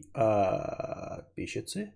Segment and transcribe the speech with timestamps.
[0.00, 1.92] подписчицы.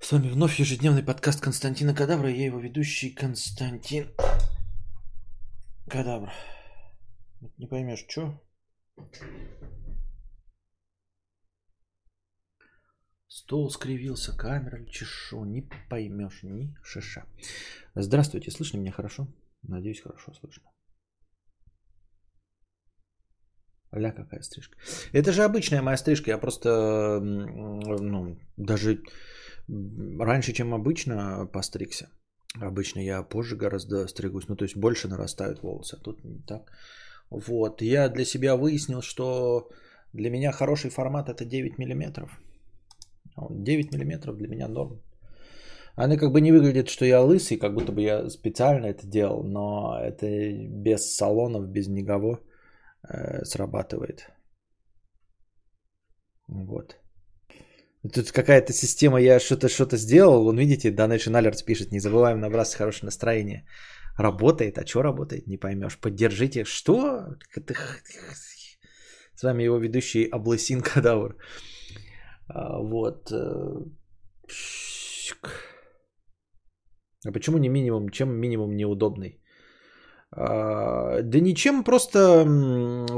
[0.00, 2.30] С вами вновь ежедневный подкаст Константина Кадавра.
[2.30, 4.10] Я его ведущий Константин
[5.88, 6.32] Кадавр.
[7.56, 8.40] Не поймешь, что?
[13.28, 17.26] Стол скривился, камера чешу, не поймешь ни шиша.
[17.94, 19.28] Здравствуйте, слышно меня хорошо?
[19.62, 20.70] Надеюсь, хорошо слышно.
[23.98, 24.76] Ля какая стрижка.
[25.12, 26.30] Это же обычная моя стрижка.
[26.30, 29.00] Я просто, ну, даже
[30.18, 32.08] раньше, чем обычно, постригся.
[32.60, 34.48] Обычно я позже гораздо стригусь.
[34.48, 35.96] Ну, то есть больше нарастают волосы.
[35.96, 36.72] А тут не так.
[37.30, 37.82] Вот.
[37.82, 39.68] Я для себя выяснил, что
[40.12, 42.40] для меня хороший формат это 9 миллиметров.
[43.50, 45.00] 9 миллиметров для меня норм.
[45.96, 49.42] Она как бы не выглядит, что я лысый, как будто бы я специально это делал,
[49.42, 52.40] но это без салонов, без никого
[53.08, 54.30] э, срабатывает.
[56.48, 56.96] Вот.
[58.12, 62.76] Тут какая-то система, я что-то что-то сделал, вон видите, Donation Alerts пишет, не забываем набраться
[62.76, 63.64] хорошее настроение.
[64.18, 65.98] Работает, а что работает, не поймешь.
[65.98, 66.64] Поддержите.
[66.64, 67.36] Что?
[69.34, 71.36] С вами его ведущий Облысин Кадавр.
[72.48, 73.30] А, вот.
[73.32, 73.84] Э,
[77.26, 78.08] а почему не минимум?
[78.08, 79.42] Чем минимум неудобный?
[80.32, 82.46] А, да ничем, просто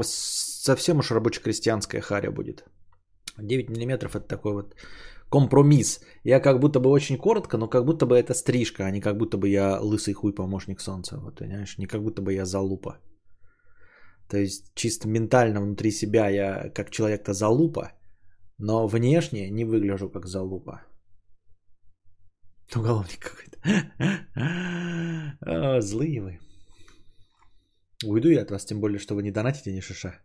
[0.01, 2.65] совсем уж рабоче-крестьянская харя будет.
[3.37, 4.75] 9 миллиметров это такой вот
[5.29, 6.01] компромисс.
[6.23, 9.17] Я как будто бы очень коротко, но как будто бы это стрижка, а не как
[9.17, 11.17] будто бы я лысый хуй помощник солнца.
[11.17, 11.77] Вот, понимаешь?
[11.77, 12.97] Не как будто бы я залупа.
[14.29, 17.93] То есть чисто ментально внутри себя я как человек-то залупа,
[18.59, 20.81] но внешне не выгляжу как залупа.
[22.75, 23.57] Уголовник какой-то.
[25.81, 26.39] Злые вы.
[28.05, 30.19] Уйду я от вас, тем более, что вы не донатите ни шиша.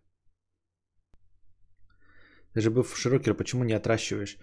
[2.55, 4.39] Даже быв широкер, почему не отращиваешь?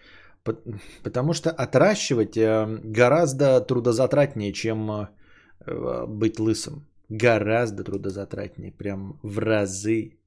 [1.04, 6.88] Потому что отращивать э, гораздо трудозатратнее, чем э, быть лысым.
[7.10, 10.18] Гораздо трудозатратнее, прям в разы.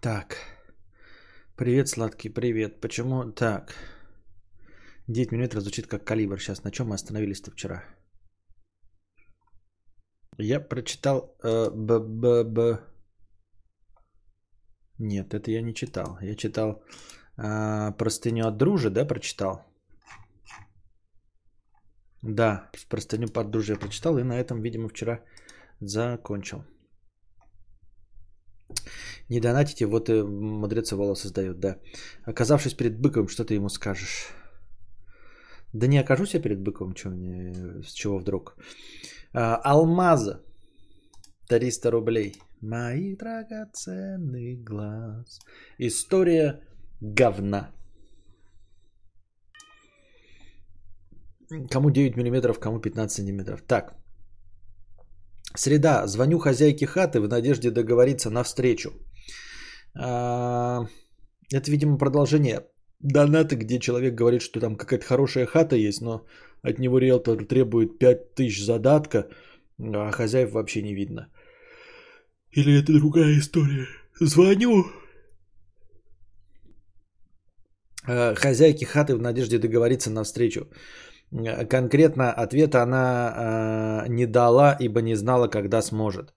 [0.00, 0.55] Так.
[1.58, 2.80] Привет, сладкий, привет.
[2.82, 3.74] Почему так?
[5.08, 6.38] 9 минут звучит как калибр.
[6.38, 7.82] Сейчас на чем мы остановились-то вчера?
[10.38, 12.78] Я прочитал э, б, б, б.
[14.98, 16.18] Нет, это я не читал.
[16.20, 16.82] Я читал
[17.38, 19.64] э, простыню от дружи, да, прочитал?
[22.20, 25.24] Да, простыню под дружи я прочитал и на этом, видимо, вчера
[25.80, 26.64] закончил.
[29.28, 31.78] Не донатите, вот и мудрец волос создает, да.
[32.24, 34.28] Оказавшись перед быком, что ты ему скажешь?
[35.72, 38.56] Да не окажусь я перед быком, что мне, с чего вдруг.
[39.32, 40.42] А, алмаза.
[41.48, 42.34] 300 рублей.
[42.60, 45.38] Мои драгоценный глаз.
[45.78, 46.60] История
[47.00, 47.72] говна.
[51.70, 53.62] Кому 9 миллиметров, кому 15 сантиметров.
[53.66, 53.94] Так.
[55.54, 56.06] Среда.
[56.06, 58.90] Звоню хозяйке хаты в надежде договориться на встречу.
[59.98, 60.86] А,
[61.52, 62.66] это, видимо, продолжение
[63.00, 66.26] донаты, где человек говорит, что там какая-то хорошая хата есть, но
[66.62, 69.28] от него риэлтор требует 5000 задатка,
[69.78, 71.28] а хозяев вообще не видно.
[72.50, 73.86] Или это другая история?
[74.20, 74.86] Звоню.
[78.08, 80.68] А, хозяйки хаты в надежде договориться на встречу.
[81.68, 86.32] Конкретно ответа она э, не дала, ибо не знала, когда сможет.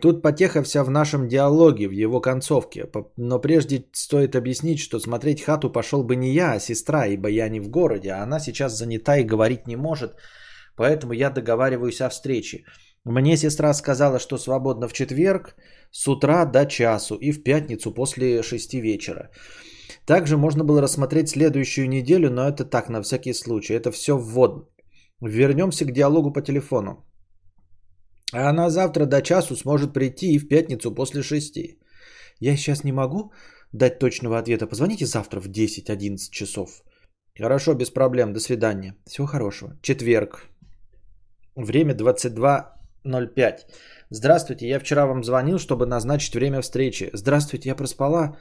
[0.00, 2.90] Тут потеха вся в нашем диалоге, в его концовке.
[3.16, 7.48] Но прежде стоит объяснить, что смотреть хату пошел бы не я, а сестра, ибо я
[7.48, 10.16] не в городе, а она сейчас занята и говорить не может,
[10.76, 12.64] поэтому я договариваюсь о встрече.
[13.04, 15.54] Мне сестра сказала, что свободно в четверг
[15.92, 19.30] с утра до часу и в пятницу после шести вечера.
[20.04, 23.74] Также можно было рассмотреть следующую неделю, но это так, на всякий случай.
[23.74, 24.64] Это все вводно.
[25.20, 27.04] Вернемся к диалогу по телефону.
[28.32, 31.78] А она завтра до часу сможет прийти и в пятницу после шести.
[32.40, 33.32] Я сейчас не могу
[33.72, 34.66] дать точного ответа.
[34.66, 36.82] Позвоните завтра в 10-11 часов.
[37.38, 38.32] Хорошо, без проблем.
[38.32, 38.94] До свидания.
[39.06, 39.78] Всего хорошего.
[39.82, 40.46] Четверг.
[41.54, 43.58] Время 22.05.
[44.10, 47.10] Здравствуйте, я вчера вам звонил, чтобы назначить время встречи.
[47.12, 48.36] Здравствуйте, я проспала.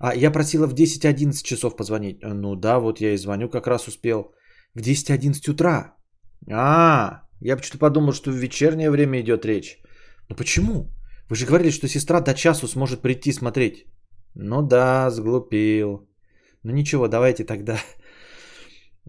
[0.00, 2.22] А, я просила в 10-11 часов позвонить.
[2.22, 4.32] Ну да, вот я и звоню, как раз успел.
[4.74, 5.96] В 10-11 утра.
[6.50, 9.78] А, я почему-то подумал, что в вечернее время идет речь.
[10.28, 10.92] Но почему?
[11.28, 13.86] Вы же говорили, что сестра до часу сможет прийти смотреть.
[14.34, 16.08] Ну да, сглупил.
[16.62, 17.78] Ну ничего, давайте тогда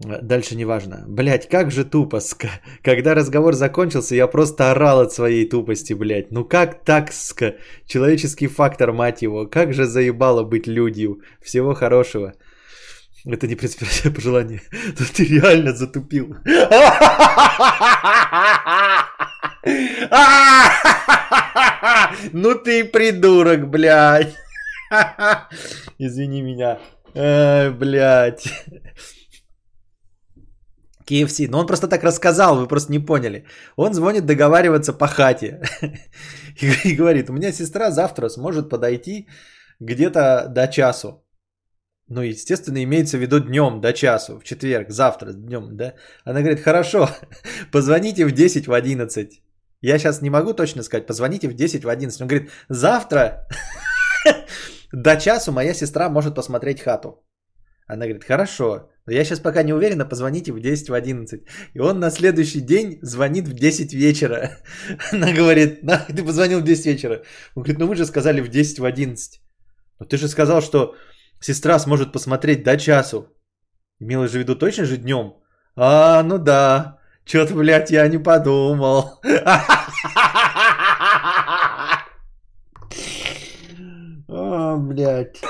[0.22, 1.04] Дальше неважно.
[1.08, 2.20] Блять, как же тупо.
[2.20, 2.48] ска.
[2.82, 6.30] Когда разговор закончился, я просто орал от своей тупости, блять.
[6.30, 7.54] Ну как так, ска?
[7.86, 9.46] Человеческий фактор, мать его.
[9.46, 11.20] Как же заебало быть людью.
[11.42, 12.32] Всего хорошего.
[13.26, 14.60] Это не принципиальное пожелание.
[15.14, 16.36] Ты реально затупил.
[22.32, 24.34] Ну ты придурок, блядь.
[25.98, 26.78] Извини меня.
[27.14, 28.48] Блядь.
[31.10, 31.48] KFC.
[31.48, 33.44] Но он просто так рассказал, вы просто не поняли.
[33.76, 35.60] Он звонит договариваться по хате.
[36.60, 39.28] И говорит, у меня сестра завтра сможет подойти
[39.80, 41.24] где-то до часу.
[42.10, 45.94] Ну, естественно, имеется в виду днем до часу, в четверг, завтра, днем, да?
[46.24, 47.08] Она говорит, хорошо,
[47.72, 49.42] позвоните в 10, в 11.
[49.80, 52.20] Я сейчас не могу точно сказать, позвоните в 10, в 11.
[52.20, 53.46] Он говорит, завтра
[54.92, 57.24] до часу моя сестра может посмотреть хату.
[57.86, 61.42] Она говорит, хорошо, но я сейчас пока не уверена, позвоните в 10 в 11.
[61.74, 64.50] И он на следующий день звонит в 10 вечера.
[65.12, 67.22] Она говорит, ты позвонил в 10 вечера.
[67.54, 69.40] Он говорит, ну вы же сказали в 10 в 11.
[70.00, 70.96] Но ты же сказал, что
[71.40, 73.28] сестра сможет посмотреть до часу.
[73.98, 75.34] Имела же в виду точно же днем?
[75.76, 76.98] А, ну да.
[77.24, 79.20] Что-то, блядь, я не подумал.
[84.28, 85.40] О, блядь.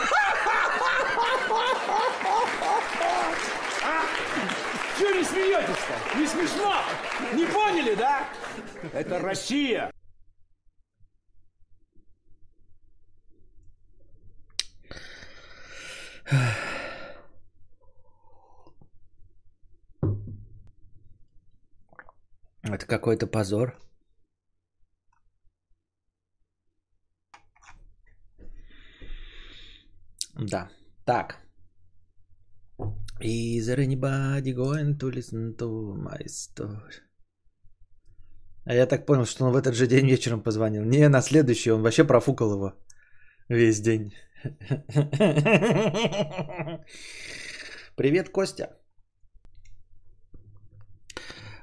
[4.99, 6.19] Чего не смеетесь-то?
[6.19, 6.75] Не смешно?
[7.35, 8.25] Не поняли, да?
[8.93, 9.91] Это Россия.
[22.63, 23.77] Это какой-то позор.
[30.35, 30.71] Да.
[31.05, 31.39] Так.
[33.21, 37.03] Is there anybody going to listen to my story?
[38.65, 40.85] А я так понял, что он в этот же день вечером позвонил.
[40.85, 42.75] Не, на следующий, он вообще профукал его
[43.49, 44.15] весь день.
[47.97, 48.69] Привет, Костя.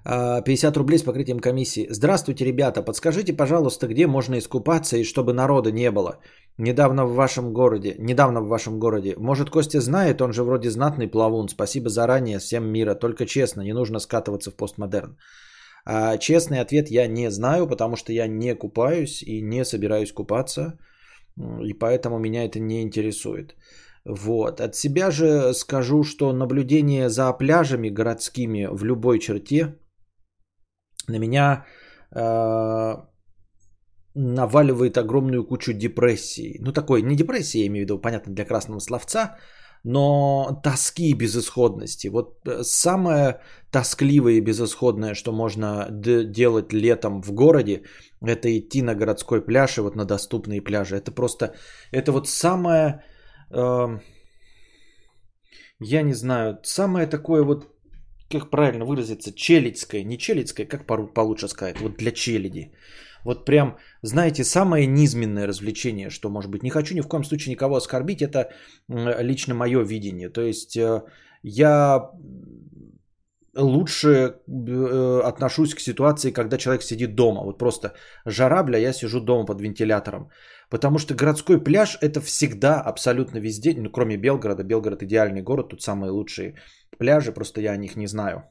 [0.07, 1.87] 50 а, рублей с покрытием комиссии.
[1.89, 2.81] Здравствуйте, ребята.
[2.81, 6.19] Подскажите, пожалуйста, где можно искупаться и чтобы народа не было?
[6.57, 7.95] Недавно в вашем городе.
[7.99, 9.15] Недавно в вашем городе.
[9.17, 11.49] Может, Костя знает, он же вроде знатный плавун.
[11.49, 12.95] Спасибо заранее, всем мира.
[12.95, 15.17] Только честно, не нужно скатываться в постмодерн.
[15.85, 20.77] А честный ответ я не знаю, потому что я не купаюсь и не собираюсь купаться.
[21.63, 23.55] И поэтому меня это не интересует.
[24.05, 24.61] Вот.
[24.61, 29.75] От себя же скажу, что наблюдение за пляжами городскими в любой черте
[31.07, 31.65] на меня
[32.15, 32.95] э,
[34.15, 36.57] наваливает огромную кучу депрессии.
[36.61, 39.37] Ну, такой, не депрессии, я имею в виду, понятно, для красного словца,
[39.83, 42.09] но тоски и безысходности.
[42.09, 43.41] Вот э, самое
[43.71, 47.83] тоскливое и безысходное, что можно делать летом в городе,
[48.21, 50.95] это идти на городской пляж и вот на доступные пляжи.
[50.95, 51.55] Это просто,
[51.91, 53.03] это вот самое,
[53.51, 53.99] э,
[55.79, 57.67] я не знаю, самое такое вот
[58.29, 62.73] как правильно выразиться, челядское, не челядское, как получше сказать, вот для челяди.
[63.27, 66.63] Вот прям, знаете, самое низменное развлечение, что может быть.
[66.63, 68.49] Не хочу ни в коем случае никого оскорбить, это
[68.87, 70.29] лично мое видение.
[70.29, 71.01] То есть э,
[71.43, 72.09] я
[73.53, 77.43] лучше э, отношусь к ситуации, когда человек сидит дома.
[77.43, 80.29] Вот просто жара, бля, я сижу дома под вентилятором.
[80.69, 84.63] Потому что городской пляж это всегда абсолютно везде, ну кроме Белгорода.
[84.63, 86.55] Белгород идеальный город, тут самые лучшие
[86.97, 88.43] пляжи, просто я о них не знаю.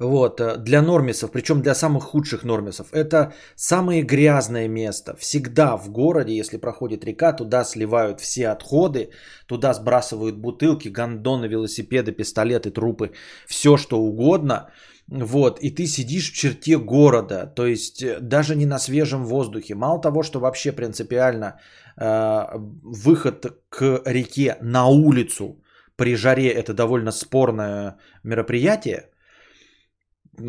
[0.00, 2.86] Вот, э, для нормисов, причем для самых худших нормисов.
[2.92, 5.16] Это самое грязное место.
[5.16, 9.10] Всегда в городе, если проходит река, туда сливают все отходы,
[9.46, 13.10] туда сбрасывают бутылки, гондоны, велосипеды, пистолеты, трупы,
[13.46, 14.70] все что угодно.
[15.08, 19.74] Вот, и ты сидишь в черте города, то есть э, даже не на свежем воздухе.
[19.74, 21.58] Мало того, что вообще принципиально
[21.96, 22.44] э,
[22.84, 25.56] выход к реке на улицу
[25.96, 29.08] при жаре это довольно спорное мероприятие,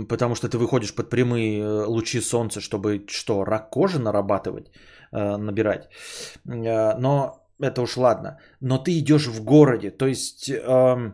[0.09, 4.71] потому что ты выходишь под прямые э, лучи солнца, чтобы что, рак кожи нарабатывать,
[5.11, 5.89] э, набирать.
[6.47, 8.37] Э, но это уж ладно.
[8.61, 11.13] Но ты идешь в городе, то есть эм,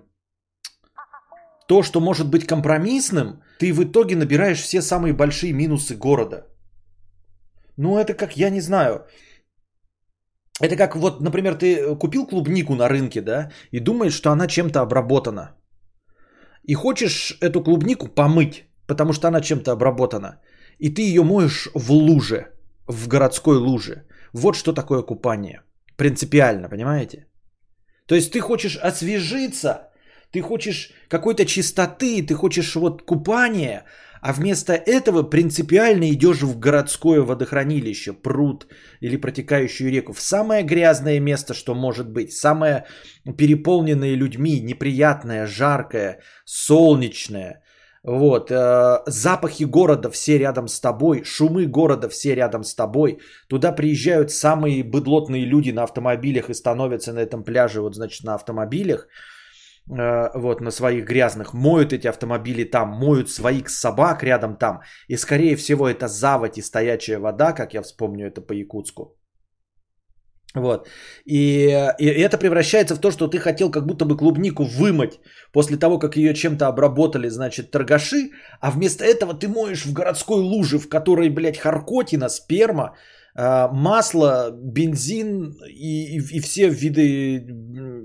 [1.67, 6.48] то, что может быть компромиссным, ты в итоге набираешь все самые большие минусы города.
[7.77, 9.05] Ну, это как, я не знаю,
[10.62, 14.82] это как вот, например, ты купил клубнику на рынке, да, и думаешь, что она чем-то
[14.82, 15.55] обработана.
[16.67, 20.39] И хочешь эту клубнику помыть, потому что она чем-то обработана.
[20.79, 22.48] И ты ее моешь в луже,
[22.88, 24.05] в городской луже.
[24.34, 25.62] Вот что такое купание.
[25.95, 27.27] Принципиально, понимаете?
[28.07, 29.91] То есть ты хочешь освежиться,
[30.31, 33.86] Ты хочешь какой-то чистоты, ты хочешь вот купания,
[34.25, 38.65] а вместо этого принципиально идешь в городское водохранилище, пруд
[39.00, 42.86] или протекающую реку, в самое грязное место, что может быть, самое
[43.38, 47.62] переполненное людьми, неприятное, жаркое, солнечное.
[48.03, 53.20] Вот, э, запахи города все рядом с тобой, шумы города все рядом с тобой.
[53.48, 58.34] Туда приезжают самые быдлотные люди на автомобилях и становятся на этом пляже, вот, значит, на
[58.34, 59.08] автомобилях.
[59.88, 64.82] Э, вот на своих грязных, моют эти автомобили там, моют своих собак рядом там.
[65.08, 69.15] И скорее всего это заводь и стоячая вода, как я вспомню это по якутску.
[70.56, 70.88] Вот.
[71.25, 71.68] И,
[72.00, 75.20] и это превращается в то, что ты хотел как будто бы клубнику вымыть
[75.51, 80.42] после того, как ее чем-то обработали, значит, торгаши, а вместо этого ты моешь в городской
[80.42, 82.96] луже, в которой, блядь, харкотина, сперма,
[83.36, 87.46] масло, бензин и, и, и все виды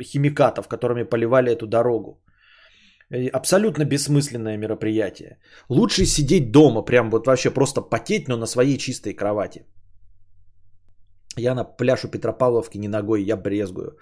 [0.02, 2.20] химикатов, которыми поливали эту дорогу.
[3.32, 5.38] Абсолютно бессмысленное мероприятие.
[5.68, 9.64] Лучше сидеть дома, прям вот вообще просто потеть, но на своей чистой кровати.
[11.36, 13.96] Я на пляж у Петропавловки не ногой, я брезгую.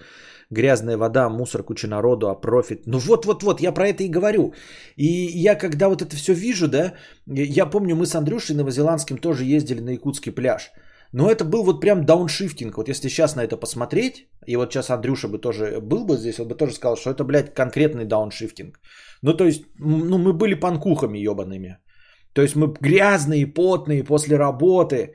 [0.51, 2.87] Грязная вода, мусор, куча народу, а профит.
[2.87, 4.55] Ну вот-вот-вот, я про это и говорю.
[4.97, 5.07] И
[5.43, 6.95] я когда вот это все вижу, да,
[7.27, 10.71] я помню, мы с Андрюшей Новозеландским тоже ездили на якутский пляж.
[11.13, 12.77] Но это был вот прям дауншифтинг.
[12.77, 16.39] Вот если сейчас на это посмотреть, и вот сейчас Андрюша бы тоже был бы здесь,
[16.41, 18.79] он бы тоже сказал, что это, блядь, конкретный дауншифтинг.
[19.23, 21.79] Ну, то есть, ну, мы были панкухами ебаными.
[22.33, 25.15] То есть мы грязные, потные после работы,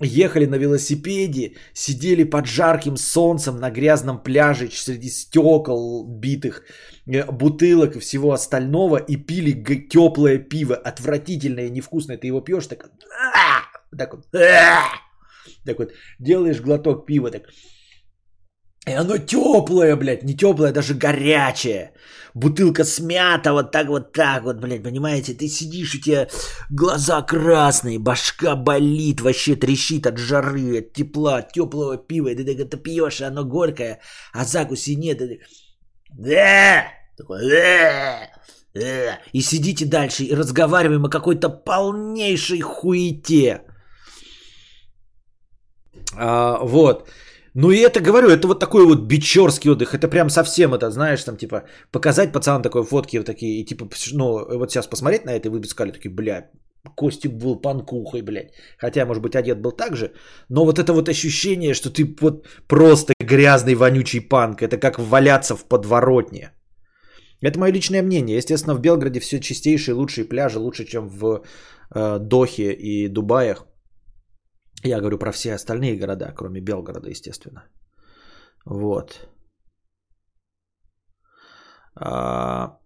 [0.00, 6.62] ехали на велосипеде, сидели под жарким солнцем на грязном пляже среди стекол битых,
[7.06, 9.52] э, бутылок и всего остального и пили
[9.88, 12.18] теплое пиво, отвратительное, невкусное.
[12.18, 12.90] Ты его пьешь, так,
[13.96, 14.26] так вот,
[15.64, 17.42] так вот, делаешь глоток пива, так.
[18.86, 21.92] И оно теплое, блядь, не теплое, даже горячее.
[22.34, 25.32] Бутылка смята, вот так вот так вот, блядь, понимаете?
[25.32, 26.28] Ты сидишь, у тебя
[26.70, 32.28] глаза красные, башка болит, вообще трещит от жары, от тепла, от теплого пива.
[32.28, 34.00] И ты так это пьешь, оно горькое,
[34.32, 35.22] а закуси нет.
[35.22, 35.40] И ты...
[36.10, 36.84] Да!
[37.16, 38.28] Такой, да!
[38.74, 39.18] Да!
[39.32, 43.62] И сидите дальше и разговариваем о какой-то полнейшей хуете.
[46.16, 47.08] А, вот.
[47.54, 49.94] Ну и это, говорю, это вот такой вот бичерский отдых.
[49.94, 53.60] Это прям совсем это, знаешь, там типа показать пацанам такой фотки вот такие.
[53.60, 56.50] И типа, ну вот сейчас посмотреть на это, и вы бы сказали такие, бля,
[56.96, 58.52] Костик был панкухой, блядь.
[58.78, 60.12] Хотя, может быть, одет был так же.
[60.50, 64.62] Но вот это вот ощущение, что ты вот просто грязный, вонючий панк.
[64.62, 66.50] Это как валяться в подворотне.
[67.40, 68.36] Это мое личное мнение.
[68.36, 71.42] Естественно, в Белграде все чистейшие, лучшие пляжи, лучше, чем в
[71.94, 73.66] э, Дохе и Дубаях.
[74.86, 77.64] Я говорю про все остальные города, кроме Белгорода, естественно.
[78.66, 79.28] Вот.
[81.96, 82.78] А...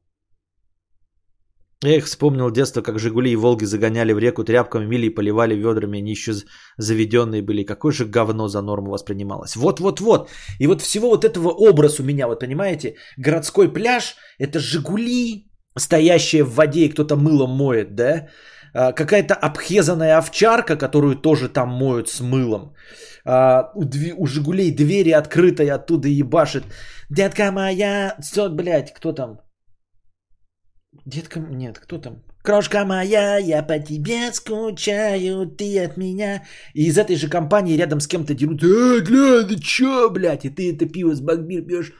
[1.84, 5.98] Эх, вспомнил детство, как Жигули и Волги загоняли в реку тряпками, мили и поливали ведрами,
[5.98, 6.32] они еще
[6.76, 7.64] заведенные были.
[7.64, 9.56] Какое же говно за норму воспринималось.
[9.56, 10.30] Вот-вот-вот.
[10.60, 16.44] И вот всего вот этого образ у меня, вот понимаете, городской пляж, это Жигули, стоящие
[16.44, 18.28] в воде, и кто-то мылом моет, да?
[18.78, 22.74] А, какая-то обхезанная овчарка, которую тоже там моют с мылом.
[23.24, 26.64] А, у, Жигулей двери открытые, оттуда ебашит.
[27.10, 28.14] Детка моя...
[28.20, 29.40] Все, блядь, кто там?
[31.06, 31.40] Детка...
[31.40, 32.22] Нет, кто там?
[32.44, 36.44] Крошка моя, я по тебе скучаю, ты от меня.
[36.74, 38.62] И из этой же компании рядом с кем-то дерут.
[38.62, 40.44] Э, гля, ты чё, блядь?
[40.44, 41.92] И ты это пиво с багбир пьешь.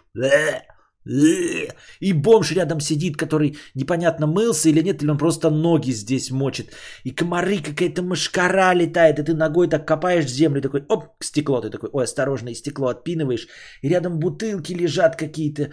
[1.09, 6.73] И бомж рядом сидит, который непонятно мылся или нет, или он просто ноги здесь мочит.
[7.05, 11.61] И комары какая-то мышкара летает, и ты ногой так копаешь в землю, такой, оп, стекло,
[11.61, 13.49] ты такой, ой, осторожно, и стекло отпинываешь.
[13.83, 15.71] И рядом бутылки лежат какие-то.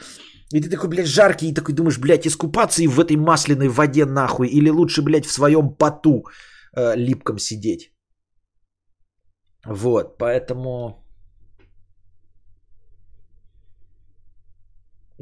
[0.53, 4.05] И ты такой, блядь, жаркий, и такой думаешь, блядь, искупаться и в этой масляной воде
[4.05, 6.23] нахуй, или лучше, блядь, в своем поту
[6.77, 7.91] э, липком сидеть.
[9.65, 11.04] Вот, поэтому...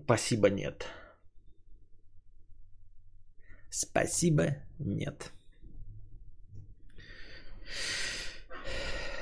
[0.06, 0.86] Спасибо, нет.
[3.70, 4.44] Спасибо,
[4.80, 5.32] нет.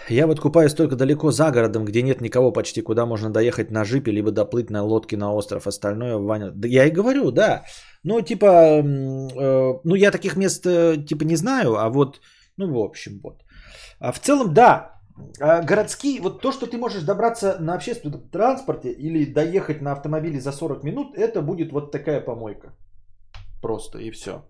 [0.10, 3.86] Я вот купаюсь только далеко за городом, где нет никого почти, куда можно доехать на
[3.86, 5.68] жипе, либо доплыть на лодке на остров.
[5.68, 6.52] Остальное Ваня...
[6.52, 7.64] Да я и говорю, да.
[8.04, 12.20] Ну, типа, э, ну, я таких мест, э, типа, не знаю, а вот,
[12.58, 13.44] ну, в общем, вот.
[14.00, 15.01] А в целом, да,
[15.40, 20.52] городские, вот то, что ты можешь добраться на общественном транспорте или доехать на автомобиле за
[20.52, 22.74] 40 минут, это будет вот такая помойка.
[23.62, 24.44] Просто и все.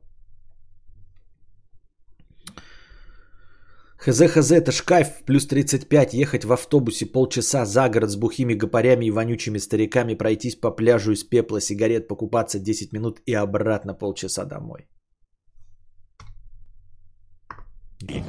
[4.06, 9.06] ХЗ-ХЗ это ж кайф, плюс 35, ехать в автобусе полчаса за город с бухими гопарями
[9.06, 14.46] и вонючими стариками, пройтись по пляжу из пепла, сигарет, покупаться 10 минут и обратно полчаса
[14.46, 14.88] домой.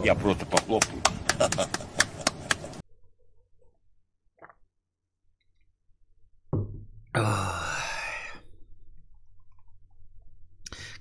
[0.05, 1.01] Я просто похлопаю.
[7.13, 7.82] 啊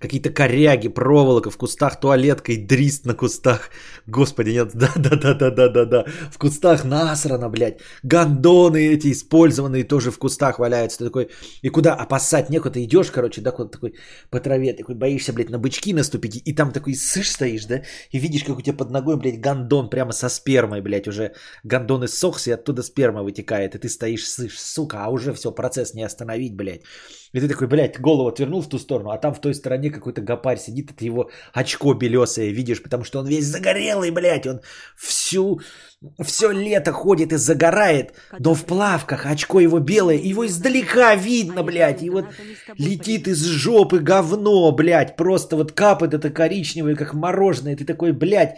[0.01, 3.69] Какие-то коряги, проволока в кустах, туалетка и дрист на кустах.
[4.07, 6.05] Господи, нет, да-да-да-да-да-да-да.
[6.31, 7.79] В кустах насрано, блядь.
[8.01, 10.97] Гондоны эти использованные тоже в кустах валяются.
[10.97, 11.29] Ты такой,
[11.61, 11.93] и куда?
[11.93, 12.83] А поссать некуда.
[12.83, 13.93] Идешь, короче, да, куда такой
[14.31, 16.41] по траве, такой боишься, блядь, на бычки наступить.
[16.45, 19.89] И там такой сышь стоишь, да, и видишь, как у тебя под ногой, блядь, гондон
[19.89, 23.75] прямо со спермой, блядь, уже гондон иссохся, и оттуда сперма вытекает.
[23.75, 26.81] И ты стоишь, сышь, сука, а уже все, процесс не остановить, блядь.
[27.33, 30.21] И ты такой, блядь, голову отвернул в ту сторону, а там в той стороне какой-то
[30.21, 34.61] гопарь сидит, это его очко белесое видишь, потому что он весь загорелый, блядь, он
[34.97, 35.61] всю,
[36.23, 42.03] все лето ходит и загорает, но в плавках, очко его белое, его издалека видно, блядь,
[42.03, 42.25] и вот
[42.77, 48.57] летит из жопы говно, блядь, просто вот капает это коричневое, как мороженое, ты такой, блядь,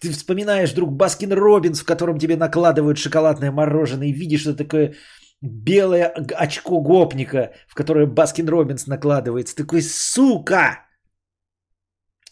[0.00, 4.94] ты вспоминаешь вдруг Baskin Robbins, в котором тебе накладывают шоколадное мороженое, и видишь, что такое
[5.40, 9.56] белое очко гопника, в которое Baskin Robbins накладывается.
[9.56, 10.86] Такой, сука!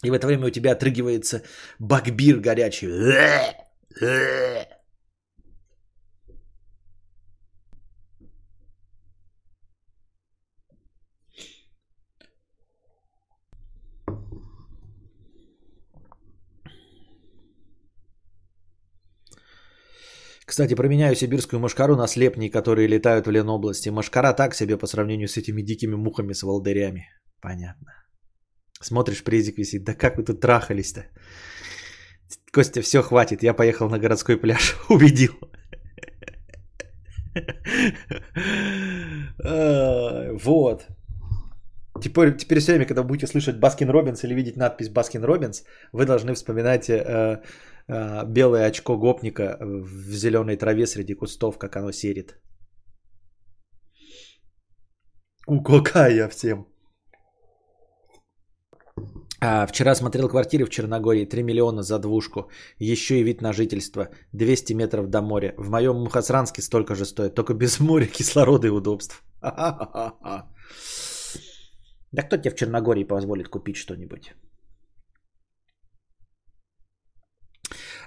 [0.03, 1.41] И в это время у тебя отрыгивается
[1.79, 2.87] Bagbier горячий.
[20.55, 23.89] Кстати, променяю сибирскую мошкару на слепней, которые летают в Ленобласти.
[23.89, 27.09] Мошкара так себе по сравнению с этими дикими мухами с волдырями.
[27.41, 27.91] Понятно.
[28.81, 29.83] Смотришь, презик висит.
[29.83, 31.07] Да как вы тут трахались-то?
[32.53, 33.43] Костя, все, хватит.
[33.43, 34.77] Я поехал на городской пляж.
[34.89, 35.33] Убедил.
[40.45, 40.87] Вот.
[42.01, 46.05] Теперь, теперь все время, когда будете слышать Baskin Robbins или видеть надпись Baskin Robbins, вы
[46.05, 47.41] должны вспоминать э,
[47.87, 52.39] белое очко гопника в зеленой траве среди кустов, как оно серит.
[55.47, 56.65] У какая всем.
[59.41, 64.09] А, вчера смотрел квартиры в Черногории, 3 миллиона за двушку, еще и вид на жительство,
[64.33, 65.53] 200 метров до моря.
[65.57, 69.23] В моем Мухасранске столько же стоит, только без моря, кислорода и удобств.
[72.11, 74.33] Да кто тебе в Черногории позволит купить что-нибудь?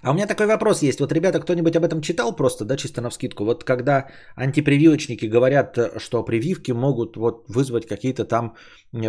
[0.09, 1.01] А у меня такой вопрос есть.
[1.01, 3.44] Вот, ребята, кто-нибудь об этом читал просто, да, чисто на вскидку?
[3.44, 8.55] Вот когда антипрививочники говорят, что прививки могут вот вызвать какие-то там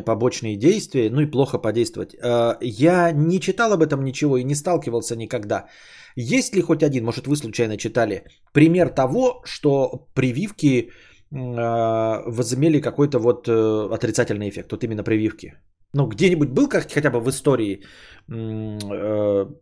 [0.06, 2.16] побочные действия, ну и плохо подействовать.
[2.16, 5.68] Э, я не читал об этом ничего и не сталкивался никогда.
[6.18, 10.90] Есть ли хоть один, может вы случайно читали, пример того, что прививки э,
[11.32, 15.54] возымели какой-то вот э, отрицательный эффект, вот именно прививки?
[15.94, 17.84] Ну, где-нибудь был как хотя бы в истории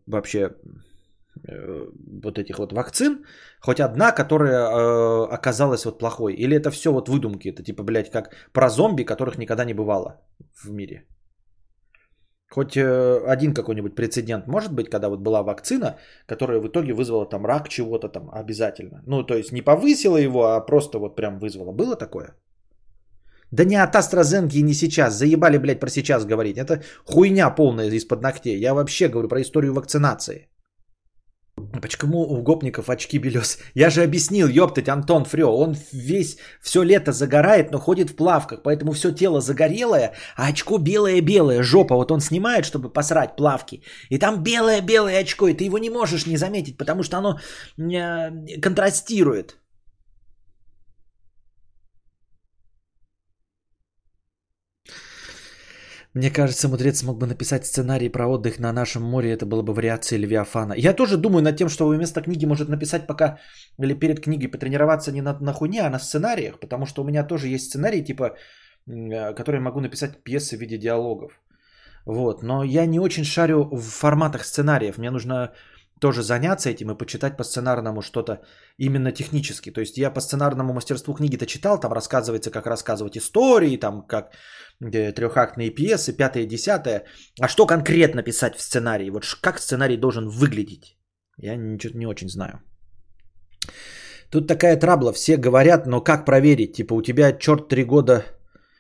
[0.08, 0.50] вообще
[2.24, 3.26] вот этих вот вакцин,
[3.62, 6.34] хоть одна, которая э, оказалась вот плохой?
[6.34, 7.50] Или это все вот выдумки?
[7.50, 10.22] Это типа, блядь, как про зомби, которых никогда не бывало
[10.64, 11.06] в мире?
[12.50, 17.26] Хоть э, один какой-нибудь прецедент может быть, когда вот была вакцина, которая в итоге вызвала
[17.26, 19.04] там рак чего-то там обязательно.
[19.06, 21.74] Ну, то есть не повысила его, а просто вот прям вызвала.
[21.74, 22.36] Было такое?
[23.52, 25.14] Да не от AstraZeneca и не сейчас.
[25.14, 26.58] Заебали, блядь, про сейчас говорить.
[26.58, 28.60] Это хуйня полная из-под ногтей.
[28.60, 30.48] Я вообще говорю про историю вакцинации.
[31.82, 33.60] Почему у гопников очки белес?
[33.74, 38.62] Я же объяснил, ёптать, Антон Фрё, он весь все лето загорает, но ходит в плавках,
[38.64, 44.18] поэтому все тело загорелое, а очко белое-белое, жопа, вот он снимает, чтобы посрать плавки, и
[44.18, 47.40] там белое-белое очко, и ты его не можешь не заметить, потому что оно
[47.78, 49.58] э, контрастирует.
[56.14, 59.74] Мне кажется, мудрец мог бы написать сценарий про отдых на нашем море, это было бы
[59.74, 60.74] вариация Левиафана.
[60.74, 63.38] Я тоже думаю над тем, что вместо книги может написать пока,
[63.78, 67.24] или перед книгой потренироваться не на, на хуйне, а на сценариях, потому что у меня
[67.24, 68.36] тоже есть сценарий, типа,
[68.88, 71.32] э, который могу написать пьесы в виде диалогов.
[72.06, 75.52] Вот, но я не очень шарю в форматах сценариев, мне нужно
[76.00, 78.42] тоже заняться этим и почитать по сценарному что-то
[78.78, 79.72] именно технически.
[79.72, 84.32] То есть я по сценарному мастерству книги-то читал, там рассказывается, как рассказывать истории, там как
[84.80, 87.04] трехактные пьесы, пятое, десятое.
[87.42, 89.10] А что конкретно писать в сценарии?
[89.10, 90.98] Вот как сценарий должен выглядеть?
[91.38, 92.62] Я ничего не очень знаю.
[94.30, 96.74] Тут такая трабла, все говорят, но как проверить?
[96.74, 98.26] Типа у тебя черт три года,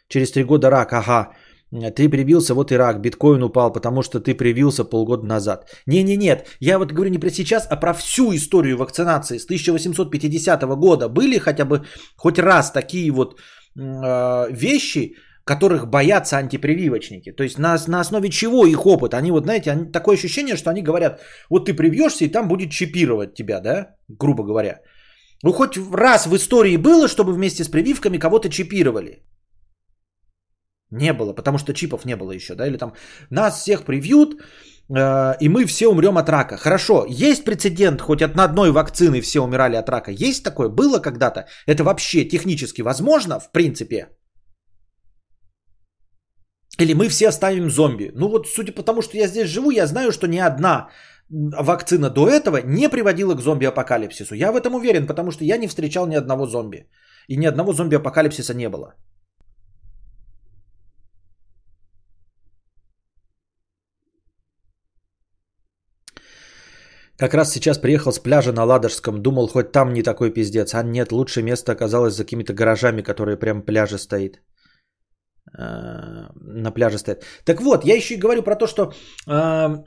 [0.07, 1.33] через три года рак, ага.
[1.71, 5.69] Ты привился, вот Ирак, биткоин упал, потому что ты привился полгода назад.
[5.85, 11.09] Не-не-нет, я вот говорю не про сейчас, а про всю историю вакцинации с 1850 года.
[11.09, 13.37] Были хотя бы хоть раз такие вот
[13.77, 17.31] э, вещи, которых боятся антипрививочники.
[17.31, 19.13] То есть на, на основе чего их опыт?
[19.13, 22.71] Они вот, знаете, они, такое ощущение, что они говорят, вот ты привьешься и там будет
[22.71, 24.79] чипировать тебя, да, грубо говоря.
[25.43, 29.23] Ну хоть раз в истории было, чтобы вместе с прививками кого-то чипировали.
[30.91, 32.93] Не было, потому что чипов не было еще, да, или там
[33.29, 34.41] нас всех привьют,
[34.89, 36.57] э, и мы все умрем от рака.
[36.57, 40.11] Хорошо, есть прецедент, хоть от одной вакцины все умирали от рака.
[40.11, 40.69] Есть такое?
[40.69, 41.45] Было когда-то?
[41.65, 44.07] Это вообще технически возможно, в принципе?
[46.79, 48.11] Или мы все станем зомби?
[48.15, 50.89] Ну вот, судя по тому, что я здесь живу, я знаю, что ни одна
[51.29, 54.35] вакцина до этого не приводила к зомби-апокалипсису.
[54.35, 56.87] Я в этом уверен, потому что я не встречал ни одного зомби.
[57.27, 58.95] И ни одного зомби-апокалипсиса не было.
[67.17, 69.21] Как раз сейчас приехал с пляжа на Ладожском.
[69.21, 70.73] Думал, хоть там не такой пиздец.
[70.73, 74.41] А нет, лучшее место оказалось за какими-то гаражами, которые прям пляже стоит.
[75.57, 77.23] Э, на пляже стоят.
[77.45, 78.93] Так вот, я еще и говорю про то, что
[79.27, 79.83] э,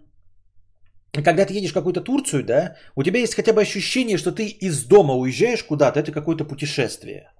[1.12, 4.46] когда ты едешь в какую-то Турцию, да, у тебя есть хотя бы ощущение, что ты
[4.46, 7.30] из дома уезжаешь куда-то, это какое-то путешествие.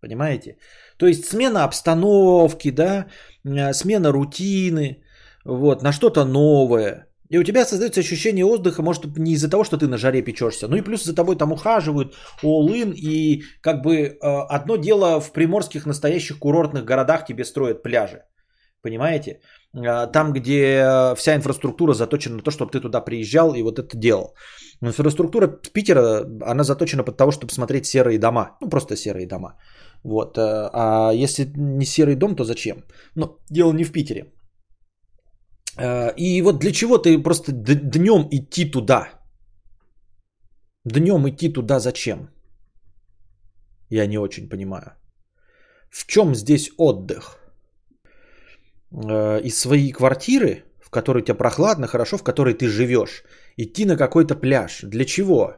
[0.00, 0.56] Понимаете?
[0.98, 3.06] То есть смена обстановки, да,
[3.44, 5.02] э, смена рутины,
[5.44, 7.06] вот, на что-то новое.
[7.32, 10.68] И у тебя создается ощущение отдыха, может, не из-за того, что ты на жаре печешься,
[10.68, 14.16] но и плюс за тобой там ухаживают, all и как бы э,
[14.50, 18.22] одно дело в приморских настоящих курортных городах тебе строят пляжи.
[18.82, 19.40] Понимаете?
[19.74, 23.96] Э, там, где вся инфраструктура заточена на то, чтобы ты туда приезжал и вот это
[23.96, 24.34] делал.
[24.82, 28.58] Инфраструктура Питера, она заточена под того, чтобы смотреть серые дома.
[28.60, 29.56] Ну, просто серые дома.
[30.04, 30.36] Вот.
[30.36, 32.84] Э, а если не серый дом, то зачем?
[33.14, 34.26] Но дело не в Питере.
[35.78, 39.08] Э, и вот для чего ты просто днем идти туда?
[40.84, 42.30] Днем идти туда зачем?
[43.90, 44.92] Я не очень понимаю.
[45.90, 47.38] В чем здесь отдых?
[48.90, 53.24] Э, из своей квартиры, в которой тебе прохладно, хорошо, в которой ты живешь,
[53.56, 54.80] идти на какой-то пляж.
[54.82, 55.56] Для чего?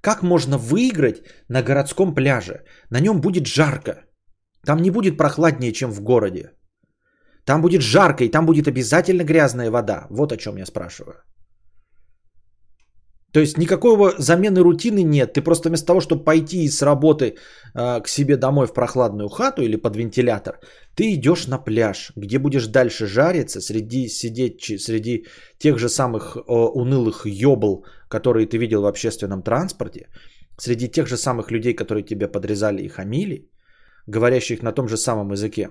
[0.00, 2.64] Как можно выиграть на городском пляже?
[2.90, 4.04] На нем будет жарко.
[4.64, 6.52] Там не будет прохладнее, чем в городе.
[7.46, 10.06] Там будет жарко, и там будет обязательно грязная вода.
[10.10, 11.14] Вот о чем я спрашиваю.
[13.32, 15.34] То есть никакого замены рутины нет.
[15.34, 17.24] Ты просто вместо того, чтобы пойти с работы
[17.74, 20.58] э, к себе домой в прохладную хату или под вентилятор,
[20.94, 25.26] ты идешь на пляж, где будешь дальше жариться, среди сидеть среди
[25.58, 30.08] тех же самых э, унылых ёбл, которые ты видел в общественном транспорте,
[30.58, 33.50] среди тех же самых людей, которые тебя подрезали и хамили,
[34.08, 35.68] говорящих на том же самом языке.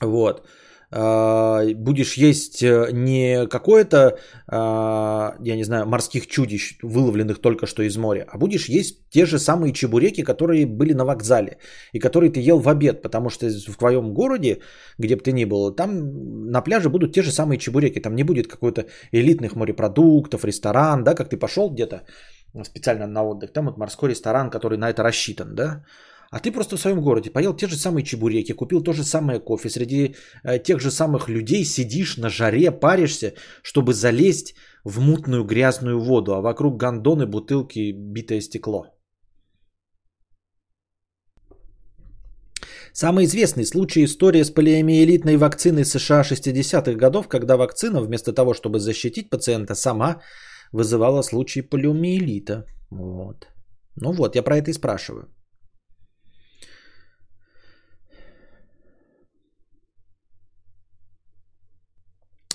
[0.00, 0.46] Вот.
[0.90, 7.82] А, будешь есть э, не какое-то, а, я не знаю, морских чудищ, выловленных только что
[7.82, 11.58] из моря, а будешь есть те же самые чебуреки, которые были на вокзале
[11.92, 14.60] и которые ты ел в обед, потому что в твоем городе,
[14.98, 18.24] где бы ты ни был, там на пляже будут те же самые чебуреки, там не
[18.24, 22.04] будет какой-то элитных морепродуктов, ресторан, да, как ты пошел где-то
[22.64, 25.84] специально на отдых, там вот морской ресторан, который на это рассчитан, да,
[26.30, 29.40] а ты просто в своем городе поел те же самые чебуреки, купил то же самое
[29.40, 30.14] кофе, среди
[30.44, 36.34] э, тех же самых людей сидишь на жаре, паришься, чтобы залезть в мутную грязную воду,
[36.34, 38.86] а вокруг гондоны, бутылки, битое стекло.
[42.92, 48.80] Самый известный случай истории с полиомиелитной вакциной США 60-х годов, когда вакцина вместо того, чтобы
[48.80, 50.20] защитить пациента, сама
[50.72, 52.64] вызывала случай полиомиелита.
[52.90, 53.46] Вот.
[53.96, 55.28] Ну вот, я про это и спрашиваю.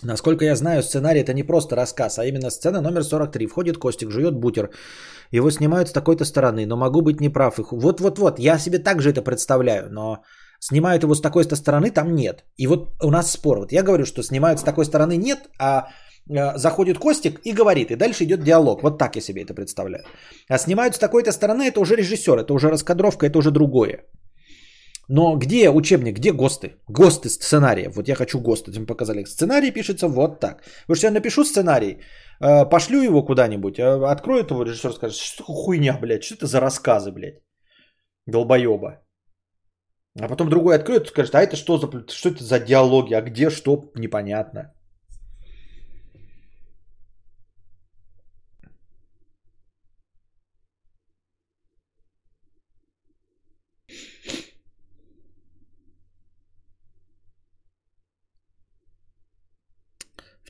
[0.04, 3.48] Насколько я знаю, сценарий это не просто рассказ, а именно сцена номер 43.
[3.48, 4.70] Входит Костик, жует бутер.
[5.32, 7.60] Его снимают с такой-то стороны, но могу быть неправ.
[7.72, 10.24] Вот-вот-вот, я себе также это представляю, но
[10.60, 12.44] снимают его с такой-то стороны, там нет.
[12.58, 13.60] И вот у нас спор.
[13.60, 15.88] Вот я говорю, что снимают с такой стороны нет, а
[16.30, 18.84] э, заходит Костик и говорит, и дальше идет диалог.
[18.84, 20.04] Вот так я себе это представляю.
[20.50, 24.04] А снимают с такой-то стороны, это уже режиссер, это уже раскадровка, это уже другое.
[25.10, 26.78] Но где учебник, где ГОСТы?
[26.88, 27.90] ГОСТы сценария.
[27.90, 28.72] Вот я хочу ГОСТы.
[28.72, 29.26] Мне показали.
[29.26, 30.64] Сценарий пишется вот так.
[30.82, 32.00] Потому что я напишу сценарий,
[32.42, 36.60] э, пошлю его куда-нибудь, э, откроет его режиссер, скажет, что хуйня, блядь, что это за
[36.60, 37.42] рассказы, блядь,
[38.28, 39.02] долбоеба.
[40.22, 43.50] А потом другой откроет скажет, а это что за, что это за диалоги, а где
[43.50, 44.74] что, непонятно.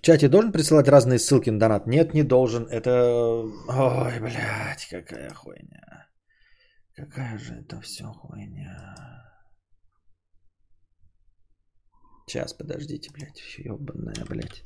[0.03, 1.87] Чате должен присылать разные ссылки на донат?
[1.87, 2.67] Нет, не должен.
[2.67, 3.43] Это...
[3.67, 6.07] Ой, блядь, какая хуйня.
[6.95, 8.95] Какая же это все хуйня.
[12.27, 13.41] Сейчас, подождите, блядь.
[13.57, 14.61] Ёбаная, блядь.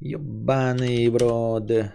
[0.00, 1.92] Ёбаный броды.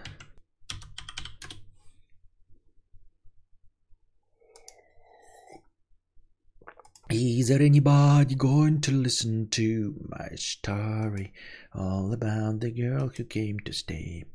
[7.10, 11.34] Is there anybody going to listen to my story?
[11.74, 14.26] All about the girl who came to stay.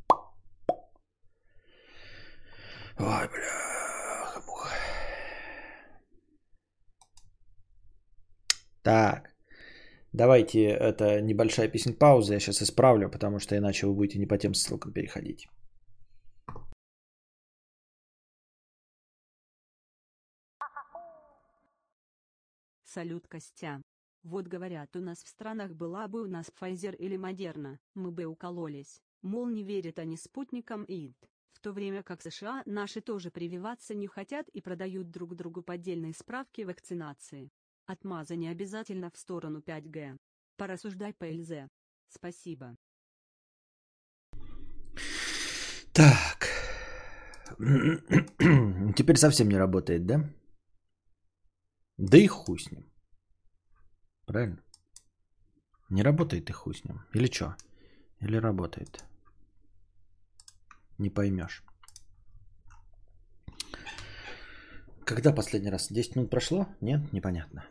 [3.00, 3.68] Ой, бля.
[8.88, 9.36] Так,
[10.14, 14.38] давайте, это небольшая песня пауза, я сейчас исправлю, потому что иначе вы будете не по
[14.38, 15.50] тем ссылкам переходить.
[22.86, 23.82] Салют, Костя.
[24.30, 28.26] Вот говорят, у нас в странах была бы у нас Pfizer или Модерна, мы бы
[28.26, 29.02] укололись.
[29.22, 31.16] Мол, не верят они спутникам ИД.
[31.54, 36.14] В то время как США наши тоже прививаться не хотят и продают друг другу поддельные
[36.14, 37.54] справки вакцинации.
[37.86, 40.18] Отмаза не обязательно в сторону 5G.
[40.58, 41.70] Порассуждай по ЛЗ.
[42.10, 42.76] Спасибо.
[45.94, 46.50] Так.
[48.98, 50.30] Теперь совсем не работает, да?
[51.96, 52.92] Да и хуй с ним.
[54.28, 54.62] Правильно?
[55.90, 57.00] Не работает и хуй с ним.
[57.14, 57.56] Или что?
[58.20, 59.06] Или работает?
[60.98, 61.64] Не поймешь.
[65.06, 65.88] Когда последний раз?
[65.90, 66.68] 10 минут прошло?
[66.82, 67.14] Нет?
[67.14, 67.64] Непонятно.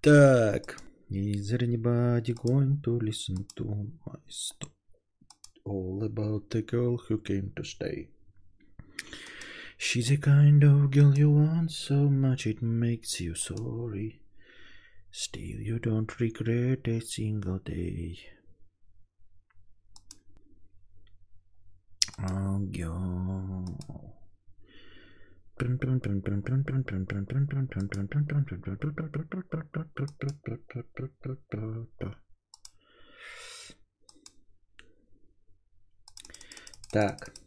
[0.00, 0.78] Так.
[1.10, 3.64] Is anybody going to listen to
[4.06, 4.72] my story?
[5.66, 8.08] All about the girl who came to stay.
[9.81, 14.21] She's a kind of girl you want so much it makes you sorry.
[15.11, 18.19] Still, you don't regret a single day.
[22.19, 23.77] Oh, girl.
[36.91, 37.40] Так.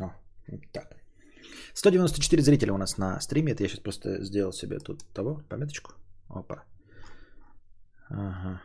[0.00, 0.12] О,
[0.48, 0.96] вот так.
[1.74, 3.52] 194 зрителя у нас на стриме.
[3.52, 5.92] Это я сейчас просто сделал себе тут того, пометочку.
[6.28, 6.64] Опа.
[8.08, 8.60] Ага.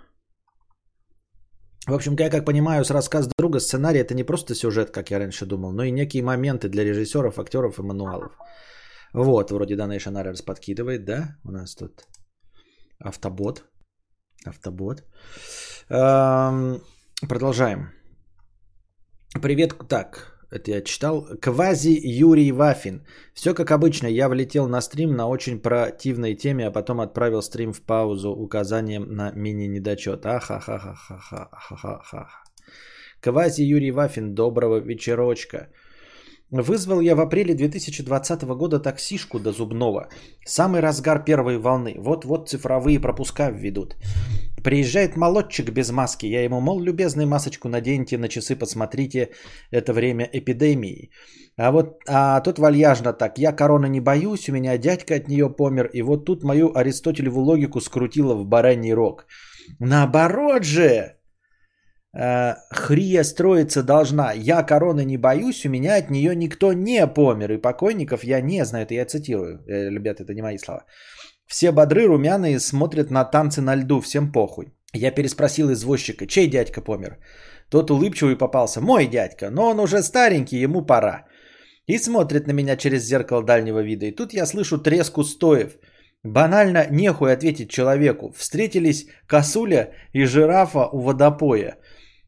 [1.87, 5.19] В общем, я как понимаю, с рассказ друга сценарий это не просто сюжет, как я
[5.19, 8.37] раньше думал, но и некие моменты для режиссеров, актеров и мануалов.
[9.13, 11.37] Вот, вроде Donation Errors подкидывает, да?
[11.43, 12.05] У нас тут
[12.99, 13.63] автобот.
[14.45, 15.03] Автобот.
[15.89, 16.81] Эм,
[17.27, 17.89] продолжаем.
[19.41, 21.27] Привет, так, это я читал.
[21.41, 23.05] Квази Юрий Вафин.
[23.33, 27.73] Все как обычно, я влетел на стрим на очень противной теме, а потом отправил стрим
[27.73, 30.25] в паузу указанием на мини-недочет.
[30.25, 32.27] Ахахахахахахаха.
[33.21, 35.67] Квази Юрий Вафин, доброго вечерочка.
[36.51, 40.09] Вызвал я в апреле 2020 года таксишку до зубного.
[40.45, 41.95] Самый разгар первой волны.
[41.99, 43.95] Вот-вот цифровые пропуска введут.
[44.63, 46.25] Приезжает молодчик без маски.
[46.25, 49.29] Я ему, мол, любезный масочку наденьте на часы, посмотрите,
[49.71, 51.11] это время эпидемии.
[51.57, 53.37] А вот а тут вальяжно так.
[53.37, 55.89] Я короны не боюсь, у меня дядька от нее помер.
[55.93, 59.25] И вот тут мою Аристотелеву логику скрутила в бараний рог.
[59.79, 61.15] Наоборот же!
[62.17, 64.33] Э, хрия строиться должна.
[64.33, 67.51] Я короны не боюсь, у меня от нее никто не помер.
[67.51, 68.85] И покойников я не знаю.
[68.85, 69.59] Это я цитирую.
[69.67, 70.85] Э, ребята, это не мои слова.
[71.49, 74.71] Все бодры, румяные, смотрят на танцы на льду, всем похуй.
[74.93, 77.17] Я переспросил извозчика, чей дядька помер?
[77.69, 81.25] Тот улыбчивый попался, мой дядька, но он уже старенький, ему пора.
[81.87, 84.05] И смотрит на меня через зеркало дальнего вида.
[84.05, 85.71] И тут я слышу треску стоев.
[86.23, 88.31] Банально нехуй ответить человеку.
[88.37, 91.77] Встретились косуля и жирафа у водопоя.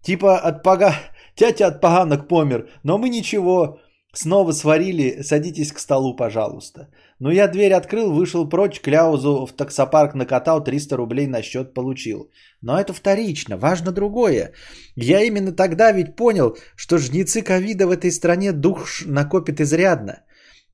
[0.01, 0.95] Типа от пога...
[1.35, 3.79] Тятя от поганок помер, но мы ничего.
[4.13, 6.89] Снова сварили, садитесь к столу, пожалуйста.
[7.19, 12.29] Но я дверь открыл, вышел прочь, кляузу в таксопарк накатал, 300 рублей на счет получил.
[12.61, 14.51] Но это вторично, важно другое.
[14.95, 20.23] Я именно тогда ведь понял, что жнецы ковида в этой стране дух накопит изрядно.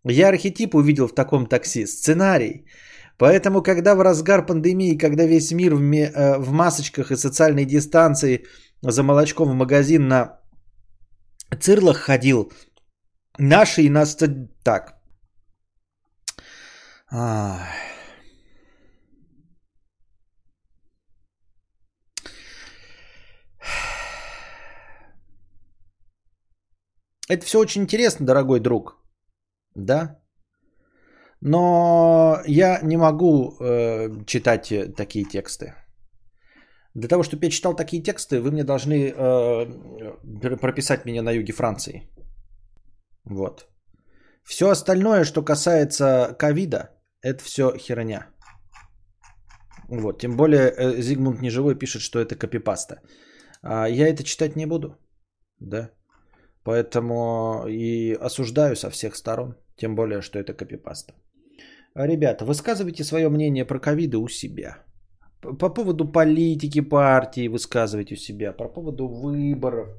[0.04, 2.66] Я архетип увидел в таком такси, сценарий.
[3.20, 7.66] Поэтому, когда в разгар пандемии, когда весь мир в, ме- э, в масочках и социальной
[7.66, 8.46] дистанции
[8.82, 10.40] за молочком в магазин на
[11.60, 12.52] цирлах ходил,
[13.40, 14.18] Наши и нас...
[14.64, 14.98] Так.
[27.30, 28.98] Это все очень интересно, дорогой друг.
[29.76, 30.20] Да.
[31.42, 35.76] Но я не могу э, читать э, такие тексты.
[36.96, 41.54] Для того, чтобы я читал такие тексты, вы мне должны э, прописать меня на юге
[41.54, 42.10] Франции.
[43.30, 43.68] Вот.
[44.44, 46.90] Все остальное, что касается ковида,
[47.22, 48.28] это все херня.
[49.90, 50.20] Вот.
[50.20, 53.02] Тем более э, Зигмунд Неживой пишет, что это копипаста.
[53.62, 54.98] А я это читать не буду.
[55.60, 55.90] Да.
[56.64, 59.56] Поэтому и осуждаю со всех сторон.
[59.76, 61.14] Тем более, что это копипаста.
[61.96, 64.78] Ребята, высказывайте свое мнение про ковиды у себя.
[65.42, 68.54] По поводу политики партии высказывайте у себя.
[68.54, 69.90] По поводу выборов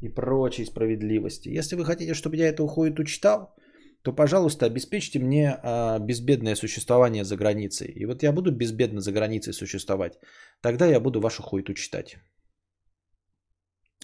[0.00, 1.48] и прочей справедливости.
[1.48, 3.54] Если вы хотите, чтобы я эту хуету читал,
[4.02, 7.88] то, пожалуйста, обеспечьте мне а, безбедное существование за границей.
[7.88, 10.18] И вот я буду безбедно за границей существовать.
[10.60, 12.16] Тогда я буду вашу хуету читать.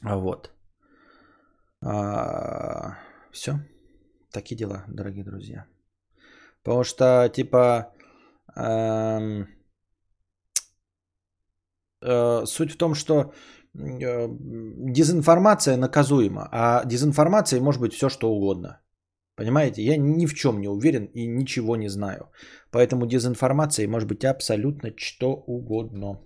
[0.03, 0.51] А вот.
[1.81, 2.99] А,
[3.31, 3.53] все.
[4.33, 5.67] Такие дела, дорогие друзья.
[6.65, 7.95] Потому что, типа,
[8.57, 9.47] эм,
[12.01, 13.33] э, суть в том, что
[13.75, 18.81] дезинформация наказуема, а дезинформация может быть все, что угодно.
[19.35, 22.29] Понимаете, я ни в чем не уверен и ничего не знаю.
[22.71, 26.21] Поэтому дезинформация может быть абсолютно что угодно.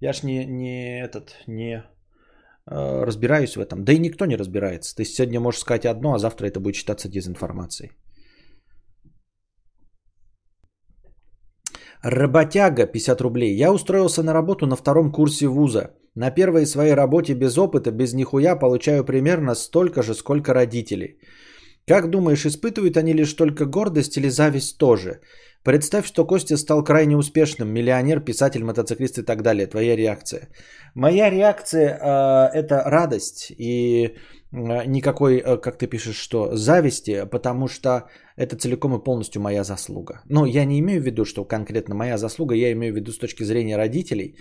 [0.00, 1.82] Я ж не, не этот, не
[2.70, 3.84] э, разбираюсь в этом.
[3.84, 4.94] Да и никто не разбирается.
[4.94, 7.92] Ты сегодня можешь сказать одно, а завтра это будет считаться дезинформацией.
[12.02, 13.56] Работяга 50 рублей.
[13.56, 15.90] Я устроился на работу на втором курсе вуза.
[16.14, 21.18] На первой своей работе без опыта, без нихуя получаю примерно столько же, сколько родители.
[21.86, 25.20] Как думаешь, испытывают они лишь только гордость или зависть тоже?
[25.64, 29.66] Представь, что Костя стал крайне успешным, миллионер, писатель, мотоциклист и так далее.
[29.66, 30.48] Твоя реакция?
[30.94, 34.14] Моя реакция э, это радость и
[34.52, 40.22] никакой, э, как ты пишешь, что зависти, потому что это целиком и полностью моя заслуга.
[40.28, 43.18] Но я не имею в виду, что конкретно моя заслуга, я имею в виду с
[43.18, 44.36] точки зрения родителей.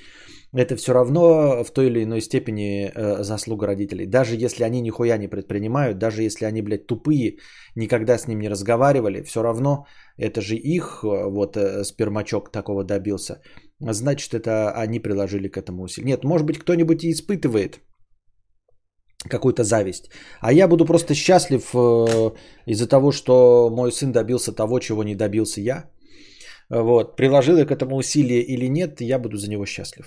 [0.53, 4.05] Это все равно в той или иной степени э, заслуга родителей.
[4.05, 7.37] Даже если они нихуя не предпринимают, даже если они, блядь, тупые,
[7.75, 9.85] никогда с ним не разговаривали, все равно
[10.17, 13.41] это же их вот спермачок такого добился.
[13.79, 16.11] Значит, это они приложили к этому усилие.
[16.11, 17.81] Нет, может быть, кто-нибудь и испытывает
[19.27, 20.09] какую-то зависть.
[20.41, 22.31] А я буду просто счастлив э,
[22.65, 25.89] из-за того, что мой сын добился того, чего не добился я.
[26.69, 27.15] Вот.
[27.15, 30.05] Приложил я к этому усилие или нет, я буду за него счастлив.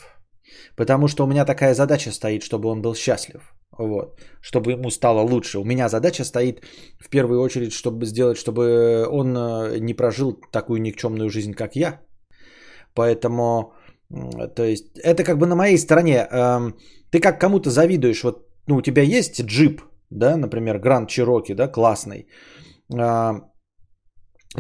[0.77, 3.55] Потому что у меня такая задача стоит, чтобы он был счастлив.
[3.79, 4.21] Вот.
[4.41, 5.59] Чтобы ему стало лучше.
[5.59, 6.61] У меня задача стоит
[6.99, 12.01] в первую очередь, чтобы сделать, чтобы он э, не прожил такую никчемную жизнь, как я.
[12.95, 13.73] Поэтому,
[14.57, 16.27] то есть, это как бы на моей стороне.
[16.31, 16.75] Эм,
[17.11, 18.25] ты как кому-то завидуешь.
[18.25, 22.27] Вот ну, у тебя есть джип, да, например, Гранд Чироки, да, классный.
[22.95, 23.41] А,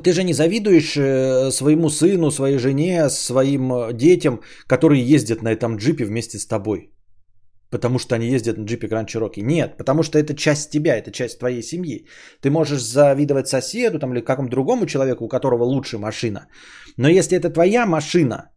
[0.02, 5.52] ты же не завидуешь э, своему сыну, своей жене, своим э, детям, которые ездят на
[5.52, 6.90] этом джипе вместе с тобой.
[7.70, 9.40] Потому что они ездят на джипе Гранд Чироки.
[9.40, 12.06] Нет, потому что это часть тебя, это часть твоей семьи.
[12.40, 16.48] Ты можешь завидовать соседу там, или какому-то другому человеку, у которого лучше машина.
[16.96, 18.50] Но если это твоя машина,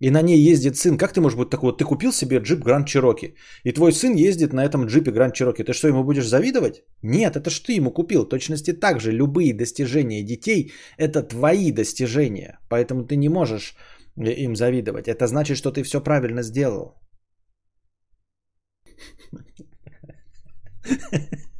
[0.00, 2.64] и на ней ездит сын, как ты можешь быть такой, вот ты купил себе джип
[2.64, 3.34] Гранд Чироки,
[3.64, 6.82] и твой сын ездит на этом джипе Гранд Чироки, ты что, ему будешь завидовать?
[7.02, 8.24] Нет, это что ты ему купил.
[8.24, 13.74] В точности так же любые достижения детей– это твои достижения, поэтому ты не можешь
[14.16, 15.08] э, им завидовать.
[15.08, 16.94] Это значит, что ты все правильно сделал.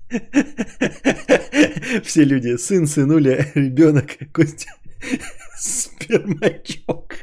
[2.05, 4.70] Все люди, сын, сынуля, ребенок, Костя,
[5.59, 7.14] спермачок.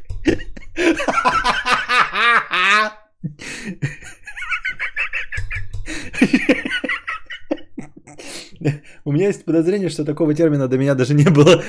[9.03, 11.63] У меня есть подозрение, что такого термина до меня даже не было.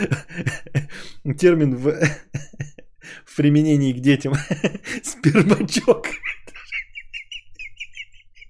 [1.38, 1.92] Термин в,
[3.24, 4.34] в применении к детям.
[5.02, 6.06] Спермачок.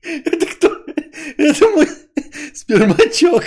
[0.03, 0.85] Это кто?
[1.37, 1.88] Это мой
[2.55, 3.45] спермачок.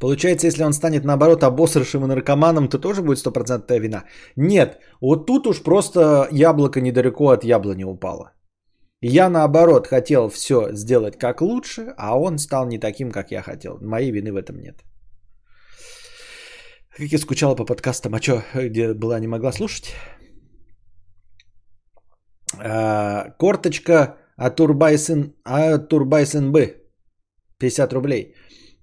[0.00, 4.04] Получается, если он станет наоборот обосрышим и наркоманом, то тоже будет стопроцентная вина.
[4.36, 8.32] Нет, вот тут уж просто яблоко недалеко от яблони упало.
[9.02, 13.78] Я наоборот хотел все сделать как лучше, а он стал не таким, как я хотел.
[13.80, 14.84] Моей вины в этом нет.
[16.96, 19.94] Как я скучала по подкастам, а что, где была, не могла слушать?
[22.58, 26.74] А, корточка от Турбайсен, от Турбайсен Б.
[27.58, 28.34] 50 рублей.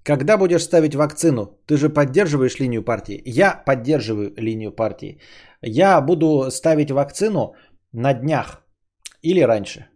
[0.04, 1.58] Когда будешь ставить вакцину?
[1.66, 3.22] Ты же поддерживаешь линию партии.
[3.24, 5.18] Я поддерживаю линию партии.
[5.62, 7.54] Я буду ставить вакцину
[7.92, 8.62] на днях.
[9.22, 9.86] Или раньше.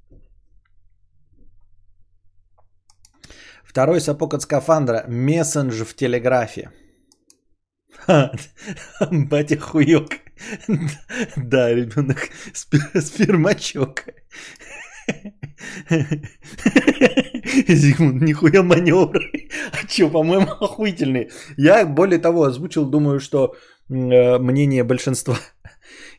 [3.62, 5.04] Второй сапог от скафандра.
[5.09, 6.70] Мессендж в телеграфе.
[9.11, 10.12] Батя хуёк.
[11.36, 14.04] Да, ребенок спермачок.
[17.68, 19.48] Зигмунд, нихуя маневры.
[19.72, 21.30] А чё, по-моему, охуительные.
[21.56, 23.54] Я, более того, озвучил, думаю, что
[23.88, 25.36] э, мнение большинства.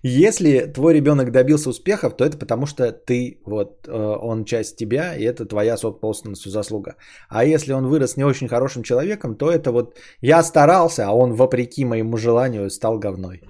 [0.02, 5.16] Если твой ребенок добился успехов, то это потому, что ты, вот, э, он часть тебя,
[5.16, 6.96] и это твоя полностью заслуга.
[7.30, 11.34] А если он вырос не очень хорошим человеком, то это вот я старался, а он,
[11.34, 13.42] вопреки моему желанию, стал говной.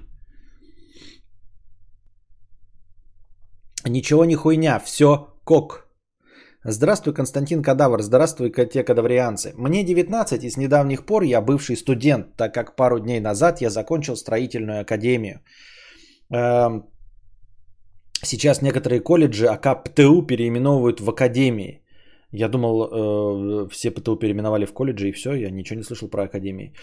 [3.86, 5.88] Ничего не хуйня, все кок.
[6.64, 9.54] Здравствуй, Константин Кадавр, здравствуй, те кадаврианцы.
[9.56, 13.70] Мне 19, и с недавних пор я бывший студент, так как пару дней назад я
[13.70, 15.40] закончил строительную академию.
[16.30, 16.84] Эм,
[18.22, 21.82] сейчас некоторые колледжи АК ПТУ переименовывают в академии.
[22.32, 26.24] Я думал, э, все ПТУ переименовали в колледжи и все, я ничего не слышал про
[26.24, 26.74] академии.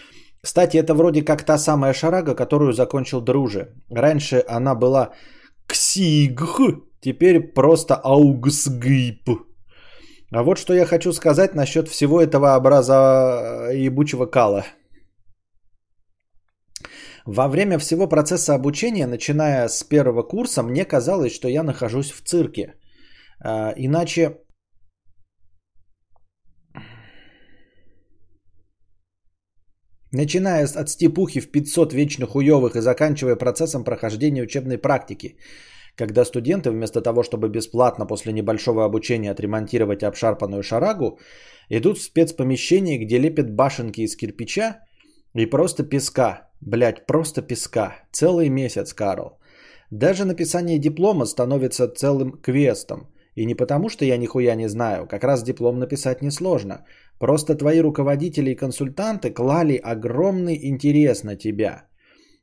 [0.41, 3.75] Кстати, это вроде как та самая шарага, которую закончил Друже.
[3.89, 5.13] Раньше она была
[5.67, 6.59] КСИГХ,
[7.01, 9.29] теперь просто АУГСГИП.
[10.31, 14.65] А вот что я хочу сказать насчет всего этого образа ебучего кала.
[17.25, 22.21] Во время всего процесса обучения, начиная с первого курса, мне казалось, что я нахожусь в
[22.23, 22.73] цирке.
[23.39, 24.37] А, иначе
[30.11, 35.35] Начиная от степухи в 500 вечно хуёвых и заканчивая процессом прохождения учебной практики,
[35.95, 41.19] когда студенты вместо того, чтобы бесплатно после небольшого обучения отремонтировать обшарпанную шарагу,
[41.69, 44.79] идут в спецпомещение, где лепят башенки из кирпича
[45.33, 46.49] и просто песка.
[46.61, 47.95] Блять, просто песка.
[48.11, 49.39] Целый месяц, Карл.
[49.91, 53.07] Даже написание диплома становится целым квестом.
[53.37, 56.85] И не потому, что я нихуя не знаю, как раз диплом написать несложно.
[57.19, 61.83] Просто твои руководители и консультанты клали огромный интерес на тебя.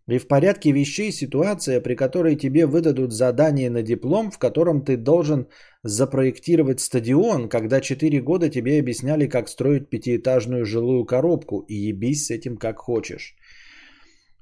[0.07, 4.97] И в порядке вещей ситуация, при которой тебе выдадут задание на диплом, в котором ты
[4.97, 5.49] должен
[5.82, 12.30] запроектировать стадион, когда 4 года тебе объясняли, как строить пятиэтажную жилую коробку, и ебись с
[12.30, 13.34] этим как хочешь.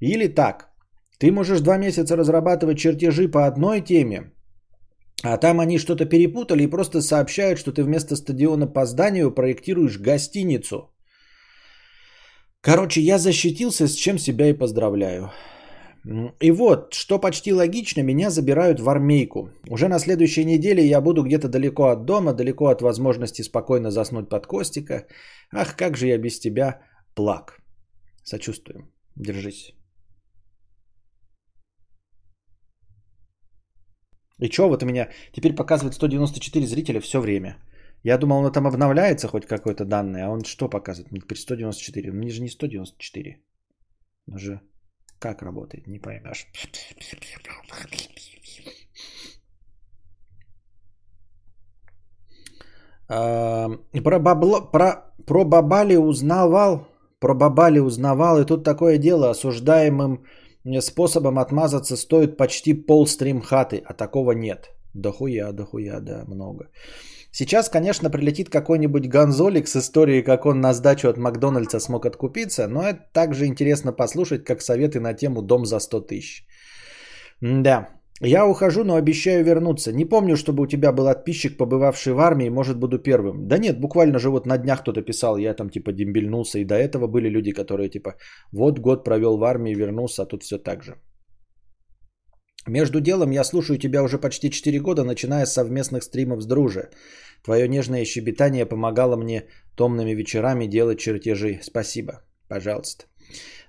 [0.01, 0.69] Или так,
[1.19, 4.33] ты можешь два месяца разрабатывать чертежи по одной теме,
[5.23, 9.99] а там они что-то перепутали и просто сообщают, что ты вместо стадиона по зданию проектируешь
[9.99, 10.91] гостиницу.
[12.61, 15.31] Короче, я защитился, с чем себя и поздравляю.
[16.41, 19.51] И вот, что почти логично, меня забирают в армейку.
[19.69, 24.29] Уже на следующей неделе я буду где-то далеко от дома, далеко от возможности спокойно заснуть
[24.29, 25.07] под Костика.
[25.53, 26.81] Ах, как же я без тебя
[27.15, 27.61] плак.
[28.25, 28.91] Сочувствуем.
[29.17, 29.75] Держись.
[34.39, 37.57] И что вот у меня теперь показывает 194 зрителя все время.
[38.05, 41.11] Я думал, оно там обновляется хоть какое-то данное, а он что показывает?
[41.11, 42.13] Теперь 194.
[42.13, 43.39] Мне же не 194.
[44.27, 44.61] Уже
[45.19, 46.47] как работает, не поймешь.
[53.07, 56.89] Про, бабло, про, про Бабали узнавал,
[57.21, 60.25] про Бабали узнавал, и тут такое дело, осуждаемым
[60.81, 64.71] способом отмазаться стоит почти пол стрим хаты, а такого нет.
[64.95, 66.69] Да хуя, да хуя, да, много.
[67.35, 72.69] Сейчас, конечно, прилетит какой-нибудь гонзолик с историей, как он на сдачу от Макдональдса смог откупиться,
[72.69, 76.47] но это также интересно послушать, как советы на тему «Дом за 100 тысяч».
[77.41, 77.89] Да,
[78.27, 79.93] я ухожу, но обещаю вернуться.
[79.93, 83.49] Не помню, чтобы у тебя был подписчик, побывавший в армии, может, буду первым.
[83.49, 86.75] Да нет, буквально же вот на днях кто-то писал, я там типа дембельнулся, и до
[86.75, 88.15] этого были люди, которые типа
[88.53, 90.95] вот год провел в армии, вернулся, а тут все так же.
[92.69, 96.91] Между делом я слушаю тебя уже почти 4 года, начиная с совместных стримов с Друже.
[97.45, 101.59] Твое нежное щебетание помогало мне томными вечерами делать чертежи.
[101.63, 102.13] Спасибо.
[102.49, 103.05] Пожалуйста.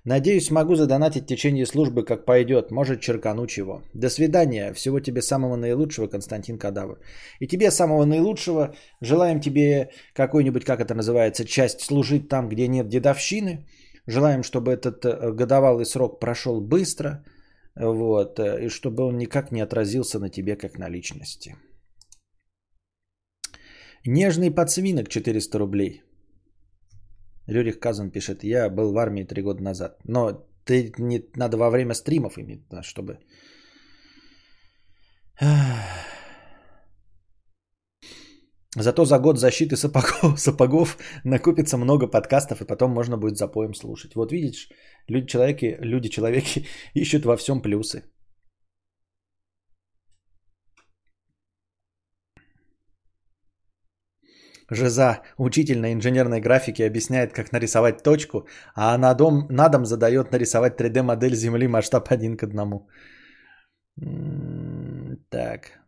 [0.06, 2.72] Надеюсь, смогу задонатить в течение службы, как пойдет.
[2.72, 3.82] Может, черкану чего.
[3.94, 4.74] До свидания.
[4.74, 7.00] Всего тебе самого наилучшего, Константин Кадавр.
[7.40, 8.76] И тебе самого наилучшего.
[9.02, 13.66] Желаем тебе какой-нибудь, как это называется, часть служить там, где нет дедовщины.
[14.08, 17.24] Желаем, чтобы этот э, годовалый срок прошел быстро–
[17.76, 21.56] вот, э, и чтобы он никак не отразился на тебе как на личности.
[24.06, 26.04] Нежный подсвинок 400 рублей.
[27.48, 29.98] Рюрих Казан пишет, я был в армии три года назад.
[30.04, 33.20] Но ты не надо во время стримов иметь, чтобы...
[38.76, 44.16] Зато за год защиты сапогов, сапогов накопится много подкастов, и потом можно будет запоем слушать.
[44.16, 44.70] Вот видишь,
[45.08, 46.66] люди, человеки, люди, человеки
[46.96, 48.04] ищут во всем плюсы.
[54.70, 60.32] Жиза, учитель на инженерной графике, объясняет, как нарисовать точку, а на дом, на дом задает
[60.32, 62.88] нарисовать 3D-модель Земли масштаб один к одному.
[65.30, 65.84] Так.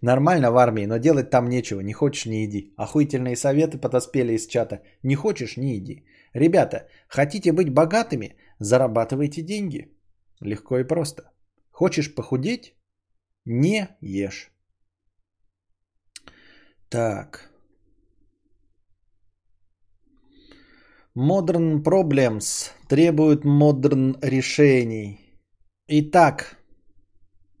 [0.00, 1.80] Нормально в армии, но делать там нечего.
[1.80, 2.72] Не хочешь, не иди.
[2.76, 4.80] Охуительные советы подоспели из чата.
[5.02, 6.04] Не хочешь, не иди.
[6.34, 8.36] Ребята, хотите быть богатыми?
[8.60, 9.92] Зарабатывайте деньги.
[10.40, 11.22] Легко и просто.
[11.70, 12.74] Хочешь похудеть?
[13.44, 14.52] Не ешь.
[16.90, 17.50] Так.
[21.14, 25.18] Modern Problems требуют модерн решений.
[25.88, 26.56] Итак,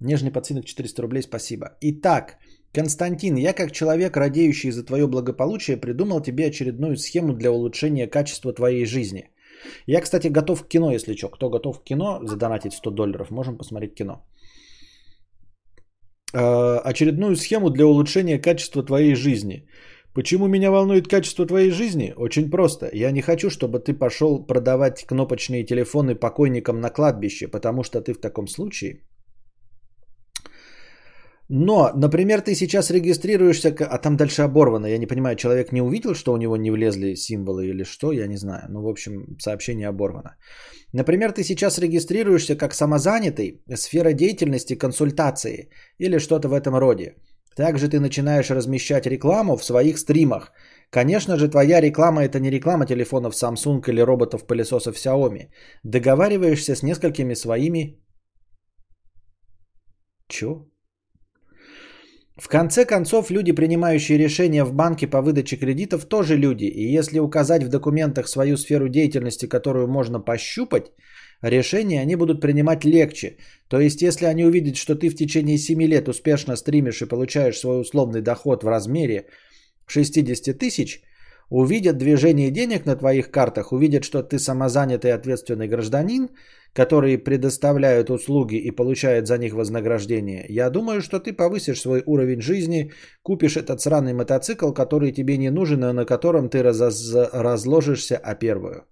[0.00, 1.76] нежный подсинок 400 рублей, спасибо.
[1.82, 2.38] Итак,
[2.72, 8.54] Константин, я как человек, радеющий за твое благополучие, придумал тебе очередную схему для улучшения качества
[8.54, 9.30] твоей жизни.
[9.86, 11.28] Я, кстати, готов к кино, если что.
[11.28, 14.24] Кто готов к кино, задонатить 100 долларов, можем посмотреть кино.
[16.34, 19.66] Э, очередную схему для улучшения качества твоей жизни.
[20.14, 22.12] Почему меня волнует качество твоей жизни?
[22.16, 22.90] Очень просто.
[22.92, 28.12] Я не хочу, чтобы ты пошел продавать кнопочные телефоны покойникам на кладбище, потому что ты
[28.14, 29.00] в таком случае
[31.50, 34.86] но, например, ты сейчас регистрируешься, а там дальше оборвано.
[34.86, 38.26] Я не понимаю, человек не увидел, что у него не влезли символы или что, я
[38.26, 38.66] не знаю.
[38.68, 40.36] Ну, в общем, сообщение оборвано.
[40.92, 45.68] Например, ты сейчас регистрируешься как самозанятый, сфера деятельности консультации
[45.98, 47.14] или что-то в этом роде.
[47.56, 50.52] Также ты начинаешь размещать рекламу в своих стримах.
[50.90, 55.48] Конечно же, твоя реклама это не реклама телефонов Samsung или роботов-пылесосов Xiaomi.
[55.82, 57.98] Договариваешься с несколькими своими...
[60.28, 60.68] Чё?
[62.38, 66.66] В конце концов, люди, принимающие решения в банке по выдаче кредитов, тоже люди.
[66.66, 70.92] И если указать в документах свою сферу деятельности, которую можно пощупать,
[71.42, 73.38] решения они будут принимать легче.
[73.68, 77.58] То есть, если они увидят, что ты в течение 7 лет успешно стримишь и получаешь
[77.58, 79.26] свой условный доход в размере
[79.86, 81.02] 60 тысяч,
[81.50, 86.28] увидят движение денег на твоих картах, увидят, что ты самозанятый ответственный гражданин,
[86.72, 92.40] которые предоставляют услуги и получают за них вознаграждение, я думаю, что ты повысишь свой уровень
[92.40, 92.92] жизни,
[93.22, 98.34] купишь этот сраный мотоцикл, который тебе не нужен, и на котором ты раз- разложишься о
[98.34, 98.84] первую.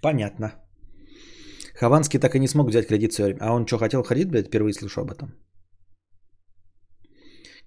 [0.00, 0.52] Понятно.
[1.74, 3.40] Хованский так и не смог взять кредит в свое время.
[3.42, 4.46] А он что, хотел кредит, блядь?
[4.46, 5.47] Впервые слышу об этом.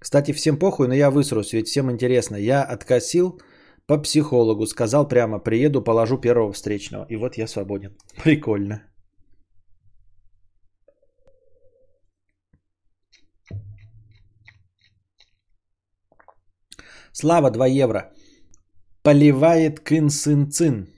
[0.02, 2.36] Кстати, всем похуй, но я высрусь, ведь всем интересно.
[2.36, 3.40] Я откосил
[3.86, 7.06] по психологу, сказал прямо, приеду, положу первого встречного.
[7.08, 7.96] И вот я свободен.
[8.24, 8.82] Прикольно.
[17.12, 18.10] Слава 2 евро.
[19.02, 20.88] Поливает кын сын цин.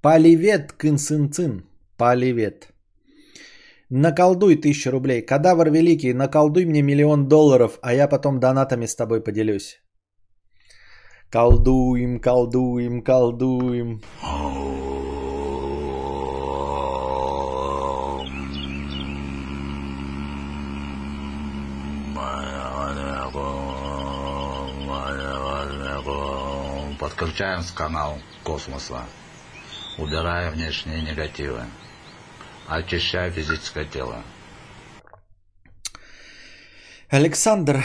[0.00, 1.64] Поливет кын сын цин.
[1.98, 2.71] Поливет.
[3.94, 5.20] Наколдуй тысячу рублей.
[5.20, 9.82] Кадавр великий, наколдуй мне миллион долларов, а я потом донатами с тобой поделюсь.
[11.30, 14.00] Колдуем, колдуем, колдуем.
[26.98, 29.02] Подключаем канал космоса.
[29.98, 31.60] Убирая внешние негативы.
[32.68, 34.16] Очищая физическое тело.
[37.08, 37.84] Александр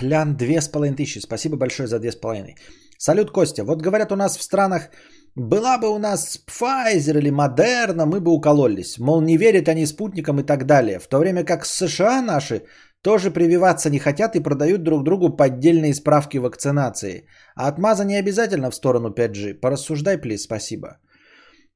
[0.00, 1.18] Лян, две с половиной тысячи.
[1.18, 2.56] Спасибо большое за две с половиной.
[2.98, 3.64] Салют, Костя.
[3.64, 4.90] Вот говорят у нас в странах,
[5.34, 8.98] была бы у нас Pfizer или Moderna, мы бы укололись.
[8.98, 10.98] Мол, не верят они спутникам и так далее.
[10.98, 12.62] В то время как США наши
[13.02, 17.26] тоже прививаться не хотят и продают друг другу поддельные справки вакцинации.
[17.56, 19.60] А отмаза не обязательно в сторону 5G.
[19.60, 20.98] Порассуждай, плиз, спасибо.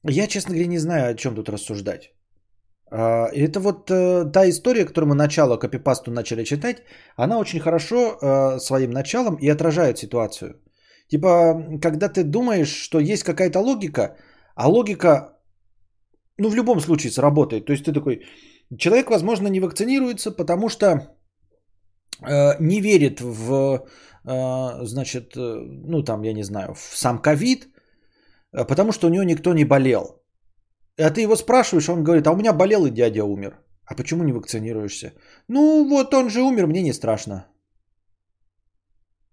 [0.05, 2.16] Я, честно говоря, не знаю, о чем тут рассуждать.
[2.91, 6.83] А, Это вот э, та история, которую мы начало копипасту начали читать,
[7.17, 10.61] она очень хорошо э, своим началом и отражает ситуацию.
[11.09, 14.17] Типа, когда ты думаешь, что есть какая-то логика,
[14.55, 15.37] а логика,
[16.39, 17.67] ну, в любом случае сработает.
[17.67, 18.23] То есть ты такой,
[18.79, 23.87] человек, возможно, не вакцинируется, потому что э, не верит в,
[24.25, 25.41] э, значит, э,
[25.87, 27.69] ну, там, я не знаю, в сам ковид,
[28.53, 30.16] потому что у него никто не болел.
[30.99, 33.59] А ты его спрашиваешь, он говорит, а у меня болел и дядя умер.
[33.85, 35.13] А почему не вакцинируешься?
[35.49, 37.47] Ну, вот он же умер, мне не страшно.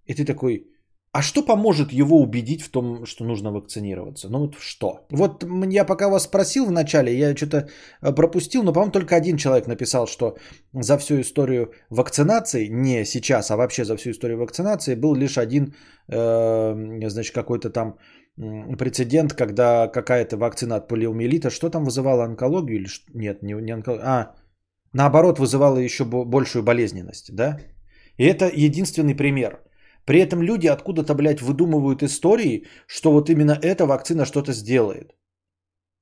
[0.06, 0.68] И ты такой,
[1.14, 4.30] а что поможет его убедить в том, что нужно вакцинироваться?
[4.30, 5.06] Ну вот что?
[5.12, 7.70] Вот я пока вас спросил вначале, я что-то
[8.02, 10.38] э, пропустил, но, по-моему, только один человек написал, что
[10.74, 15.76] за всю историю вакцинации, не сейчас, а вообще за всю историю вакцинации, был лишь один,
[16.10, 17.98] э, значит, какой-то там
[18.36, 23.74] прецедент, когда какая-то вакцина от полиомиелита, что там вызывала онкологию или ш- нет, не, не
[23.74, 24.36] онкологию, а
[24.94, 27.60] наоборот вызывала еще бо- большую болезненность, да?
[28.18, 29.60] И это единственный пример.
[30.06, 35.16] При этом люди откуда-то, блядь, выдумывают истории, что вот именно эта вакцина что-то сделает.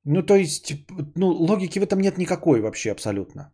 [0.06, 0.74] Ну, то есть,
[1.16, 3.52] ну, логики в этом нет никакой вообще абсолютно.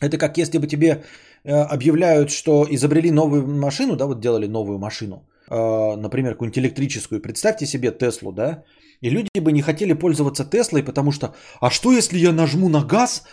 [0.00, 1.04] Это как если бы тебе
[1.44, 7.20] э, объявляют, что изобрели новую машину, да, вот делали новую машину, например, какую-нибудь электрическую.
[7.20, 8.64] Представьте себе Теслу, да,
[9.00, 12.84] и люди бы не хотели пользоваться Теслой, потому что, а что если я нажму на
[12.84, 13.24] газ,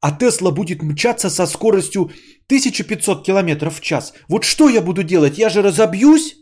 [0.00, 2.10] а Тесла будет мчаться со скоростью
[2.48, 4.12] 1500 км в час?
[4.28, 5.38] Вот что я буду делать?
[5.38, 6.36] Я же разобьюсь?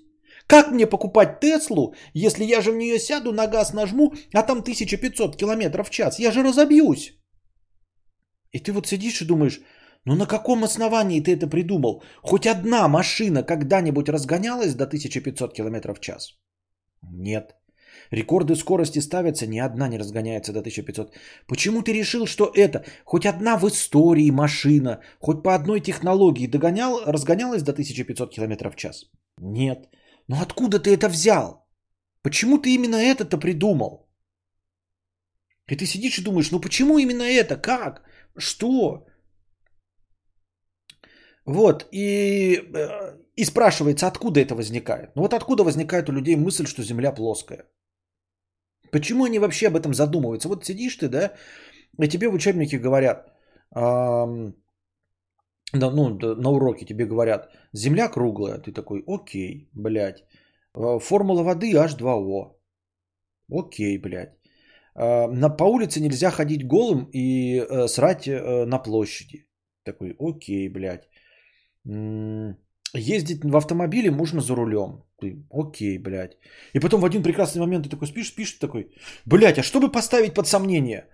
[0.49, 4.59] Как мне покупать Теслу, если я же в нее сяду, на газ нажму, а там
[4.59, 6.19] 1500 км в час?
[6.19, 7.13] Я же разобьюсь.
[8.51, 9.61] И ты вот сидишь и думаешь,
[10.05, 12.03] ну на каком основании ты это придумал?
[12.23, 16.37] Хоть одна машина когда-нибудь разгонялась до 1500 км в час?
[17.03, 17.55] Нет.
[18.11, 21.15] Рекорды скорости ставятся, ни одна не разгоняется до 1500.
[21.47, 27.01] Почему ты решил, что это хоть одна в истории машина, хоть по одной технологии догонял,
[27.07, 29.11] разгонялась до 1500 км в час?
[29.39, 29.89] Нет.
[30.29, 31.67] Но откуда ты это взял?
[32.23, 34.09] Почему ты именно это-то придумал?
[35.69, 37.57] И ты сидишь и думаешь, ну почему именно это?
[37.57, 38.03] Как?
[38.37, 39.07] Что?
[41.47, 45.11] Вот, и, э, и спрашивается, откуда это возникает?
[45.17, 47.65] Ну вот откуда возникает у людей мысль, что Земля плоская?
[48.93, 50.49] Почему они вообще об этом задумываются?
[50.49, 51.33] Вот сидишь ты, да,
[51.99, 53.33] и тебе в учебнике говорят,
[53.75, 54.55] ам,
[55.73, 58.59] да, ну, да, на уроке тебе говорят, Земля круглая.
[58.59, 60.25] Ты такой, окей, блядь.
[60.75, 62.57] Э, Формула воды H2O.
[63.51, 64.37] Окей, блядь.
[64.95, 69.47] А, На, по улице нельзя ходить голым и э, срать э, на площади.
[69.85, 71.09] Такой, окей, блядь.
[71.85, 75.03] Ездить в автомобиле можно за рулем.
[75.21, 76.37] Ты, окей, блядь.
[76.75, 78.91] И потом в один прекрасный момент ты такой спишь, спишь, такой,
[79.25, 81.07] блядь, а чтобы поставить под сомнение?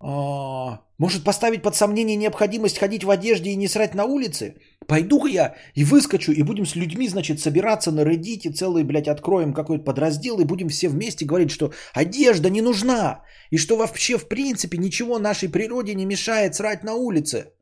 [0.00, 4.54] А, может поставить под сомнение необходимость ходить в одежде и не срать на улице?
[4.86, 9.52] Пойду-ка я и выскочу, и будем с людьми, значит, собираться на Reddit, целый, блядь, откроем
[9.52, 14.28] какой-то подраздел, и будем все вместе говорить, что одежда не нужна, и что вообще, в
[14.28, 17.52] принципе, ничего нашей природе не мешает срать на улице.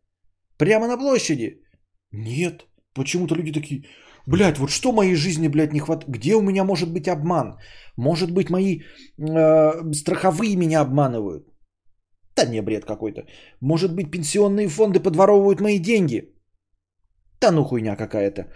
[0.59, 1.63] Прямо на площади.
[2.17, 2.67] Нет.
[2.95, 3.85] Почему-то люди такие,
[4.27, 6.09] блядь, вот что моей жизни, блядь, не хватает?
[6.09, 7.59] Где у меня может быть обман?
[7.97, 8.81] Может быть, мои
[9.19, 11.47] э, страховые меня обманывают?
[12.37, 13.23] Да не, бред какой-то.
[13.61, 16.35] Может быть, пенсионные фонды подворовывают мои деньги?
[17.41, 18.47] Да ну хуйня какая-то.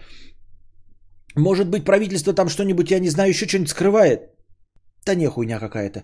[1.35, 4.21] Может быть, правительство там что-нибудь, я не знаю, еще что-нибудь скрывает?
[5.05, 6.03] Да не хуйня какая-то.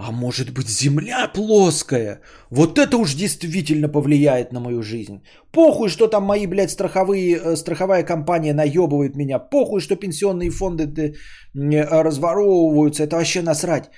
[0.00, 2.20] А может быть, земля плоская?
[2.50, 5.22] Вот это уж действительно повлияет на мою жизнь.
[5.52, 9.40] Похуй, что там мои, блядь, страховые, э, страховая компания наебывает меня.
[9.40, 13.02] Похуй, что пенсионные фонды э, разворовываются.
[13.02, 13.90] Это вообще насрать.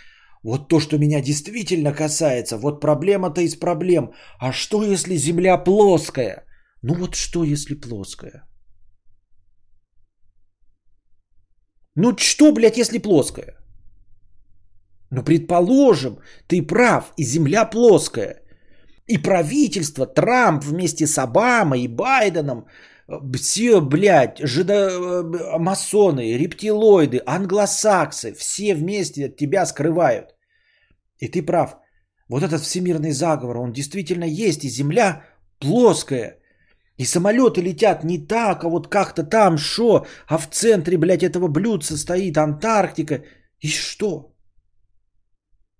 [0.42, 4.14] Вот то, что меня действительно касается, вот проблема-то из проблем.
[4.38, 6.46] А что, если Земля плоская?
[6.82, 8.44] Ну вот что, если плоская?
[11.94, 13.59] Ну что, блядь, если плоская?
[15.10, 18.42] Ну, предположим, ты прав, и Земля плоская.
[19.06, 22.66] И правительство, Трамп вместе с Обамой и Байденом,
[23.08, 30.36] э, все, блядь, жидо, э, рептилоиды, англосаксы, все вместе от тебя скрывают.
[31.18, 31.76] И ты прав.
[32.28, 35.24] Вот этот всемирный заговор, он действительно есть, и Земля
[35.58, 36.38] плоская.
[36.98, 41.48] И самолеты летят не так, а вот как-то там, шо, а в центре, блядь, этого
[41.48, 43.24] блюдца стоит Антарктика.
[43.58, 44.30] И что?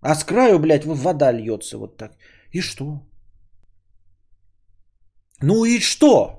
[0.01, 2.17] А с краю, блядь, вода льется вот так.
[2.51, 3.01] И что?
[5.41, 6.37] Ну и что?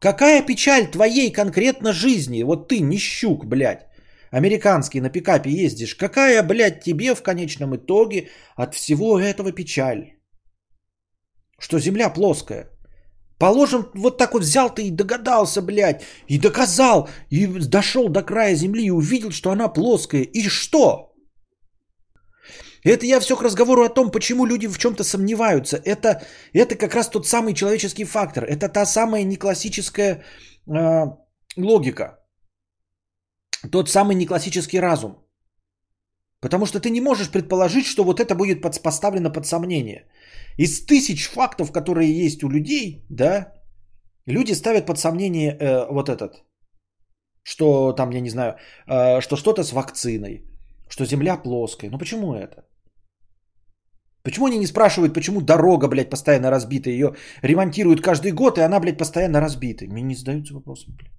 [0.00, 2.42] Какая печаль твоей конкретно жизни?
[2.42, 3.86] Вот ты, нищук, блядь,
[4.30, 5.94] американский на пикапе ездишь.
[5.94, 10.16] Какая, блядь, тебе в конечном итоге от всего этого печаль?
[11.58, 12.71] Что земля плоская.
[13.42, 18.54] Положим, вот так вот взял ты и догадался, блядь, и доказал, и дошел до края
[18.54, 20.22] земли и увидел, что она плоская.
[20.22, 21.12] И что?
[22.84, 25.76] Это я все к разговору о том, почему люди в чем-то сомневаются.
[25.84, 26.22] Это,
[26.52, 28.44] это как раз тот самый человеческий фактор.
[28.44, 30.22] Это та самая неклассическая
[30.68, 31.06] э,
[31.56, 32.20] логика.
[33.72, 35.16] Тот самый неклассический разум.
[36.40, 40.06] Потому что ты не можешь предположить, что вот это будет под, поставлено под сомнение.
[40.58, 43.52] Из тысяч фактов, которые есть у людей, да,
[44.26, 46.44] люди ставят под сомнение э, вот этот,
[47.42, 50.44] что там, я не знаю, э, что что-то с вакциной,
[50.88, 51.90] что Земля плоская.
[51.90, 52.64] Ну почему это?
[54.24, 58.78] Почему они не спрашивают, почему дорога, блядь, постоянно разбита, ее ремонтируют каждый год, и она,
[58.80, 59.84] блядь, постоянно разбита?
[59.86, 61.12] Мне не задаются вопросом, блядь.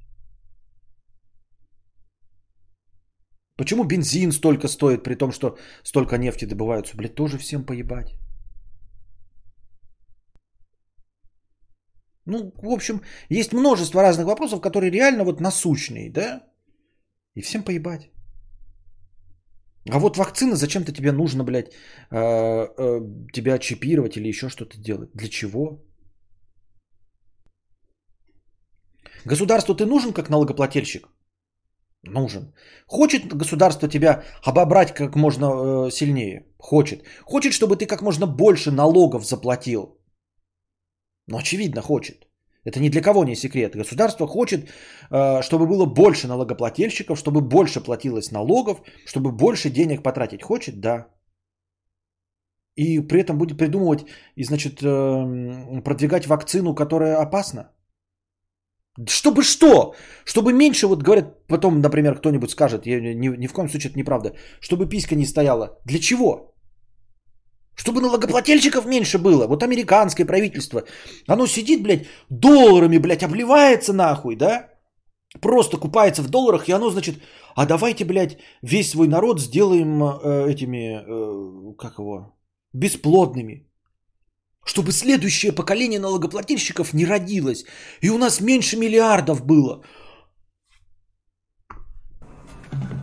[3.57, 6.97] Почему бензин столько стоит, при том, что столько нефти добываются?
[6.97, 8.15] Блядь, тоже всем поебать.
[12.25, 16.43] Ну, в общем, есть множество разных вопросов, которые реально вот насущные, да?
[17.35, 18.09] И всем поебать.
[19.91, 21.73] А вот вакцина, зачем-то тебе нужно, блядь,
[22.11, 23.01] э, э,
[23.33, 25.09] тебя чипировать или еще что-то делать?
[25.13, 25.83] Для чего?
[29.25, 31.09] Государству ты нужен как налогоплательщик?
[32.03, 32.53] Нужен.
[32.87, 36.45] Хочет государство тебя обобрать как можно э, сильнее?
[36.57, 37.03] Хочет.
[37.23, 39.97] Хочет, чтобы ты как можно больше налогов заплатил?
[41.27, 42.27] Ну, очевидно, хочет.
[42.65, 43.75] Это ни для кого не секрет.
[43.75, 44.69] Государство хочет,
[45.11, 50.43] э, чтобы было больше налогоплательщиков, чтобы больше платилось налогов, чтобы больше денег потратить.
[50.43, 50.79] Хочет?
[50.79, 51.07] Да.
[52.75, 54.05] И при этом будет придумывать
[54.35, 57.71] и, значит, э, продвигать вакцину, которая опасна.
[59.07, 59.95] Чтобы что?
[60.25, 63.99] Чтобы меньше, вот говорят, потом, например, кто-нибудь скажет, я, ни, ни в коем случае это
[63.99, 65.79] неправда, чтобы писька не стояла.
[65.85, 66.52] Для чего?
[67.75, 69.47] Чтобы налогоплательщиков меньше было.
[69.47, 70.83] Вот американское правительство,
[71.27, 74.69] оно сидит, блядь, долларами, блядь, обливается нахуй, да?
[75.41, 77.15] Просто купается в долларах, и оно, значит,
[77.55, 82.37] а давайте, блядь, весь свой народ сделаем э, этими, э, как его,
[82.73, 83.67] бесплодными
[84.65, 87.65] чтобы следующее поколение налогоплательщиков не родилось.
[88.01, 89.83] И у нас меньше миллиардов было.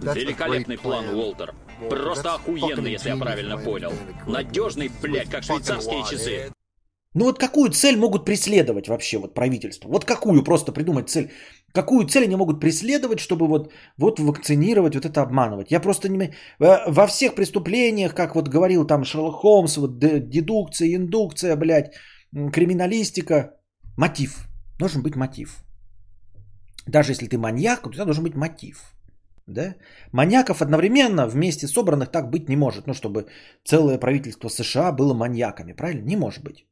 [0.03, 1.55] Великолепный план, Уолтер.
[1.89, 3.93] Просто охуенный, если я правильно понял.
[4.27, 6.53] Надежный, блядь, как швейцарские часы.
[7.15, 9.89] Ну вот какую цель могут преследовать вообще вот правительство?
[9.89, 11.33] Вот какую просто придумать цель?
[11.73, 15.73] Какую цель они могут преследовать, чтобы вот, вот вакцинировать, вот это обманывать?
[15.73, 16.33] Я просто не...
[16.59, 21.95] Во всех преступлениях, как вот говорил там Шерлок Холмс, вот дедукция, индукция, блядь,
[22.33, 23.55] криминалистика,
[23.97, 24.47] мотив.
[24.79, 25.65] Должен быть мотив.
[26.87, 28.95] Даже если ты маньяк, у тебя должен быть мотив.
[29.47, 29.75] Да?
[30.13, 32.87] Маньяков одновременно вместе собранных так быть не может.
[32.87, 33.27] Ну, чтобы
[33.65, 36.07] целое правительство США было маньяками, правильно?
[36.07, 36.67] Не может быть.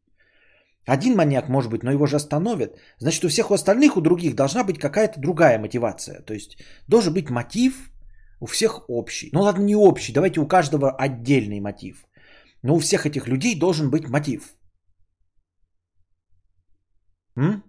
[0.86, 2.78] Один маньяк может быть, но его же остановят.
[2.98, 6.22] Значит, у всех у остальных, у других должна быть какая-то другая мотивация.
[6.22, 6.56] То есть
[6.88, 7.90] должен быть мотив
[8.40, 9.30] у всех общий.
[9.32, 12.06] Ну ладно, не общий, давайте у каждого отдельный мотив.
[12.62, 14.54] Но у всех этих людей должен быть мотив.
[17.36, 17.62] М?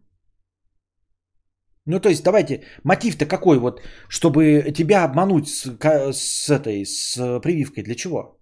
[1.89, 5.65] Ну, то есть, давайте, мотив-то какой вот, чтобы тебя обмануть с,
[6.13, 8.39] с этой, с прививкой, для чего?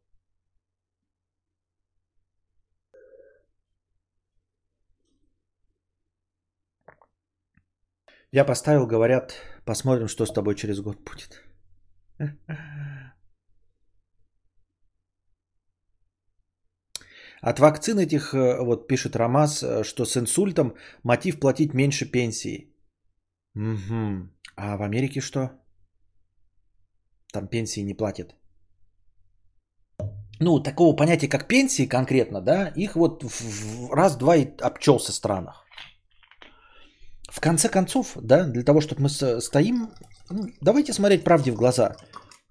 [8.34, 9.34] Я поставил, говорят,
[9.66, 11.42] посмотрим, что с тобой через год будет.
[17.42, 22.77] От вакцин этих, э, вот пишет Рамаз, э, что с инсультом мотив платить меньше пенсии.
[23.58, 24.30] Угу.
[24.56, 25.52] А в Америке что?
[27.34, 28.36] Там пенсии не платят.
[30.40, 33.24] Ну, такого понятия, как пенсии конкретно, да, их вот
[33.92, 35.66] раз-два и обчелся странах.
[37.30, 39.90] В конце концов, да, для того, чтобы мы стоим,
[40.30, 41.96] ну, давайте смотреть правде в глаза.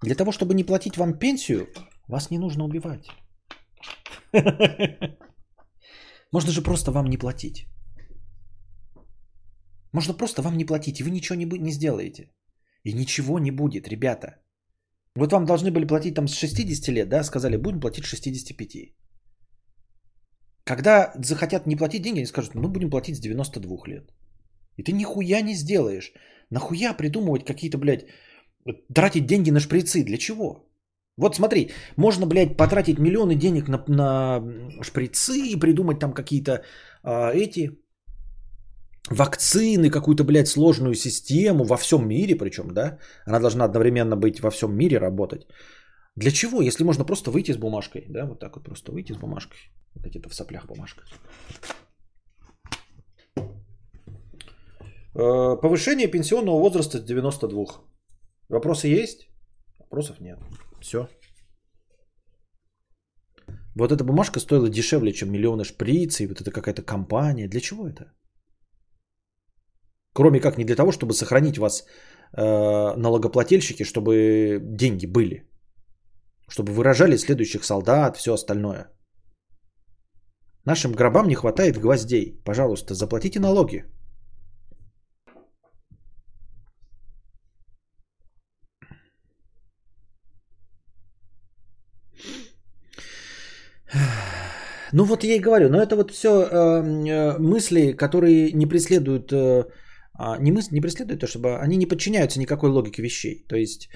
[0.01, 1.67] Для того, чтобы не платить вам пенсию,
[2.07, 3.07] вас не нужно убивать.
[6.31, 7.67] Можно же просто вам не платить.
[9.93, 12.31] Можно просто вам не платить, и вы ничего не, не сделаете.
[12.83, 14.27] И ничего не будет, ребята.
[15.15, 18.93] Вот вам должны были платить там с 60 лет, да, сказали, будем платить 65.
[20.63, 24.13] Когда захотят не платить деньги, они скажут, ну будем платить с 92 лет.
[24.77, 26.13] И ты нихуя не сделаешь.
[26.51, 28.05] Нахуя придумывать какие-то, блядь,
[28.93, 30.03] тратить деньги на шприцы?
[30.03, 30.67] Для чего?
[31.17, 34.43] Вот смотри, можно, блядь, потратить миллионы денег на, на
[34.83, 36.63] шприцы и придумать там какие-то
[37.03, 37.71] а, эти
[39.09, 42.99] вакцины, какую-то, блядь, сложную систему во всем мире, причем, да?
[43.25, 45.47] Она должна одновременно быть во всем мире работать.
[46.15, 49.17] Для чего, если можно просто выйти с бумажкой, да, вот так вот просто выйти с
[49.17, 49.59] бумажкой,
[49.95, 51.03] вот где-то в соплях бумажка.
[55.15, 57.65] Э, повышение пенсионного возраста с 92.
[58.49, 59.29] Вопросы есть?
[59.79, 60.39] Вопросов нет.
[60.81, 61.07] Все.
[63.75, 67.47] Вот эта бумажка стоила дешевле, чем миллионы шприцы, вот это какая-то компания.
[67.47, 68.11] Для чего это?
[70.17, 75.43] Кроме как не для того, чтобы сохранить вас э, налогоплательщики, чтобы деньги были.
[76.49, 78.87] Чтобы выражали следующих солдат, все остальное.
[80.65, 82.41] Нашим гробам не хватает гвоздей.
[82.43, 83.85] Пожалуйста, заплатите налоги.
[94.93, 99.31] Ну вот я и говорю, но это вот все э, э, мысли, которые не преследуют,
[99.31, 99.65] э,
[100.39, 103.45] не, мысли, не преследуют то, чтобы они не подчиняются никакой логике вещей.
[103.47, 103.89] То есть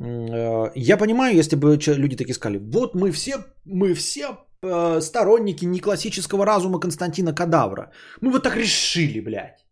[0.00, 4.26] Э, я понимаю, если бы люди такие сказали, вот мы все, мы все
[4.62, 7.90] э, сторонники неклассического разума Константина Кадавра.
[8.20, 9.64] Мы вот так решили, блядь.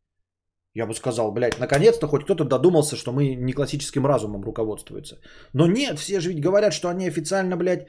[0.74, 5.16] Я бы сказал, блядь, наконец-то хоть кто-то додумался, что мы не классическим разумом руководствуются.
[5.54, 7.86] Но нет, все же ведь говорят, что они официально, блядь,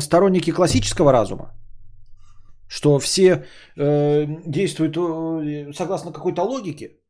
[0.00, 1.52] сторонники классического разума.
[2.66, 3.44] Что все
[3.76, 7.03] э, действуют э, согласно какой-то логике.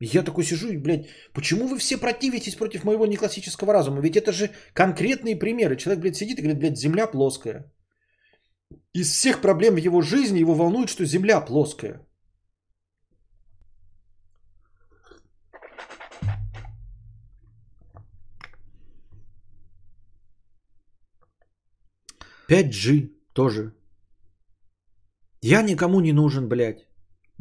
[0.00, 4.00] Я такой сижу и, блядь, почему вы все противитесь против моего неклассического разума?
[4.00, 5.76] Ведь это же конкретные примеры.
[5.76, 7.70] Человек, блядь, сидит и говорит, блядь, земля плоская.
[8.94, 12.06] Из всех проблем его жизни его волнует, что земля плоская.
[22.48, 23.74] Пять g тоже.
[25.42, 26.89] Я никому не нужен, блядь.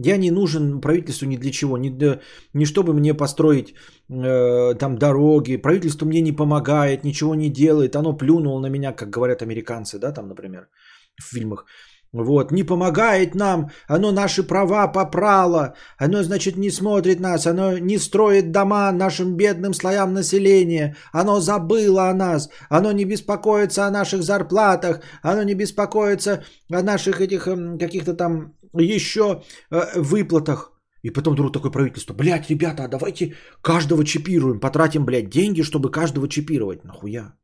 [0.01, 2.19] Я не нужен правительству ни для чего, ни, для,
[2.53, 3.73] ни чтобы мне построить
[4.09, 5.57] э, там дороги.
[5.57, 7.95] Правительство мне не помогает, ничего не делает.
[7.95, 10.69] Оно плюнуло на меня, как говорят американцы, да, там, например,
[11.17, 11.65] в фильмах.
[12.11, 17.99] Вот, не помогает нам, оно наши права попрало, оно, значит, не смотрит нас, оно не
[17.99, 24.23] строит дома нашим бедным слоям населения, оно забыло о нас, оно не беспокоится о наших
[24.23, 30.71] зарплатах, оно не беспокоится о наших этих эм, каких-то там еще э, выплатах.
[31.03, 35.91] И потом вдруг такое правительство, блядь, ребята, а давайте каждого чипируем, потратим, блядь, деньги, чтобы
[35.91, 36.83] каждого чипировать.
[36.83, 37.35] Нахуя?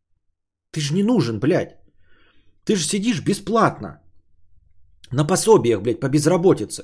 [0.72, 1.78] Ты же не нужен, блядь.
[2.66, 4.02] Ты же сидишь бесплатно.
[5.12, 6.84] На пособиях, блядь, по безработице.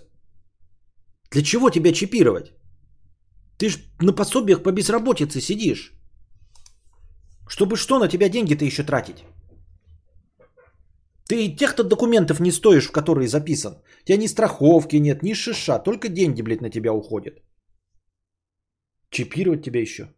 [1.31, 2.53] Для чего тебя чипировать?
[3.57, 5.93] Ты ж на пособиях по безработице сидишь.
[7.47, 9.25] Чтобы что на тебя деньги-то еще тратить?
[11.31, 13.73] Ты тех-то документов не стоишь, в которые записан.
[13.73, 17.41] У тебя ни страховки нет, ни шиша, только деньги, блядь, на тебя уходят.
[19.09, 20.13] Чипировать тебя еще.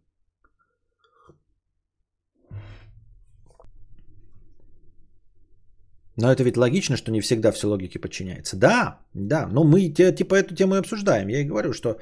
[6.17, 8.57] Но это ведь логично, что не всегда все логике подчиняется.
[8.57, 11.29] Да, да, но мы типа эту тему и обсуждаем.
[11.29, 11.99] Я и говорю, что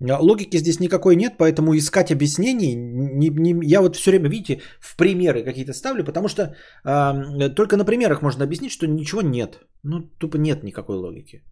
[0.00, 4.96] логики здесь никакой нет, поэтому искать объяснений, не, не, я вот все время, видите, в
[4.96, 9.60] примеры какие-то ставлю, потому что э, только на примерах можно объяснить, что ничего нет.
[9.82, 11.42] Ну, тупо нет никакой логики.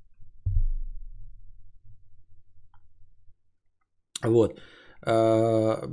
[4.24, 4.58] Вот.
[5.06, 5.86] Э,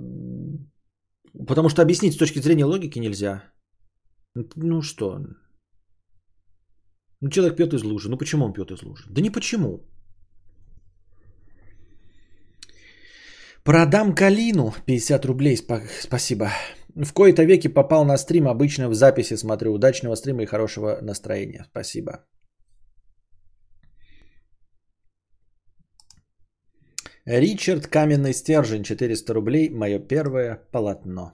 [1.48, 3.44] потому что объяснить с точки зрения логики нельзя.
[4.56, 5.20] Ну что,
[7.22, 8.10] ну, человек пьет из лужи.
[8.10, 9.04] Ну, почему он пьет из лужи?
[9.10, 9.80] Да не почему.
[13.66, 14.74] Продам калину.
[14.86, 15.58] 50 рублей.
[16.00, 16.52] Спасибо.
[16.96, 18.48] В кои-то веки попал на стрим.
[18.48, 19.74] Обычно в записи смотрю.
[19.74, 21.66] Удачного стрима и хорошего настроения.
[21.72, 22.12] Спасибо.
[27.26, 28.84] Ричард Каменный Стержень.
[28.84, 29.70] 400 рублей.
[29.70, 31.32] Мое первое полотно.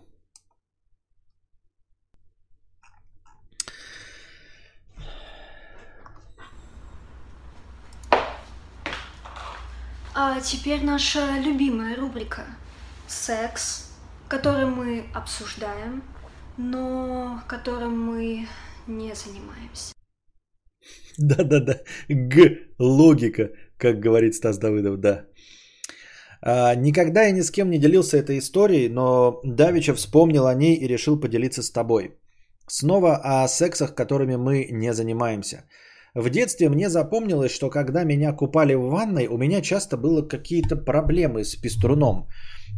[10.24, 12.44] А теперь наша любимая рубрика
[13.08, 13.90] «Секс»,
[14.30, 16.04] который мы обсуждаем,
[16.58, 18.48] но которым мы
[18.88, 19.94] не занимаемся.
[21.18, 25.26] Да-да-да, Г, логика, как говорит Стас Давыдов, да.
[26.44, 30.76] А, никогда я ни с кем не делился этой историей, но Давича вспомнил о ней
[30.76, 32.20] и решил поделиться с тобой.
[32.68, 35.64] Снова о сексах, которыми мы не занимаемся–
[36.16, 40.76] в детстве мне запомнилось, что когда меня купали в ванной, у меня часто было какие-то
[40.76, 42.28] проблемы с пеструном.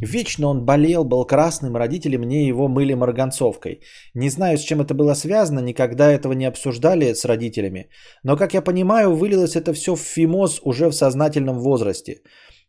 [0.02, 3.82] Вечно он болел, был красным, родители мне его мыли марганцовкой.
[4.14, 7.90] Не знаю, с чем это было связано, никогда этого не обсуждали с родителями.
[8.24, 12.22] Но, как я понимаю, вылилось это все в фимоз уже в сознательном возрасте.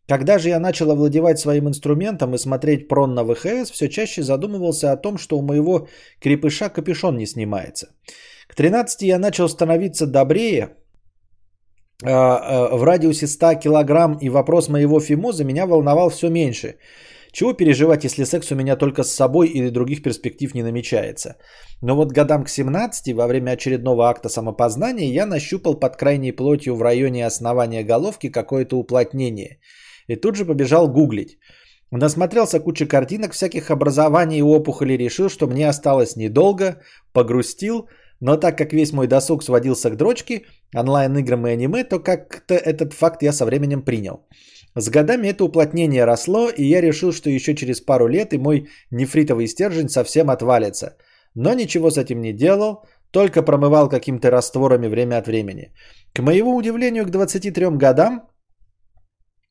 [0.08, 4.92] Когда же я начал овладевать своим инструментом и смотреть прон на ВХС, все чаще задумывался
[4.92, 5.88] о том, что у моего
[6.20, 7.88] крепыша капюшон не снимается.
[8.48, 10.76] К 13 я начал становиться добрее,
[12.02, 16.76] а, а, в радиусе 100 килограмм и вопрос моего фимоза меня волновал все меньше.
[17.32, 21.36] Чего переживать, если секс у меня только с собой или других перспектив не намечается?
[21.82, 26.76] Но вот годам к 17, во время очередного акта самопознания, я нащупал под крайней плотью
[26.76, 29.58] в районе основания головки какое-то уплотнение.
[30.06, 31.38] И тут же побежал гуглить.
[31.90, 36.82] Насмотрелся куча картинок всяких образований и опухолей, решил, что мне осталось недолго,
[37.12, 37.88] погрустил–
[38.24, 40.44] но так как весь мой досуг сводился к дрочке,
[40.74, 44.26] онлайн-играм и аниме, то как-то этот факт я со временем принял.
[44.74, 48.68] С годами это уплотнение росло, и я решил, что еще через пару лет и мой
[48.90, 50.96] нефритовый стержень совсем отвалится.
[51.34, 55.74] Но ничего с этим не делал, только промывал какими-то растворами время от времени.
[56.14, 58.22] К моему удивлению, к 23 годам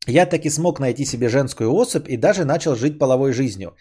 [0.07, 3.75] я таки смог найти себе женскую особь и даже начал жить половой жизнью.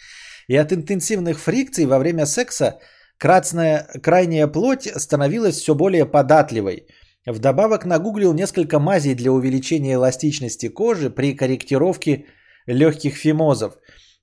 [0.49, 2.79] И от интенсивных фрикций во время секса
[3.23, 6.87] красная, крайняя плоть становилась все более податливой.
[7.27, 12.25] Вдобавок нагуглил несколько мазей для увеличения эластичности кожи при корректировке
[12.67, 13.75] легких фимозов.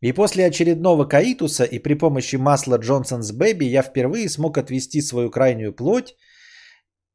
[0.02, 5.30] И после очередного каитуса и при помощи масла Johnson's Baby я впервые смог отвести свою
[5.32, 6.16] крайнюю плоть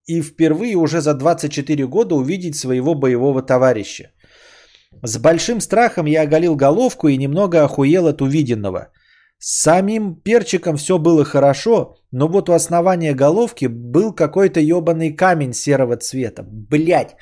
[0.07, 4.11] и впервые уже за 24 года увидеть своего боевого товарища.
[5.03, 8.89] С большим страхом я оголил головку и немного охуел от увиденного.
[9.47, 15.53] С самим перчиком все было хорошо, но вот у основания головки был какой-то ебаный камень
[15.53, 16.43] серого цвета.
[16.43, 17.17] Блять!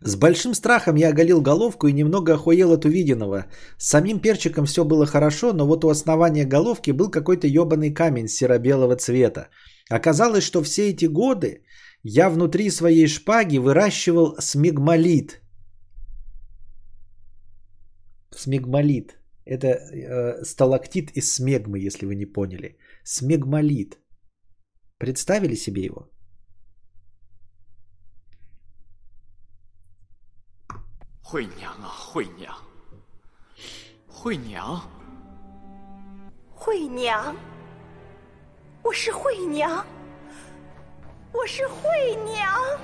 [0.00, 3.46] С большим страхом я оголил головку и немного охуел от увиденного.
[3.78, 8.28] С самим перчиком все было хорошо, но вот у основания головки был какой-то ебаный камень
[8.28, 9.48] серо-белого цвета.
[9.90, 11.62] Оказалось, что все эти годы
[12.04, 15.42] я внутри своей шпаги выращивал смигмолит.
[18.30, 19.18] Смигмолит.
[19.44, 22.76] Это э, сталактит из смегмы, если вы не поняли.
[23.02, 23.98] Смегмолит.
[24.98, 26.08] Представили себе его?
[31.27, 32.53] «惠娘啊，惠娘，
[34.07, 34.81] 惠娘，
[36.55, 37.35] 惠娘，
[38.83, 39.85] 我是惠娘，
[41.33, 42.79] 我是惠娘。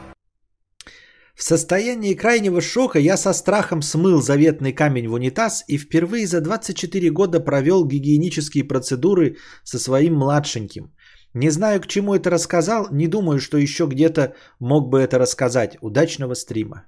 [1.36, 6.41] В состоянии крайнего шока я со страхом смыл заветный камень в унитаз и впервые за
[6.41, 10.93] 24 года провел гигиенические процедуры со своим младшеньким.
[11.34, 15.78] Не знаю, к чему это рассказал, не думаю, что еще где-то мог бы это рассказать.
[15.82, 16.88] Удачного стрима.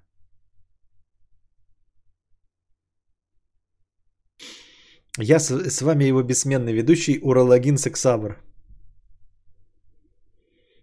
[5.18, 8.36] Я с, с вами его бессменный ведущий Урологин Сексавр.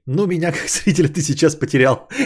[0.05, 2.07] Ну, меня как зрителя ты сейчас потерял.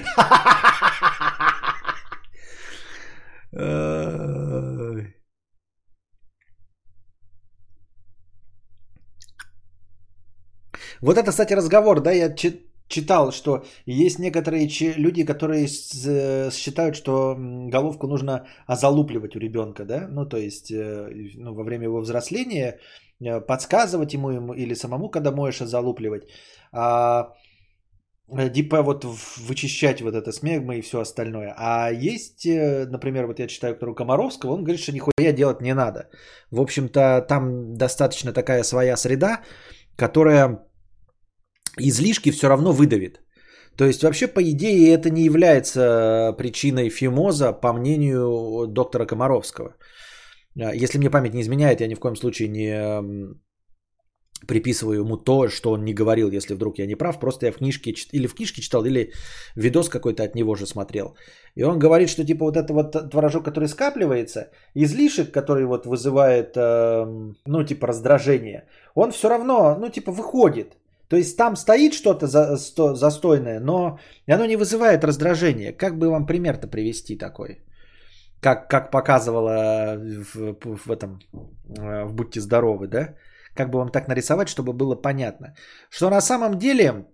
[11.02, 12.30] Вот это, кстати, разговор, да, я
[12.88, 14.68] читал, что есть некоторые
[14.98, 17.36] люди, которые считают, что
[17.72, 22.80] головку нужно озалупливать у ребенка, да, ну то есть э, ну, во время его взросления
[23.20, 26.24] э, подсказывать ему, ему или самому, когда можешь озалупливать,
[26.72, 27.34] а
[28.54, 29.06] типа вот
[29.38, 31.54] вычищать вот это смегма и все остальное.
[31.58, 36.10] А есть, например, вот я читаю Виктора Комаровского, он говорит, что нихуя делать не надо.
[36.52, 39.44] В общем-то, там достаточно такая своя среда,
[39.96, 40.68] которая
[41.80, 43.22] излишки все равно выдавит.
[43.78, 49.76] То есть вообще, по идее, это не является причиной фимоза, по мнению доктора Комаровского.
[50.60, 53.38] А, если мне память не изменяет, я ни в коем случае не
[54.48, 57.20] приписываю ему то, что он не говорил, если вдруг я не прав.
[57.20, 59.12] Просто я в книжке или в книжке читал, или
[59.56, 61.16] видос какой-то от него же смотрел.
[61.56, 66.56] И он говорит, что типа вот это вот творожок, который скапливается, излишек, который вот вызывает,
[66.56, 70.78] ну типа раздражение, он все равно, ну типа выходит.
[71.10, 75.74] То есть там стоит что-то за, сто, застойное, но оно не вызывает раздражения.
[75.74, 77.64] Как бы вам пример-то привести такой?
[78.42, 80.56] Как, как показывала в,
[80.86, 81.20] в этом,
[81.78, 83.16] э, в «Будьте здоровы», да?
[83.56, 85.56] Как бы вам так нарисовать, чтобы было понятно?
[85.90, 87.06] Что на самом деле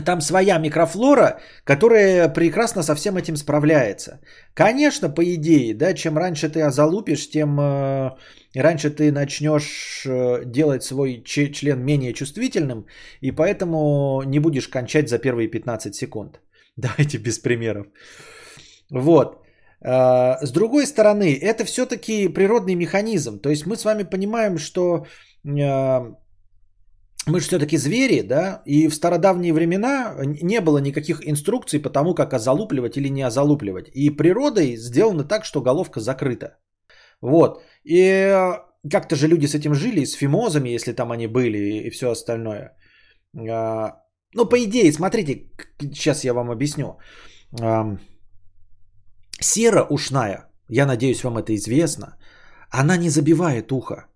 [0.00, 4.20] там своя микрофлора, которая прекрасно со всем этим справляется.
[4.54, 8.10] Конечно, по идее, да, чем раньше ты озалупишь, тем э,
[8.54, 12.86] раньше ты начнешь э, делать свой член менее чувствительным,
[13.20, 16.40] и поэтому не будешь кончать за первые 15 секунд.
[16.76, 17.86] Давайте без примеров.
[18.90, 19.42] Вот.
[19.84, 23.40] Э, с другой стороны, это все-таки природный механизм.
[23.40, 25.06] То есть мы с вами понимаем, что
[25.44, 26.12] э,
[27.26, 32.14] мы же все-таки звери, да, и в стародавние времена не было никаких инструкций по тому,
[32.14, 33.88] как озалупливать или не озалупливать.
[33.94, 36.58] И природой сделано так, что головка закрыта.
[37.20, 37.62] Вот.
[37.84, 38.54] И э,
[38.90, 42.76] как-то же люди с этим жили, с фимозами, если там они были, и все остальное.
[43.36, 44.02] А,
[44.34, 45.50] ну, по идее, смотрите,
[45.80, 46.98] сейчас я вам объясню.
[49.40, 52.16] Сера ушная, я надеюсь, вам это известно,
[52.70, 54.08] она не забивает ухо.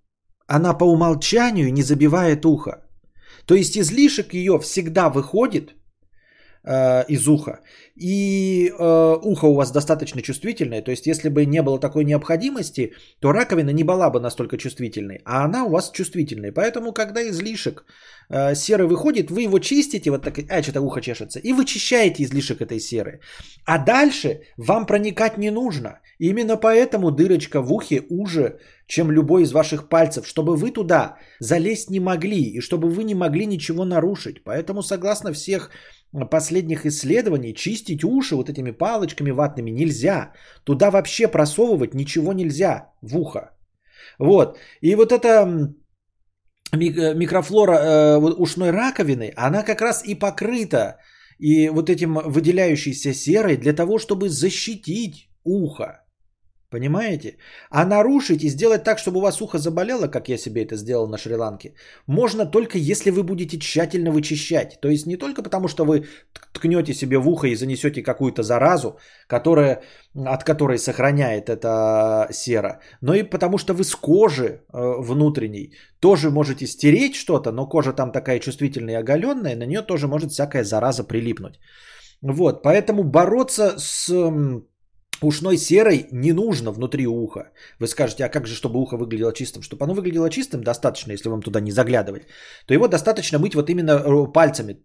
[0.48, 2.85] Она по умолчанию не забивает ухо.
[3.46, 5.75] То есть излишек ее всегда выходит
[6.66, 7.60] э, из уха.
[7.96, 10.82] И э, ухо у вас достаточно чувствительное.
[10.82, 15.20] То есть если бы не было такой необходимости, то раковина не была бы настолько чувствительной.
[15.24, 16.52] А она у вас чувствительная.
[16.52, 17.84] Поэтому когда излишек
[18.28, 22.60] э, серы выходит, вы его чистите, вот так, а что-то ухо чешется, и вычищаете излишек
[22.60, 23.20] этой серы.
[23.64, 26.00] А дальше вам проникать не нужно.
[26.18, 31.90] Именно поэтому дырочка в ухе уже, чем любой из ваших пальцев, чтобы вы туда залезть
[31.90, 34.42] не могли и чтобы вы не могли ничего нарушить.
[34.44, 35.70] Поэтому, согласно всех
[36.24, 40.32] последних исследований, чистить уши вот этими палочками ватными нельзя.
[40.64, 43.50] Туда вообще просовывать ничего нельзя в ухо.
[44.18, 44.58] Вот.
[44.80, 45.74] И вот эта
[46.72, 50.96] микрофлора э, ушной раковины, она как раз и покрыта
[51.38, 56.05] и вот этим выделяющейся серой для того, чтобы защитить ухо.
[56.70, 57.36] Понимаете?
[57.70, 61.08] А нарушить и сделать так, чтобы у вас ухо заболело, как я себе это сделал
[61.08, 61.74] на Шри-Ланке,
[62.06, 64.78] можно только если вы будете тщательно вычищать.
[64.80, 66.06] То есть не только потому, что вы
[66.52, 68.98] ткнете себе в ухо и занесете какую-то заразу,
[69.28, 69.82] которая,
[70.14, 74.58] от которой сохраняет эта сера, но и потому, что вы с кожи э,
[75.00, 80.08] внутренней тоже можете стереть что-то, но кожа там такая чувствительная и оголенная, на нее тоже
[80.08, 81.60] может всякая зараза прилипнуть.
[82.22, 84.08] Вот, поэтому бороться с
[85.24, 87.50] ушной серой не нужно внутри уха.
[87.80, 89.62] Вы скажете, а как же, чтобы ухо выглядело чистым?
[89.62, 92.22] Чтобы оно выглядело чистым, достаточно, если вам туда не заглядывать,
[92.66, 94.76] то его достаточно мыть вот именно э, пальцами.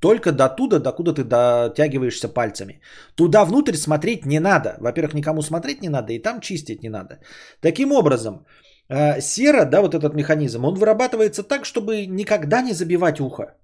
[0.00, 2.80] Только до туда, докуда ты дотягиваешься пальцами.
[3.14, 4.76] Туда внутрь смотреть не надо.
[4.80, 7.18] Во-первых, никому смотреть не надо, и там чистить не надо.
[7.60, 8.46] Таким образом,
[8.88, 13.56] э, сера, да, вот этот механизм, он вырабатывается так, чтобы никогда не забивать ухо.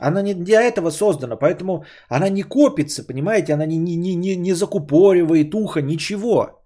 [0.00, 4.54] Она не для этого создана, поэтому она не копится, понимаете, она не, не, не, не
[4.54, 6.62] закупоривает ухо, ничего.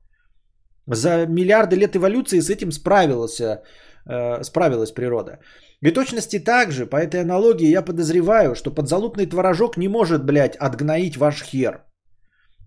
[0.87, 5.41] За миллиарды лет эволюции с этим справилась, э, справилась природа.
[5.83, 10.57] И точности так же, по этой аналогии я подозреваю, что подзалупный творожок не может, блядь,
[10.57, 11.85] отгноить ваш хер.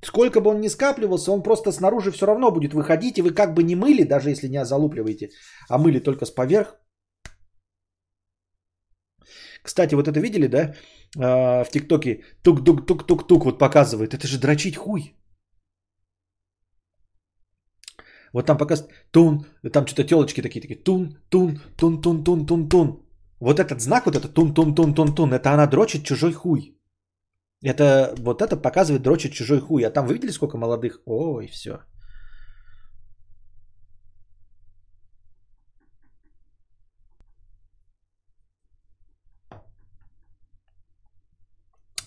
[0.03, 3.53] Сколько бы он ни скапливался, он просто снаружи все равно будет выходить, и вы как
[3.53, 5.29] бы не мыли, даже если не залупливаете,
[5.69, 6.75] а мыли только с поверх,
[9.63, 10.73] кстати, вот это видели, да?
[11.17, 14.13] А, в ТикТоке тук-тук-тук-тук-тук вот показывает.
[14.13, 15.15] Это же дрочить хуй.
[18.33, 22.69] Вот там показывает тун, там что-то телочки такие, такие тун, тун, тун, тун, тун, тун,
[22.69, 23.05] тун.
[23.39, 26.75] Вот этот знак, вот этот тун, тун, тун, тун, тун, это она дрочит чужой хуй.
[27.63, 29.83] Это вот это показывает дрочит чужой хуй.
[29.83, 31.01] А там вы видели сколько молодых?
[31.05, 31.79] Ой, все.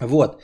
[0.02, 0.42] Вот.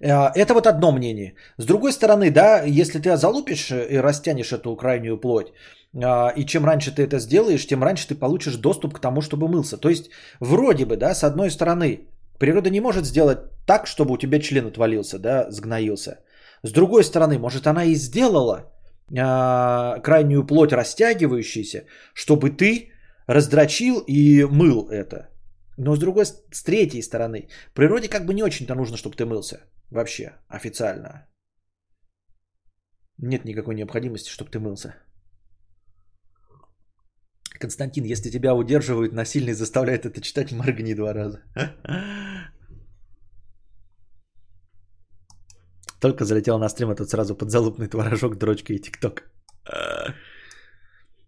[0.00, 1.34] Э, это вот одно мнение.
[1.58, 5.52] С другой стороны, да, если ты залупишь и растянешь эту крайнюю плоть,
[5.94, 9.48] э, и чем раньше ты это сделаешь, тем раньше ты получишь доступ к тому, чтобы
[9.48, 9.76] мылся.
[9.76, 14.18] То есть, вроде бы, да, с одной стороны, природа не может сделать так, чтобы у
[14.18, 16.18] тебя член отвалился, да, сгноился.
[16.62, 18.72] С другой стороны, может, она и сделала
[19.10, 21.84] э, крайнюю плоть растягивающуюся,
[22.14, 22.90] чтобы ты
[23.26, 25.29] раздрочил и мыл это.
[25.82, 29.60] Но с другой, с третьей стороны, природе как бы не очень-то нужно, чтобы ты мылся.
[29.90, 31.26] Вообще, официально.
[33.18, 34.94] Нет никакой необходимости, чтобы ты мылся.
[37.60, 41.42] Константин, если тебя удерживают насильно и заставляют это читать, моргни два раза.
[46.00, 49.22] Только залетел на стрим, а тут сразу подзалупный творожок, дрочка и тикток.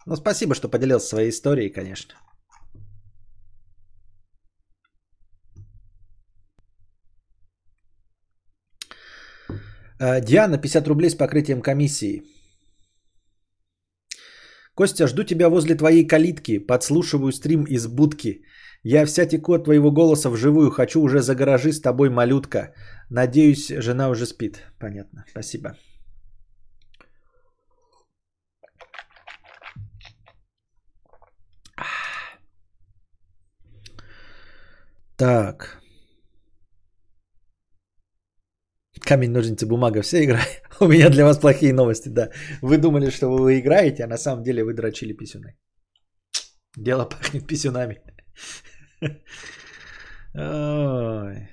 [0.05, 2.15] Ну, спасибо, что поделился своей историей, конечно.
[10.03, 12.23] Диана, 50 рублей с покрытием комиссии.
[14.75, 16.59] Костя, жду тебя возле твоей калитки.
[16.59, 18.43] Подслушиваю стрим из будки.
[18.83, 20.71] Я вся теку от твоего голоса вживую.
[20.71, 22.75] Хочу уже за гаражи с тобой, малютка.
[23.11, 24.63] Надеюсь, жена уже спит.
[24.81, 25.25] Понятно.
[25.31, 25.77] Спасибо.
[35.17, 35.82] Так.
[39.07, 40.63] Камень, ножницы, бумага, все играют.
[40.81, 42.31] У меня для вас плохие новости, да.
[42.63, 45.57] Вы думали, что вы играете, а на самом деле вы дрочили писюны.
[46.77, 48.01] Дело пахнет писюнами.
[50.35, 51.49] Ой.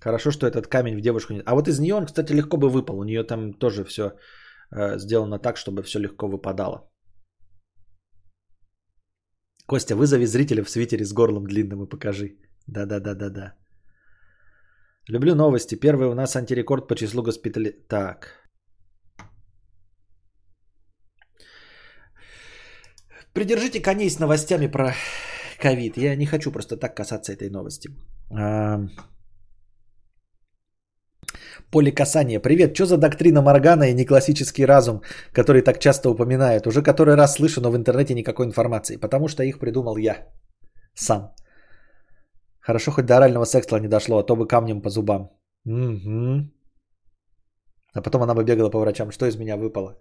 [0.00, 1.42] Хорошо, что этот камень в девушку не...
[1.46, 2.98] А вот из нее он, кстати, легко бы выпал.
[2.98, 4.02] У нее там тоже все
[4.70, 6.90] э, сделано так, чтобы все легко выпадало.
[9.66, 12.36] Костя, вызови зрителя в свитере с горлом длинным и покажи.
[12.66, 13.54] Да-да-да-да-да.
[15.08, 15.74] Люблю новости.
[15.74, 17.70] Первый у нас антирекорд по числу госпитали...
[17.88, 18.42] Так.
[23.34, 24.94] Придержите коней с новостями про
[25.58, 25.96] ковид.
[25.96, 27.90] Я не хочу просто так касаться этой новости.
[28.30, 28.80] А...
[31.70, 32.40] Поле касания.
[32.40, 35.02] Привет, что за доктрина Моргана и неклассический разум,
[35.32, 36.66] который так часто упоминают?
[36.66, 38.96] Уже который раз слышу, но в интернете никакой информации.
[38.96, 40.28] Потому что их придумал я
[40.94, 41.34] сам.
[42.62, 45.30] Хорошо, хоть до орального секса не дошло, а то бы камнем по зубам.
[45.64, 46.48] Угу.
[47.94, 49.10] А потом она бы бегала по врачам.
[49.10, 49.98] Что из меня выпало?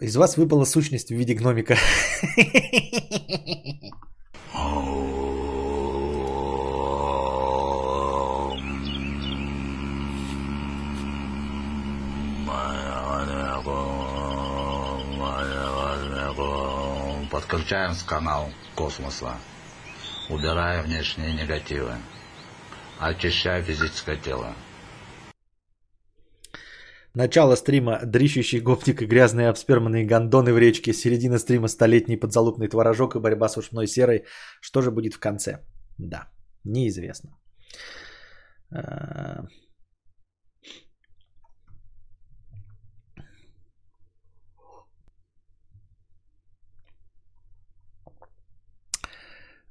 [0.00, 1.76] Из вас выпала сущность в виде гномика.
[17.30, 19.34] Подключаем с канал космоса,
[20.30, 21.92] убирая внешние негативы,
[22.98, 24.54] очищая физическое тело.
[27.14, 30.92] Начало стрима дрищущий гопник и грязные обсперманные гондоны в речке.
[30.92, 34.24] Середина стрима столетний подзалупный творожок и борьба с ушной серой.
[34.60, 35.58] Что же будет в конце?
[35.98, 36.28] Да,
[36.62, 37.36] неизвестно.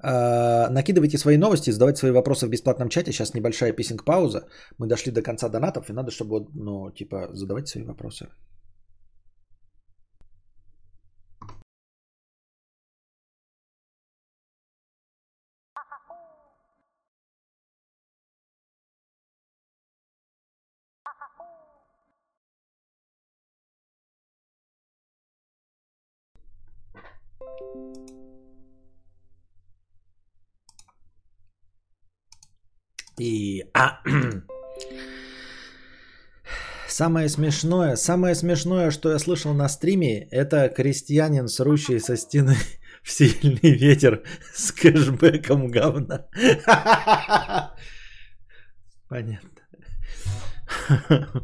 [0.01, 3.11] Накидывайте свои новости, задавайте свои вопросы в бесплатном чате.
[3.11, 4.47] Сейчас небольшая писинг-пауза.
[4.77, 8.27] Мы дошли до конца донатов, и надо, чтобы, ну, типа, задавайте свои вопросы.
[33.19, 33.65] И...
[33.73, 33.99] А,
[36.87, 42.55] самое смешное, самое смешное, что я слышал на стриме, это крестьянин, срущий со стены
[43.03, 44.23] в сильный ветер
[44.53, 46.27] с кэшбэком говна.
[49.09, 49.49] Понятно.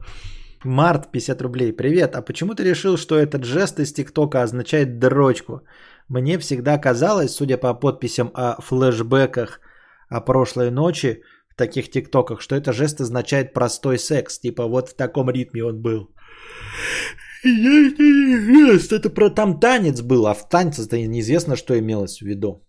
[0.64, 1.73] Март, 50 рублей.
[1.73, 5.61] Привет, а почему ты решил, что этот жест из ТикТока означает дрочку?
[6.07, 9.60] Мне всегда казалось, судя по подписям о флешбеках
[10.10, 11.23] о прошлой ночи,
[11.56, 14.40] таких тиктоках, что это жест означает простой секс.
[14.40, 16.10] Типа вот в таком ритме он был.
[18.91, 22.61] Это про там танец был, а в танце-то неизвестно, что имелось в виду.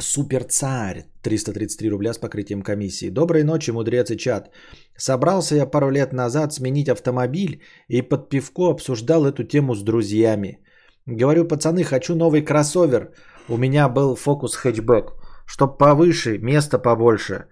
[0.00, 3.10] Супер царь, 333 рубля с покрытием комиссии.
[3.10, 4.50] Доброй ночи, мудрец и чат.
[4.96, 10.58] Собрался я пару лет назад сменить автомобиль и под пивко обсуждал эту тему с друзьями.
[11.06, 13.12] Говорю, пацаны, хочу новый кроссовер.
[13.48, 17.46] У меня был фокус хэтчбэк чтоб повыше, место побольше.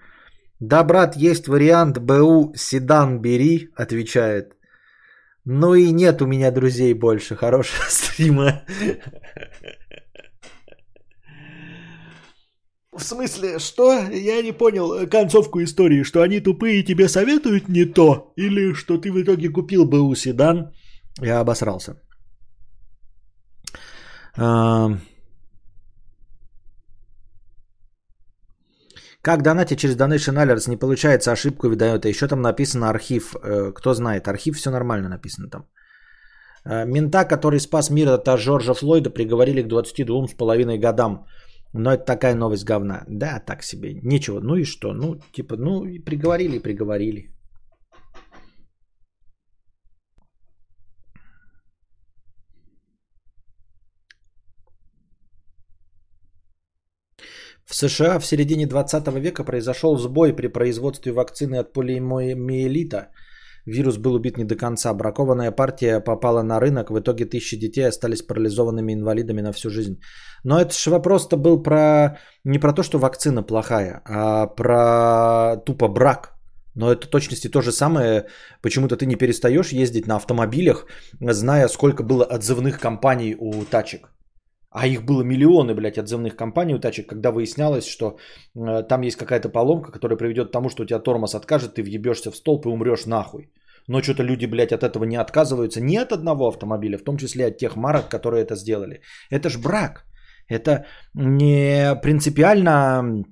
[0.61, 4.57] Да, брат, есть вариант БУ седан бери, отвечает.
[5.45, 7.37] Ну и нет у меня друзей больше.
[7.37, 8.63] Хорошего стрима.
[12.93, 13.93] В смысле, что?
[14.11, 18.99] Я не понял концовку истории, что они тупые и тебе советуют не то, или что
[18.99, 20.73] ты в итоге купил БУ седан.
[21.23, 21.95] Я обосрался.
[29.27, 32.05] Как донатить через Donation Alerts не получается, ошибку выдает.
[32.05, 33.35] А еще там написано архив.
[33.35, 35.67] Э, кто знает, архив все нормально написано там.
[36.65, 41.27] Э, мента, который спас мир от Жоржа Флойда, приговорили к 22 с половиной годам.
[41.73, 43.03] Но это такая новость говна.
[43.09, 43.95] Да, так себе.
[44.03, 44.39] Нечего.
[44.41, 44.93] Ну и что?
[44.93, 47.36] Ну, типа, ну, и приговорили, и приговорили.
[57.67, 63.09] В США в середине 20 века произошел сбой при производстве вакцины от полиомиелита.
[63.67, 64.95] Вирус был убит не до конца.
[64.95, 66.91] Бракованная партия попала на рынок.
[66.91, 70.01] В итоге тысячи детей остались парализованными инвалидами на всю жизнь.
[70.45, 75.89] Но это же вопрос-то был про не про то, что вакцина плохая, а про тупо
[75.89, 76.35] брак.
[76.77, 78.27] Но это точности то же самое.
[78.63, 80.87] Почему-то ты не перестаешь ездить на автомобилях,
[81.21, 84.16] зная, сколько было отзывных компаний у тачек.
[84.71, 88.19] А их было миллионы, блядь, отзывных компаний у тачек, когда выяснялось, что
[88.55, 91.83] э, там есть какая-то поломка, которая приведет к тому, что у тебя тормоз откажет, ты
[91.83, 93.51] въебешься в столб и умрешь нахуй.
[93.89, 95.81] Но что-то люди, блядь, от этого не отказываются.
[95.81, 99.01] Не от одного автомобиля, в том числе от тех марок, которые это сделали.
[99.31, 100.05] Это ж брак.
[100.49, 103.25] Это не принципиально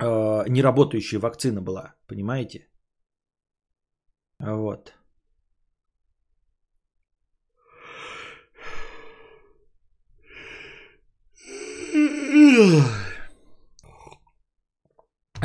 [0.00, 2.68] э, неработающая вакцина была, понимаете?
[4.38, 4.92] Вот.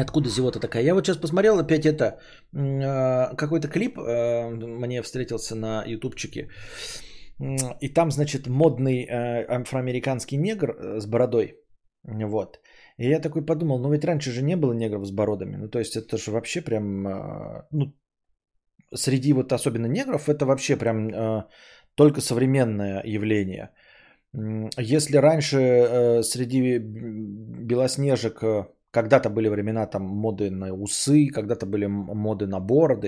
[0.02, 0.84] Откуда зевота такая?
[0.84, 2.20] Я вот сейчас посмотрел опять это,
[2.54, 6.50] а, какой-то клип а, мне встретился на ютубчике.
[7.82, 11.56] И там, значит, модный а, афроамериканский негр э, с бородой.
[12.04, 12.60] Вот.
[12.98, 15.58] И я такой подумал, ну ведь раньше же не было негров с бородами.
[15.58, 17.04] Ну то есть это же вообще прям,
[17.72, 17.94] ну,
[18.96, 21.46] среди вот особенно негров, это вообще прям
[21.96, 23.70] только современное явление.
[24.34, 28.44] Если раньше э, среди белоснежек
[28.92, 33.08] когда-то были времена там моды на усы, когда-то были моды на бороды,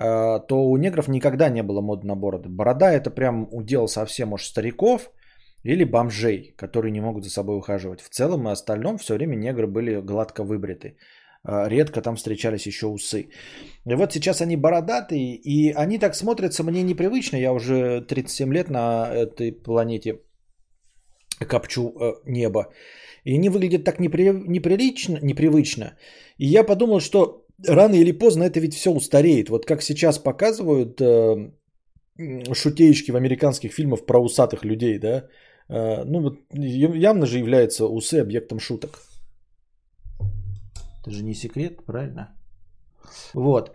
[0.00, 2.48] э, то у негров никогда не было моды на бороды.
[2.48, 5.10] Борода это прям удел совсем уж стариков
[5.62, 8.00] или бомжей, которые не могут за собой ухаживать.
[8.00, 10.96] В целом и остальном все время негры были гладко выбриты.
[11.46, 13.28] Э, редко там встречались еще усы.
[13.86, 17.36] И вот сейчас они бородатые, и они так смотрятся мне непривычно.
[17.36, 20.20] Я уже 37 лет на этой планете
[21.38, 22.72] копчу э, небо.
[23.24, 24.30] И они выглядят так непри...
[24.46, 25.96] неприлично, непривычно.
[26.38, 29.48] И я подумал, что рано или поздно это ведь все устареет.
[29.48, 31.50] Вот как сейчас показывают э,
[32.52, 35.24] шутеечки в американских фильмах про усатых людей, да,
[35.68, 39.00] э, ну вот явно же является усы объектом шуток.
[41.00, 42.34] Это же не секрет, правильно?
[43.34, 43.70] Вот.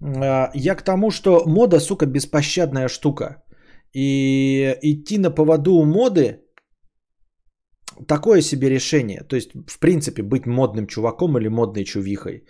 [0.00, 3.42] Э, я к тому, что мода, сука, беспощадная штука.
[3.94, 6.41] И идти на поводу у моды
[8.06, 9.24] такое себе решение.
[9.28, 12.44] То есть, в принципе, быть модным чуваком или модной чувихой.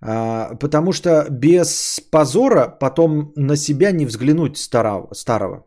[0.00, 5.14] А, потому что без позора потом на себя не взглянуть старого.
[5.14, 5.64] старого.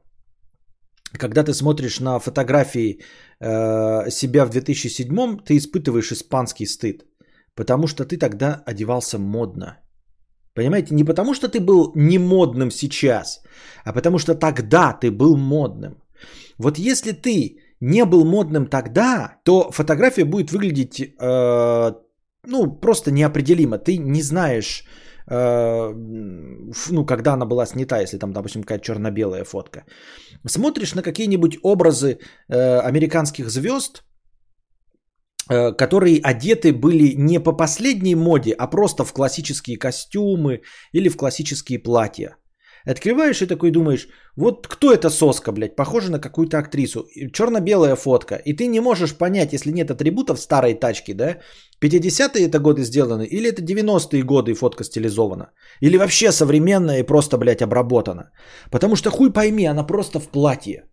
[1.18, 3.00] Когда ты смотришь на фотографии
[3.40, 7.06] э, себя в 2007, ты испытываешь испанский стыд.
[7.56, 9.78] Потому что ты тогда одевался модно.
[10.54, 13.42] Понимаете, не потому что ты был не модным сейчас,
[13.86, 16.02] а потому что тогда ты был модным.
[16.58, 21.92] Вот если ты не был модным тогда, то фотография будет выглядеть, э,
[22.46, 23.78] ну, просто неопределимо.
[23.78, 24.84] Ты не знаешь,
[25.30, 25.94] э,
[26.90, 29.84] ну, когда она была снята, если там, допустим, какая-то черно-белая фотка.
[30.48, 34.04] Смотришь на какие-нибудь образы э, американских звезд,
[35.50, 40.62] э, которые одеты были не по последней моде, а просто в классические костюмы
[40.94, 42.38] или в классические платья.
[42.88, 44.08] Открываешь и такой думаешь,
[44.38, 47.06] вот кто эта соска, блядь, похожа на какую-то актрису.
[47.34, 48.36] Черно-белая фотка.
[48.36, 51.38] И ты не можешь понять, если нет атрибутов старой тачки, да,
[51.82, 55.52] 50-е это годы сделаны, или это 90-е годы и фотка стилизована.
[55.82, 58.32] Или вообще современная и просто, блядь, обработана.
[58.72, 60.86] Потому что хуй пойми, она просто в платье.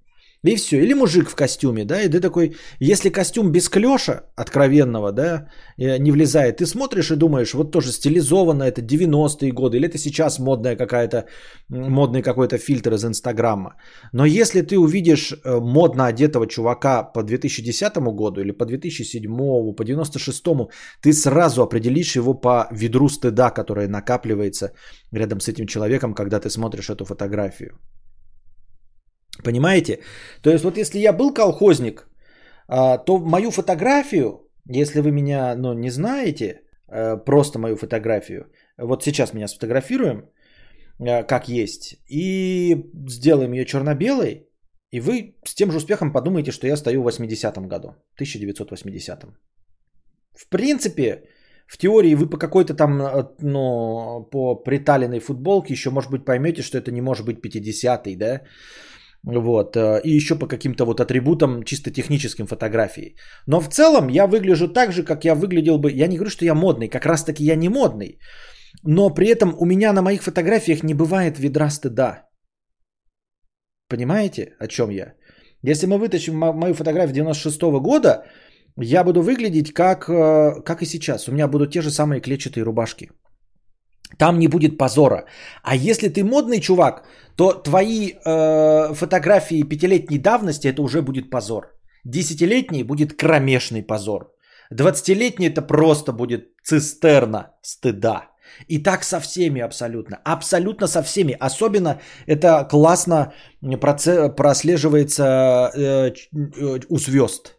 [0.44, 0.76] И все.
[0.76, 5.48] Или мужик в костюме, да, и ты такой, если костюм без клеша откровенного, да,
[5.78, 9.98] э, не влезает, ты смотришь и думаешь, вот тоже стилизованно, это 90-е годы, или это
[9.98, 11.24] сейчас модная какая-то,
[11.70, 13.76] модный какой-то фильтр из Инстаграма.
[14.12, 19.84] Но если ты увидишь э, модно одетого чувака по 2010 году или по 2007, по
[19.84, 20.44] 96,
[21.00, 24.72] ты сразу определишь его по ведру стыда, которое накапливается
[25.10, 27.78] рядом с этим человеком, когда ты смотришь эту фотографию.
[29.42, 30.00] Понимаете?
[30.42, 32.08] То есть вот если я был колхозник,
[32.68, 38.46] а, то мою фотографию, если вы меня ну, не знаете, э, просто мою фотографию,
[38.78, 40.30] вот сейчас меня сфотографируем,
[40.98, 44.48] э, как есть, и сделаем ее черно-белой,
[44.90, 47.88] и вы с тем же успехом подумаете, что я стою в 80-м году,
[48.20, 49.36] 1980-м.
[50.32, 51.24] В принципе,
[51.66, 56.62] в теории вы по какой-то там, э, ну, по приталенной футболке еще, может быть, поймете,
[56.62, 58.42] что это не может быть 50-й, да,
[59.26, 63.16] вот, э, и еще по каким-то вот атрибутам чисто техническим фотографии.
[63.46, 65.90] Но в целом я выгляжу так же, как я выглядел бы.
[65.90, 68.18] Я не говорю, что я модный, как раз таки я не модный.
[68.82, 72.28] Но при этом у меня на моих фотографиях не бывает ведра стыда.
[73.88, 75.14] Понимаете, о чем я?
[75.62, 78.24] Если мы вытащим мою фотографию 96 -го года,
[78.80, 81.28] я буду выглядеть как, э, как и сейчас.
[81.28, 83.08] У меня будут те же самые клетчатые рубашки.
[84.18, 85.24] Там не будет позора.
[85.62, 87.04] А если ты модный чувак,
[87.36, 91.74] то твои э, фотографии пятилетней давности это уже будет позор.
[92.04, 94.32] Десятилетний будет кромешный позор.
[94.70, 98.30] Двадцатилетний это просто будет цистерна стыда.
[98.68, 100.20] И так со всеми абсолютно.
[100.24, 101.36] Абсолютно со всеми.
[101.40, 103.32] Особенно это классно
[104.36, 107.56] прослеживается э, э, у звезд.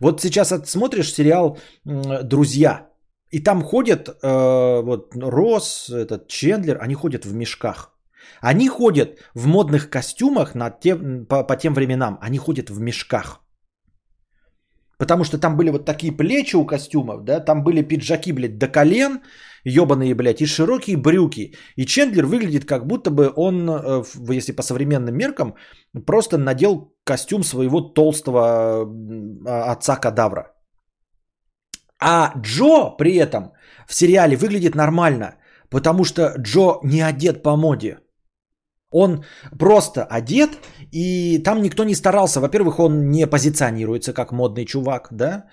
[0.00, 2.89] Вот сейчас смотришь сериал «Друзья».
[3.30, 7.92] И там ходят, э, вот Росс, этот Чендлер, они ходят в мешках.
[8.40, 12.18] Они ходят в модных костюмах на те, по, по тем временам.
[12.20, 13.40] Они ходят в мешках.
[14.98, 18.68] Потому что там были вот такие плечи у костюмов, да, там были пиджаки, блядь, до
[18.68, 19.20] колен,
[19.64, 21.54] ебаные, блядь, и широкие брюки.
[21.76, 24.04] И Чендлер выглядит как будто бы он, э,
[24.34, 25.54] если по современным меркам,
[26.06, 28.42] просто надел костюм своего толстого
[29.46, 30.52] а, отца кадавра.
[32.00, 33.52] А Джо при этом
[33.86, 35.36] в сериале выглядит нормально,
[35.70, 37.98] потому что Джо не одет по моде.
[38.92, 39.24] Он
[39.58, 40.50] просто одет,
[40.92, 42.40] и там никто не старался.
[42.40, 45.44] Во-первых, он не позиционируется как модный чувак, да?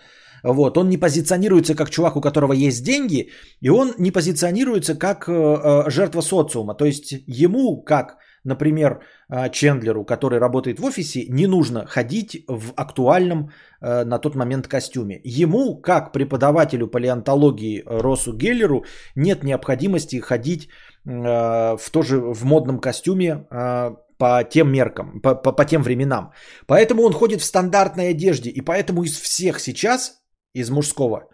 [0.43, 3.29] Вот, он не позиционируется как чувак, у которого есть деньги,
[3.61, 6.73] и он не позиционируется как э, э жертва социума.
[6.73, 8.17] То есть ему, как
[8.47, 13.49] например, а, Чендлеру, который работает в офисе, не нужно ходить в актуальном
[13.81, 15.21] э, на тот момент костюме.
[15.23, 20.69] Ему, как преподавателю палеонтологии Росу Геллеру, нет необходимости ходить
[21.05, 26.31] э, в тоже в модном костюме э, по тем меркам, по, по, по тем временам.
[26.65, 28.49] Поэтому он ходит в стандартной одежде.
[28.49, 30.21] И поэтому из всех сейчас,
[30.55, 31.27] из мужского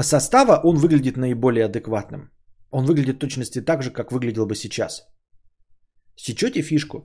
[0.00, 2.30] состава, он выглядит наиболее адекватным.
[2.70, 5.06] Он выглядит точности так же, как выглядел бы сейчас.
[6.18, 7.04] Сечете фишку?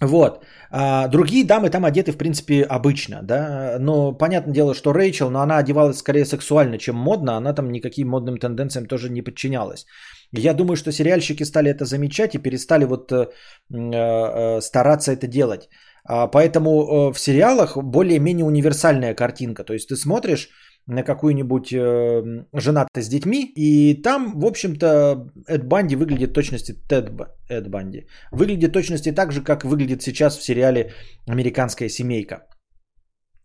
[0.00, 0.44] Вот.
[0.70, 3.76] А другие дамы там одеты, в принципе, обычно, да.
[3.78, 7.36] Но понятное дело, что Рэйчел, но она одевалась скорее сексуально, чем модно.
[7.36, 9.86] Она там никаким модным тенденциям тоже не подчинялась.
[10.32, 13.26] Я думаю, что сериальщики стали это замечать и перестали вот э,
[13.70, 15.68] э, стараться это делать.
[16.04, 19.62] А поэтому э, в сериалах более-менее универсальная картинка.
[19.64, 20.48] То есть ты смотришь
[20.86, 27.10] на какую-нибудь э, женатый с детьми, и там, в общем-то, Эд Банди выглядит точности Тед
[27.48, 28.06] Эд Банди.
[28.32, 30.92] Выглядит точности так же, как выглядит сейчас в сериале
[31.28, 32.46] «Американская семейка».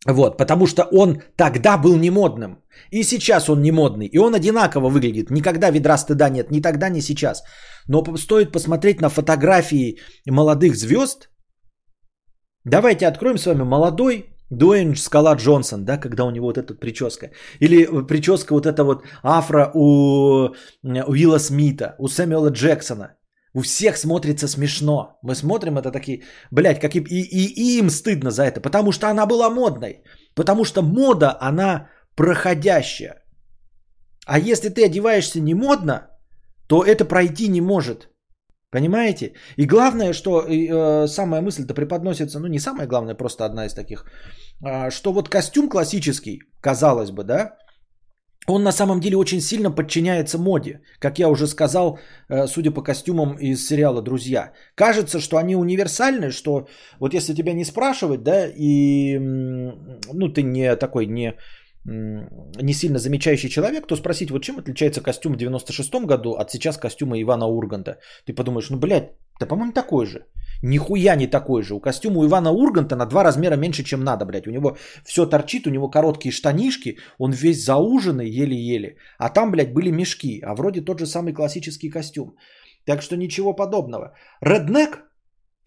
[0.08, 2.64] Вот, потому что он тогда был не модным.
[2.92, 4.06] И сейчас он не модный.
[4.06, 5.32] И он одинаково выглядит.
[5.32, 6.52] Никогда ведра стыда нет.
[6.52, 7.44] Ни тогда, ни сейчас.
[7.88, 11.30] Но стоит посмотреть на фотографии молодых звезд.
[12.64, 17.32] Давайте откроем с вами молодой Дуэйн Скала Джонсон, да, когда у него вот эта прическа.
[17.60, 23.18] Или прическа вот эта вот афро у Уилла Смита, у Сэмюэла Джексона.
[23.54, 25.20] У всех смотрится смешно.
[25.24, 29.08] Мы смотрим это такие, блядь, как и, и, и им стыдно за это, потому что
[29.08, 30.04] она была модной.
[30.36, 33.24] Потому что мода, она проходящая.
[34.26, 36.08] А если ты одеваешься не модно,
[36.68, 38.10] то это пройти не может.
[38.72, 39.34] Понимаете?
[39.56, 44.06] И главное, что э, самая мысль-то преподносится, ну не самая главная, просто одна из таких,
[44.66, 47.58] э, что вот костюм классический, казалось бы, да,
[48.48, 50.80] он на самом деле очень сильно подчиняется моде.
[51.00, 52.00] Как я уже сказал,
[52.30, 54.54] э, судя по костюмам из сериала «Друзья».
[54.76, 56.68] Кажется, что они универсальны, что
[57.00, 61.34] вот если тебя не спрашивать, да, и ну, ты не такой, не,
[61.86, 66.78] не сильно замечающий человек, то спросить, вот чем отличается костюм в 96-м году от сейчас
[66.78, 68.00] костюма Ивана Урганта?
[68.26, 70.26] Ты подумаешь, ну, блядь, да, по-моему, такой же.
[70.64, 71.76] Нихуя не такой же.
[71.76, 74.48] У костюма у Ивана Урганта на два размера меньше, чем надо, блядь.
[74.48, 78.98] У него все торчит, у него короткие штанишки, он весь зауженный еле-еле.
[79.20, 80.42] А там, блядь, были мешки.
[80.42, 82.36] А вроде тот же самый классический костюм.
[82.86, 84.14] Так что ничего подобного.
[84.42, 85.07] Реднек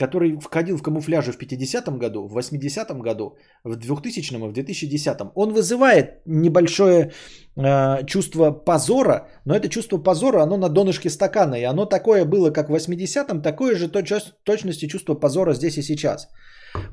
[0.00, 5.32] который входил в камуфляже в 50-м году, в 80-м году, в 2000-м и в 2010-м,
[5.34, 7.10] он вызывает небольшое
[7.56, 12.50] э, чувство позора, но это чувство позора, оно на донышке стакана, и оно такое было,
[12.50, 16.28] как в 80-м, такое же точ- точности чувство позора здесь и сейчас.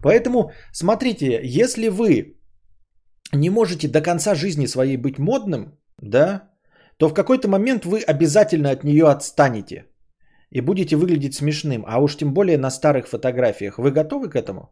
[0.04, 2.36] Поэтому, смотрите, если вы
[3.34, 6.50] не можете до конца жизни своей быть модным, да,
[6.98, 9.86] то в какой-то момент вы обязательно от нее отстанете–
[10.52, 13.78] и будете выглядеть смешным, а уж тем более на старых фотографиях.
[13.78, 14.70] Вы готовы к этому?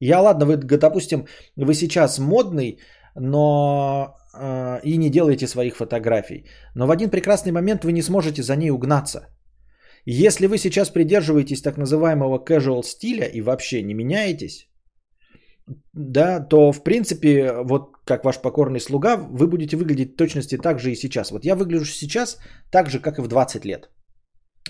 [0.00, 1.26] Я ладно, вы, допустим,
[1.56, 2.78] вы сейчас модный,
[3.14, 6.44] но э, и не делаете своих фотографий.
[6.74, 9.28] Но в один прекрасный момент вы не сможете за ней угнаться.
[10.04, 14.68] Если вы сейчас придерживаетесь так называемого casual стиля и вообще не меняетесь,
[15.92, 20.90] да, то в принципе, вот как ваш покорный слуга, вы будете выглядеть точности так же
[20.90, 21.30] и сейчас.
[21.30, 22.38] Вот я выгляжу сейчас
[22.70, 23.90] так же, как и в 20 лет.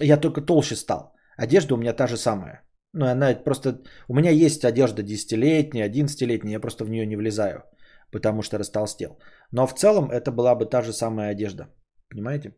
[0.01, 1.15] Я только толще стал.
[1.37, 2.63] Одежда у меня та же самая.
[2.95, 3.83] Ну, она просто...
[4.09, 7.63] У меня есть одежда 10-летняя, 11-летняя, я просто в нее не влезаю,
[8.11, 9.19] потому что растолстел.
[9.51, 11.69] Но в целом это была бы та же самая одежда.
[12.11, 12.55] Понимаете?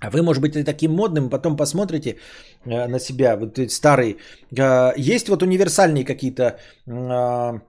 [0.00, 2.16] А вы, может быть, и таким модным, потом посмотрите
[2.64, 4.16] э, на себя, вот старый.
[4.58, 7.60] Э, есть вот универсальные какие-то э,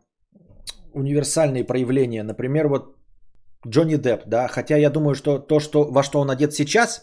[0.94, 2.24] универсальные проявления.
[2.24, 3.01] Например, вот
[3.68, 7.02] Джонни Депп, да, хотя я думаю, что то, что, во что он одет сейчас,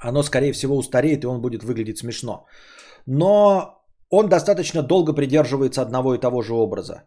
[0.00, 2.46] оно, скорее всего, устареет, и он будет выглядеть смешно.
[3.06, 7.04] Но он достаточно долго придерживается одного и того же образа,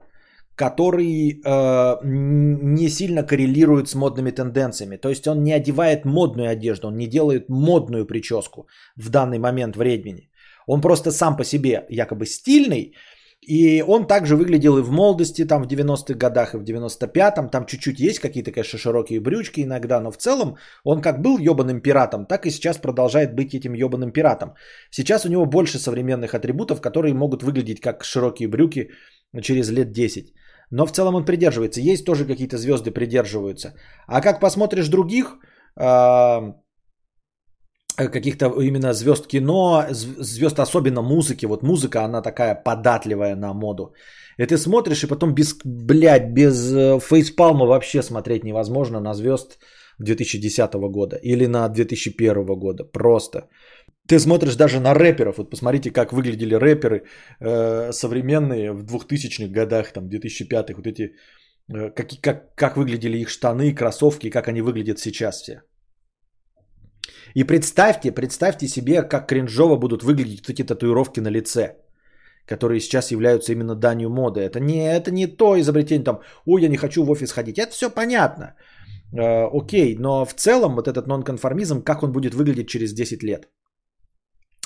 [0.56, 4.98] который э, не сильно коррелирует с модными тенденциями.
[4.98, 9.76] То есть он не одевает модную одежду, он не делает модную прическу в данный момент
[9.76, 10.30] времени.
[10.68, 12.94] Он просто сам по себе якобы стильный,
[13.41, 17.49] и он также выглядел и в молодости, там в 90-х годах, и в 95-м.
[17.49, 21.82] Там чуть-чуть есть какие-то, конечно, широкие брючки иногда, но в целом он как был ебаным
[21.82, 24.56] пиратом, так и сейчас продолжает быть этим ебаным пиратом.
[24.90, 28.90] Сейчас у него больше современных атрибутов, которые могут выглядеть как широкие брюки
[29.41, 30.34] через лет 10.
[30.72, 31.82] Но в целом он придерживается.
[31.82, 33.76] Есть тоже какие-то звезды придерживаются.
[34.07, 35.38] А как посмотришь других,
[35.78, 36.53] Э,
[37.96, 41.46] каких-то именно звезд кино, звезд особенно музыки.
[41.46, 43.94] Вот музыка, она такая податливая на моду.
[44.38, 49.60] И ты смотришь, и потом без, блядь, без э, фейспалма вообще смотреть невозможно на звезд
[50.00, 52.84] 2010 года или на 2001 года.
[52.84, 53.48] Просто.
[54.08, 55.38] Ты смотришь даже на рэперов.
[55.38, 57.06] Вот посмотрите, как выглядели рэперы
[57.40, 60.76] э, современные в 2000-х годах, там, 2005-х.
[60.76, 61.14] Вот эти
[61.70, 65.62] Э, Как, как, как выглядели их штаны, кроссовки, как они выглядят сейчас все.
[67.36, 71.76] И представьте, представьте себе, как кринжово будут выглядеть эти татуировки на лице,
[72.48, 74.40] которые сейчас являются именно данью моды.
[74.40, 77.60] Это не, это не то изобретение, там, ой, я не хочу в офис ходить.
[77.60, 78.56] Это все понятно.
[79.14, 83.49] Э, окей, но в целом вот этот нонконформизм, как он будет выглядеть через 10 лет?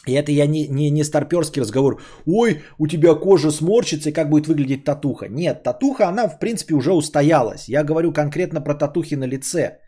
[0.07, 2.01] И это я не, не, не старперский разговор.
[2.27, 5.27] Ой, у тебя кожа сморщится, и как будет выглядеть татуха?
[5.27, 7.67] Нет, татуха, она в принципе уже устоялась.
[7.67, 9.79] Я говорю конкретно про татухи на лице.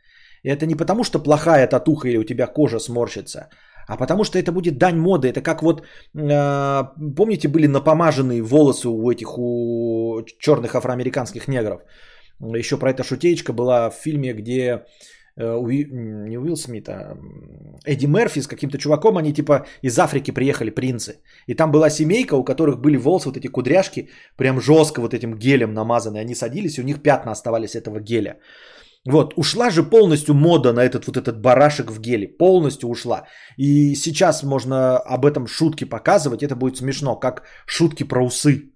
[0.43, 3.49] И это не потому, что плохая татуха или у тебя кожа сморщится,
[3.87, 5.27] а потому что это будет дань моды.
[5.27, 6.83] Это как вот, э,
[7.15, 11.81] помните, были напомаженные волосы у этих, у черных афроамериканских негров.
[12.39, 14.83] Еще про это шутеечка была в фильме, где
[15.37, 15.87] э, Уи-
[16.27, 17.17] не Уилл Смит, а
[17.85, 21.21] Эдди Мерфи с каким-то чуваком, они типа из Африки приехали, принцы.
[21.47, 25.37] И там была семейка, у которых были волосы, вот эти кудряшки, прям жестко вот этим
[25.37, 26.17] гелем намазаны.
[26.17, 28.39] Они садились, и у них пятна оставались этого геля.
[29.09, 32.27] Вот, ушла же полностью мода на этот вот этот барашек в геле.
[32.27, 33.27] Полностью ушла.
[33.57, 36.43] И сейчас можно об этом шутки показывать.
[36.43, 38.73] Это будет смешно, как шутки про усы.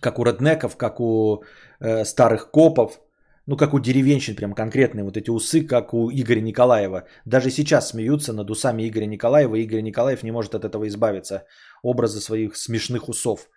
[0.00, 1.42] Как у реднеков, как у
[1.80, 3.00] э, старых копов.
[3.46, 7.04] Ну, как у деревенщин, прям конкретные вот эти усы, как у Игоря Николаева.
[7.24, 9.56] Даже сейчас смеются над усами Игоря Николаева.
[9.56, 11.46] Игорь Николаев не может от этого избавиться.
[11.82, 13.48] Образа своих смешных усов.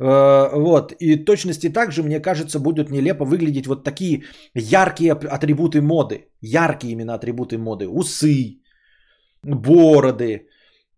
[0.00, 4.22] Э, Вот, и точности также, мне кажется, будут нелепо выглядеть вот такие
[4.54, 6.28] яркие атрибуты моды.
[6.40, 7.88] Яркие именно атрибуты моды.
[7.88, 8.60] Усы,
[9.42, 10.48] бороды,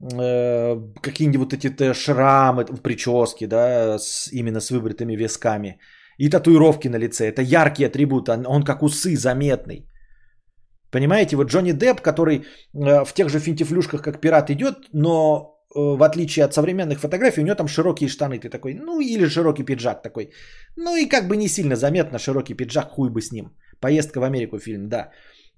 [0.01, 5.79] э, какие-нибудь вот эти-то шрамы, прически, да, с, именно с выбритыми висками.
[6.19, 7.27] И татуировки на лице.
[7.27, 9.89] Это яркий атрибут, он, он как усы заметный.
[10.91, 15.54] Понимаете, вот Джонни Депп, который э, в тех же финтифлюшках, как пират идет, но э,
[15.75, 19.65] в отличие от современных фотографий, у него там широкие штаны, ты такой, ну или широкий
[19.65, 20.31] пиджак такой.
[20.77, 23.57] Ну и как бы не сильно заметно широкий пиджак, хуй бы с ним.
[23.81, 25.11] Поездка в Америку фильм, да.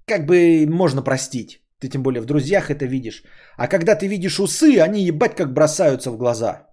[0.05, 1.61] Как бы можно простить.
[1.79, 3.23] Ты тем более в друзьях это видишь.
[3.57, 6.67] А когда ты видишь усы, они ебать как бросаются в глаза.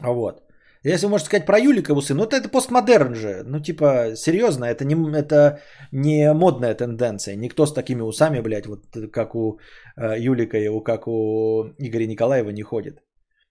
[0.00, 0.42] Вот.
[0.84, 3.42] Если можете сказать про Юлика усы, ну это, это постмодерн же.
[3.44, 5.60] Ну типа, серьезно, это не, это
[5.92, 7.36] не модная тенденция.
[7.36, 8.80] Никто с такими усами, блядь, вот
[9.12, 9.60] как у
[9.96, 12.98] э, Юлика и у, как у Игоря Николаева не ходит.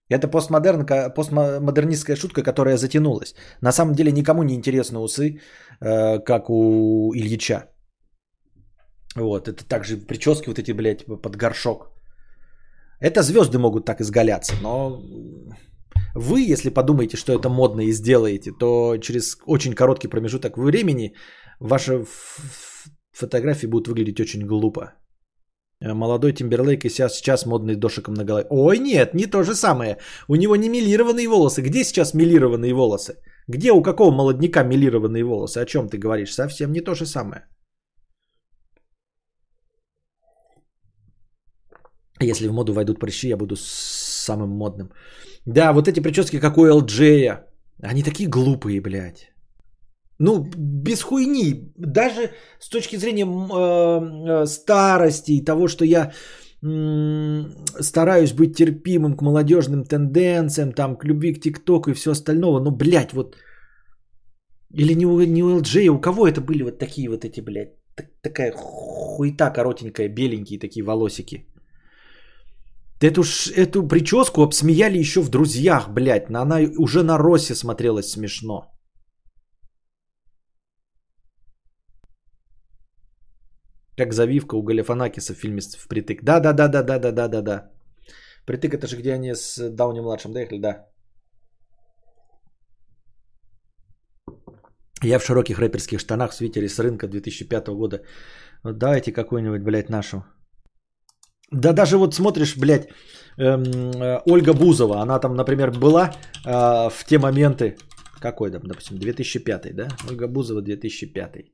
[0.09, 0.85] Это постмодерн,
[1.15, 3.33] постмодернистская шутка, которая затянулась.
[3.61, 5.39] На самом деле никому не интересны усы,
[5.79, 7.69] э, как у Ильича.
[9.15, 11.91] Вот, это также прически вот эти, блядь, под горшок.
[12.99, 15.01] Это звезды могут так изгаляться, но
[16.15, 21.15] вы, если подумаете, что это модно и сделаете, то через очень короткий промежуток времени
[21.59, 22.05] ваши
[23.11, 24.93] фотографии будут выглядеть очень глупо.
[25.81, 28.47] Э, Молодой Тимберлейк и сейчас, сейчас модный дошиком на голове.
[28.49, 29.97] Ой, нет, не то же самое.
[30.27, 31.61] У него не милированные волосы.
[31.61, 33.15] Где сейчас милированные волосы?
[33.47, 35.59] Где у какого молодняка милированные волосы?
[35.59, 36.33] О чем ты говоришь?
[36.33, 37.47] Совсем не то же самое.
[42.21, 44.91] Если в моду войдут прыщи, я буду самым модным.
[45.45, 47.39] Да, вот эти прически, как у LJ.
[47.83, 49.31] Они такие глупые, блядь.
[50.19, 51.73] Ну, без хуйни.
[51.77, 56.11] Даже с точки зрения э, э, старости и того, что я
[57.79, 62.59] стараюсь быть терпимым к молодежным тенденциям, там, к любви к ТикТоку и все остального.
[62.59, 63.35] Но, блядь, вот...
[64.73, 67.73] Или не у, не у LJ, у кого это были вот такие вот эти, блядь,
[67.95, 71.45] так- такая хуета коротенькая, беленькие такие волосики.
[73.01, 73.23] Эту,
[73.55, 76.29] эту прическу обсмеяли еще в друзьях, блядь.
[76.29, 78.71] Она уже на Росе смотрелась смешно.
[83.97, 86.23] Как завивка у Галифанакиса в фильме «Впритык».
[86.23, 87.71] Да-да-да-да-да-да-да-да.
[88.45, 90.87] «Притык» это же где они с Дауни-младшим доехали, да.
[95.03, 98.01] Я в широких рэперских штанах в свитере с рынка 2005 года.
[98.63, 100.23] Вот давайте какую-нибудь, блядь, нашу.
[101.51, 102.87] Да даже вот смотришь, блядь,
[103.37, 106.11] эм, э, Ольга Бузова, она там, например, была
[106.45, 107.75] э, в те моменты,
[108.21, 109.87] какой там, допустим, 2005, да?
[110.09, 111.51] Ольга Бузова 2005.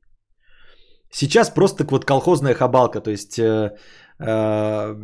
[1.11, 3.75] Сейчас просто вот колхозная хабалка, то есть э,
[4.19, 4.95] э,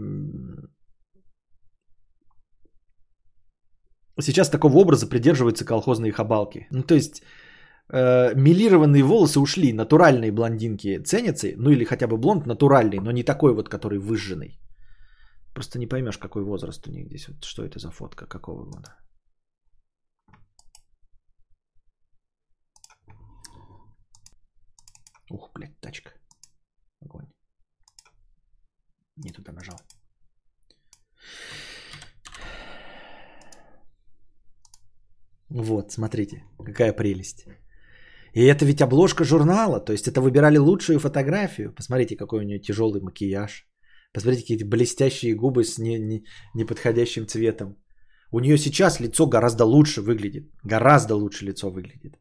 [4.22, 6.68] сейчас такого образа придерживаются колхозные хабалки.
[6.72, 7.24] Ну, то есть
[7.91, 13.24] э, милированные волосы ушли, натуральные блондинки ценятся, ну или хотя бы блонд натуральный, но не
[13.24, 14.60] такой вот, который выжженный.
[15.53, 17.27] Просто не поймешь, какой возраст у них здесь.
[17.27, 18.97] Вот что это за фотка, какого года.
[25.30, 26.11] Ух, блядь, тачка.
[27.01, 27.27] Огонь.
[29.15, 29.77] Не туда нажал.
[35.49, 37.45] Вот, смотрите, какая прелесть.
[38.34, 41.71] И это ведь обложка журнала, то есть это выбирали лучшую фотографию.
[41.75, 43.67] Посмотрите, какой у нее тяжелый макияж.
[44.14, 46.23] Посмотрите, какие блестящие губы с не, не,
[46.53, 47.77] неподходящим цветом.
[48.31, 50.44] У нее сейчас лицо гораздо лучше выглядит.
[50.64, 52.18] Гораздо лучше лицо выглядит.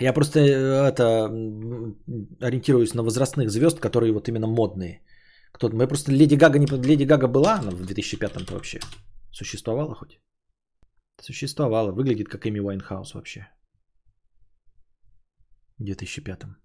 [0.00, 1.28] Я просто э, это
[2.40, 5.02] ориентируюсь на возрастных звезд, которые вот именно модные.
[5.52, 8.80] Кто мы просто Леди Гага не Леди Гага была она в 2005-м вообще
[9.30, 10.20] существовала хоть?
[11.20, 13.46] Существовала, выглядит как Эми Уайнхаус вообще.
[15.82, 16.56] В 2005-м.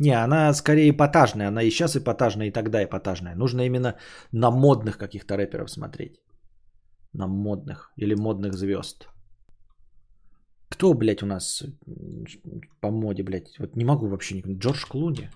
[0.00, 1.48] Не, она скорее эпатажная.
[1.48, 3.36] Она и сейчас эпатажная, и тогда эпатажная.
[3.36, 3.96] Нужно именно
[4.32, 6.20] на модных каких-то рэперов смотреть.
[7.12, 9.08] На модных или модных звезд.
[10.68, 11.62] Кто, блядь, у нас
[12.80, 13.58] по моде, блядь?
[13.58, 14.58] Вот не могу вообще никого.
[14.58, 15.30] Джордж Клуни.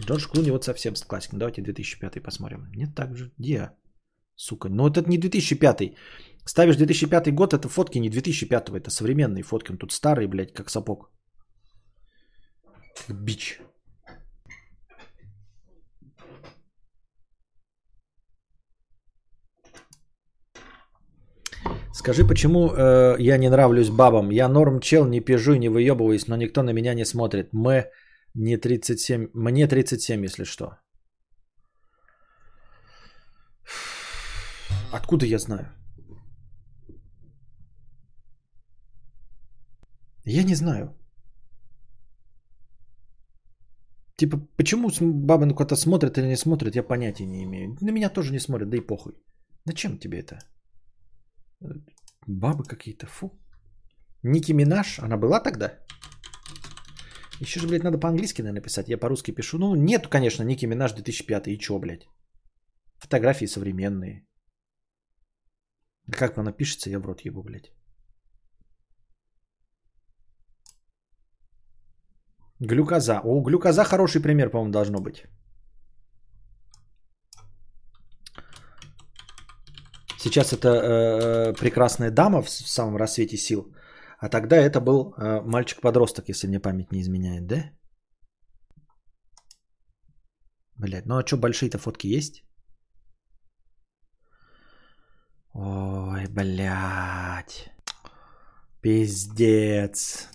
[0.00, 1.38] Джордж Клуни вот совсем с классиком.
[1.38, 2.70] Давайте 2005 посмотрим.
[2.76, 3.32] Нет, так же.
[3.38, 3.70] Где?
[4.36, 4.68] Сука.
[4.68, 5.94] Ну, вот это не 2005.
[6.46, 9.72] Ставишь 2005 год, это фотки не 2005, это современные фотки.
[9.72, 11.10] Он тут старый, блядь, как сапог.
[13.06, 13.60] Как бич.
[21.92, 24.30] Скажи, почему э, я не нравлюсь бабам?
[24.30, 27.52] Я норм чел, не пижу не выебываюсь, но никто на меня не смотрит.
[27.52, 27.86] Мы
[28.34, 30.76] не 37, мне 37, если что.
[34.92, 35.83] Откуда я знаю?
[40.24, 40.94] Я не знаю.
[44.16, 47.76] Типа, почему бабы на кого-то смотрят или не смотрят, я понятия не имею.
[47.80, 49.12] На меня тоже не смотрят, да и похуй.
[49.66, 50.38] Зачем тебе это?
[52.26, 53.30] Бабы какие-то, фу.
[54.22, 55.78] Ники Минаж, она была тогда?
[57.40, 58.88] Еще же, блядь, надо по-английски, наверное, писать.
[58.88, 59.58] Я по-русски пишу.
[59.58, 61.48] Ну, нету, конечно, Ники Минаж 2005.
[61.48, 62.08] И чё, блядь?
[62.98, 64.26] Фотографии современные.
[66.10, 67.72] Как она пишется, я в рот ебу, блядь.
[72.60, 73.20] Глюкоза.
[73.24, 75.24] О, глюкоза хороший пример, по-моему, должно быть.
[80.18, 83.74] Сейчас это э, прекрасная дама в, в самом рассвете сил.
[84.18, 87.70] А тогда это был э, мальчик-подросток, если мне память не изменяет, да?
[90.76, 92.42] Блять, ну а что, большие-то фотки есть?
[95.52, 97.70] Ой, блядь.
[98.80, 100.28] Пиздец.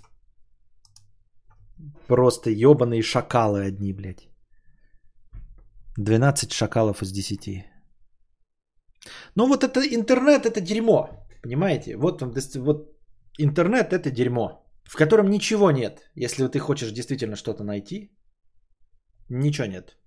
[2.08, 4.30] Просто ебаные шакалы одни, блядь.
[5.98, 7.66] 12 шакалов из 10.
[9.36, 11.10] Ну вот это интернет, это дерьмо.
[11.44, 11.98] Понимаете?
[11.98, 12.22] Вот,
[12.56, 12.98] вот
[13.40, 16.12] интернет это дерьмо, в котором ничего нет.
[16.16, 18.12] Если ты хочешь действительно что-то найти,
[19.30, 19.98] ничего нет.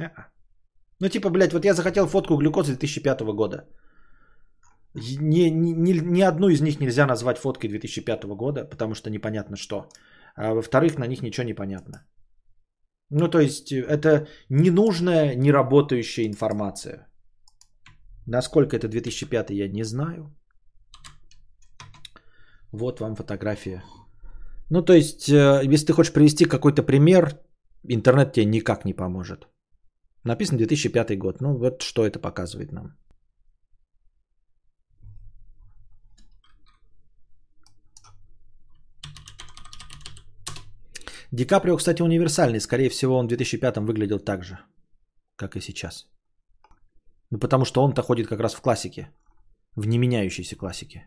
[0.00, 0.30] А-а.
[1.00, 3.68] Ну типа, блядь, вот я захотел фотку глюкозы 2005 года.
[4.96, 9.88] Ни, ни, ни одну из них нельзя назвать фоткой 2005 года, потому что непонятно что.
[10.36, 12.06] А во-вторых, на них ничего не понятно.
[13.10, 17.06] Ну, то есть, это ненужная, неработающая информация.
[18.26, 20.34] Насколько это 2005, я не знаю.
[22.72, 23.82] Вот вам фотография.
[24.70, 27.38] Ну, то есть, э, если ты хочешь привести какой-то пример,
[27.84, 29.46] интернет тебе никак не поможет.
[30.24, 31.40] Написано 2005 год.
[31.40, 32.96] Ну, вот что это показывает нам.
[41.32, 42.60] Ди Каприо, кстати, универсальный.
[42.60, 44.58] Скорее всего, он в 2005 выглядел так же,
[45.36, 46.06] как и сейчас.
[47.30, 49.10] Ну, потому что он-то ходит как раз в классике.
[49.76, 51.06] В неменяющейся классике.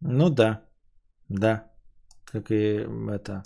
[0.00, 0.62] Ну да,
[1.28, 1.72] да,
[2.24, 3.42] как и это.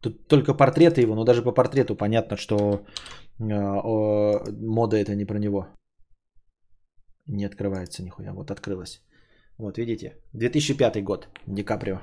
[0.00, 2.84] Тут только портреты его, но даже по портрету понятно, что
[3.38, 5.66] э, э, мода это не про него.
[7.30, 8.32] Не открывается нихуя.
[8.32, 9.02] Вот открылась.
[9.58, 12.00] Вот видите, 2005 год, Ди Каприо.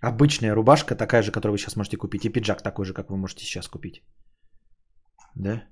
[0.00, 2.24] Обычная рубашка, такая же, которую вы сейчас можете купить.
[2.24, 4.02] И пиджак такой же, как вы можете сейчас купить.
[5.34, 5.64] Да?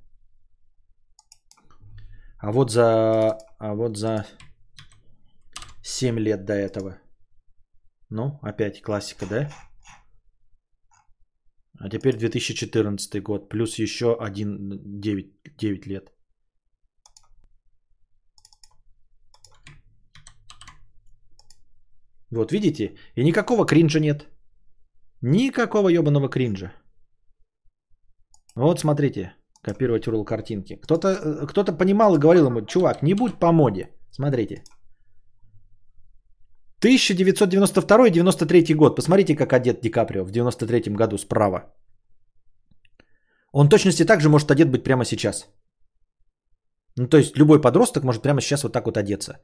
[2.39, 4.27] А вот за, а вот за
[5.83, 6.99] 7 лет до этого–
[8.11, 9.51] ну, опять классика, да?
[11.79, 16.13] А теперь 2014 год, плюс еще один 9, 9 лет.
[22.33, 22.95] Вот видите?
[23.17, 24.29] И никакого кринжа нет.
[25.23, 26.73] Никакого ебаного кринжа.
[28.57, 29.33] Вот смотрите,
[29.63, 30.77] копировать URL картинки.
[30.77, 33.89] Кто-то, э, кто-то понимал и говорил ему, чувак, не будь по моде.
[34.11, 34.63] Смотрите.
[36.83, 38.97] 1992-93 год.
[38.97, 41.75] Посмотрите, как одет Ди Каприо в 93 году справа.
[43.53, 45.49] Он точности так же может одет быть прямо сейчас.
[46.97, 49.41] Ну, то есть любой подросток может прямо сейчас вот так вот одеться.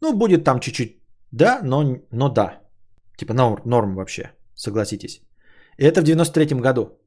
[0.00, 0.99] Ну, будет там чуть-чуть,
[1.32, 2.60] да, но, но да.
[3.16, 5.22] Типа норм, норм вообще, согласитесь.
[5.78, 6.98] И это в 93-м году.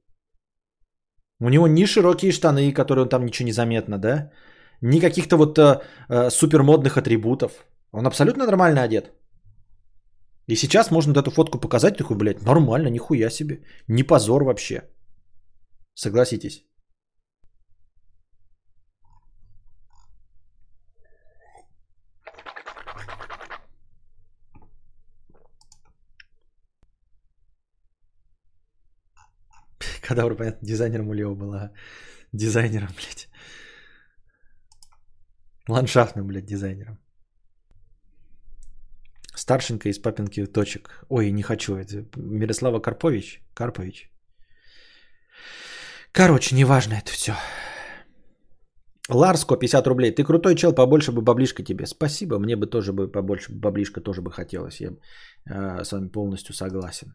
[1.40, 4.32] У него ни широкие штаны, которые он там ничего не заметно, да?
[4.82, 7.66] Ни каких-то вот э, э, супермодных атрибутов.
[7.92, 9.12] Он абсолютно нормально одет.
[10.48, 13.62] И сейчас можно вот эту фотку показать, такой, блядь, нормально, нихуя себе.
[13.88, 14.82] Не позор вообще.
[15.96, 16.66] Согласитесь.
[30.14, 31.72] Кадавр, понятно, дизайнером у Лео была.
[32.34, 33.30] Дизайнером, блядь.
[35.70, 37.00] Ландшафтным, блядь, дизайнером.
[39.36, 41.06] Старшенька из папинки точек.
[41.10, 41.76] Ой, не хочу.
[41.76, 43.42] Это Мирослава Карпович.
[43.56, 44.12] Карпович.
[46.12, 47.34] Короче, неважно это все.
[49.10, 50.12] Ларско, 50 рублей.
[50.12, 51.86] Ты крутой чел, побольше бы баблишка тебе.
[51.88, 54.80] Спасибо, мне бы тоже бы побольше баблишка тоже бы хотелось.
[54.80, 54.90] Я
[55.50, 57.14] э, с вами полностью согласен.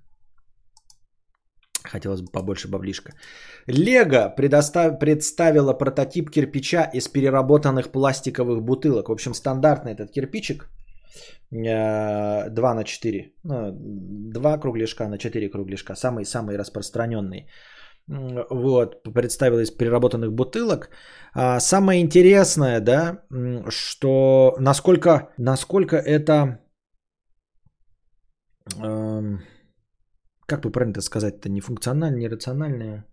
[1.93, 3.13] Хотелось бы побольше баблишка.
[3.67, 4.99] Лего предостав...
[4.99, 9.09] представила прототип кирпича из переработанных пластиковых бутылок.
[9.09, 10.69] В общем, стандартный этот кирпичик
[11.51, 13.33] 2 э, на 4.
[13.45, 13.73] Ну,
[14.33, 15.95] 2 кругляшка на 4 кругляшка.
[15.95, 17.47] Самый-самый распространенный.
[18.09, 20.91] Вот, представила из переработанных бутылок.
[21.35, 23.23] А самое интересное, да,
[23.69, 26.59] что насколько, насколько это...
[28.83, 29.43] Эм,
[30.49, 33.05] как бы правильно это сказать, это не функциональное, не рациональное.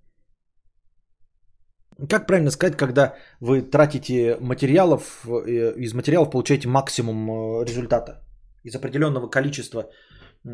[2.09, 8.21] Как правильно сказать, когда вы тратите материалов, э, из материалов получаете максимум э, результата?
[8.63, 10.49] Из определенного количества э,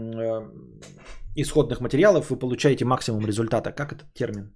[1.36, 3.72] исходных материалов вы получаете максимум результата.
[3.72, 4.54] Как этот термин?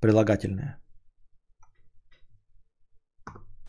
[0.00, 0.78] Прилагательное.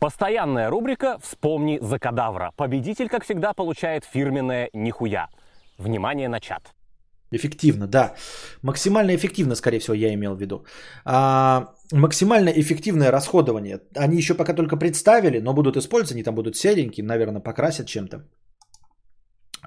[0.00, 2.52] Постоянная рубрика «Вспомни за кадавра».
[2.56, 5.28] Победитель, как всегда, получает фирменное «Нихуя».
[5.80, 6.74] Внимание на чат.
[7.32, 8.14] Эффективно, да.
[8.62, 10.64] Максимально эффективно, скорее всего, я имел в виду.
[11.04, 13.80] А, максимально эффективное расходование.
[13.96, 18.28] Они еще пока только представили, но будут использоваться, они там будут серенькие, наверное, покрасят чем-то.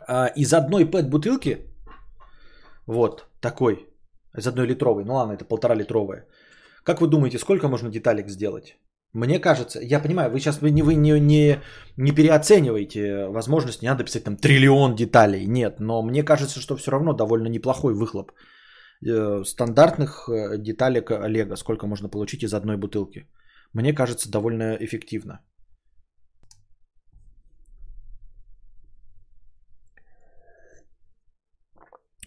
[0.07, 1.57] А, из одной пэт-бутылки,
[2.85, 3.88] вот такой,
[4.38, 6.27] из одной литровой, ну ладно, это полтора литровая.
[6.84, 8.77] Как вы думаете, сколько можно деталек сделать?
[9.14, 11.60] Мне кажется, я понимаю, вы сейчас вы не, вы не, не,
[11.98, 16.91] не переоцениваете возможность, не надо писать там триллион деталей, нет, но мне кажется, что все
[16.91, 18.31] равно довольно неплохой выхлоп
[19.06, 23.27] э, стандартных э, деталек Олега, сколько можно получить из одной бутылки.
[23.73, 25.41] Мне кажется, довольно эффективно.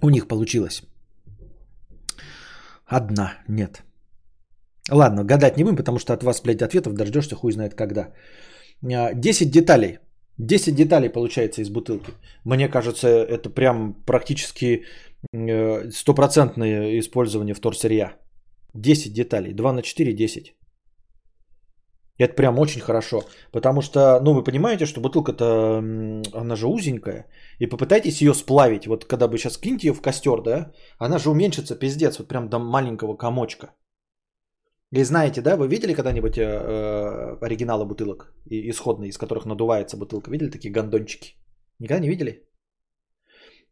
[0.02, 0.82] У них получилось.
[2.86, 3.85] Одна, нет.
[4.90, 8.12] Ладно, гадать не будем, потому что от вас, блядь, ответов дождешься хуй знает когда.
[8.82, 9.98] 10 а, деталей.
[10.38, 12.12] 10 деталей получается из бутылки.
[12.44, 14.84] Мне кажется, это прям практически
[15.32, 18.12] э, стопроцентное использование вторсырья.
[18.74, 19.54] 10 деталей.
[19.54, 20.54] 2 на 4– 10.
[22.18, 23.22] Это прям очень хорошо.
[23.52, 25.78] Потому что, ну, вы понимаете, что бутылка-то,
[26.32, 27.26] она же узенькая.
[27.58, 28.86] И попытайтесь ее сплавить.
[28.86, 32.48] Вот когда вы сейчас киньте ее в костер, да, она же уменьшится пиздец, вот прям
[32.48, 33.72] до маленького комочка.
[34.92, 40.30] И знаете, да, вы видели когда-нибудь э, э, оригиналы бутылок, исходные, из которых надувается бутылка?
[40.30, 41.34] Видели такие гондончики?
[41.80, 42.46] Никогда не видели?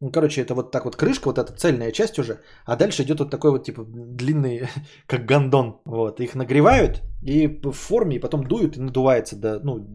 [0.01, 3.19] Ну, короче, это вот так вот крышка, вот эта цельная часть уже, а дальше идет
[3.19, 4.67] вот такой вот типа длинный,
[5.07, 5.79] как гондон.
[5.85, 9.87] Вот, их нагревают и в форме, и потом дуют и надувается, да, ну,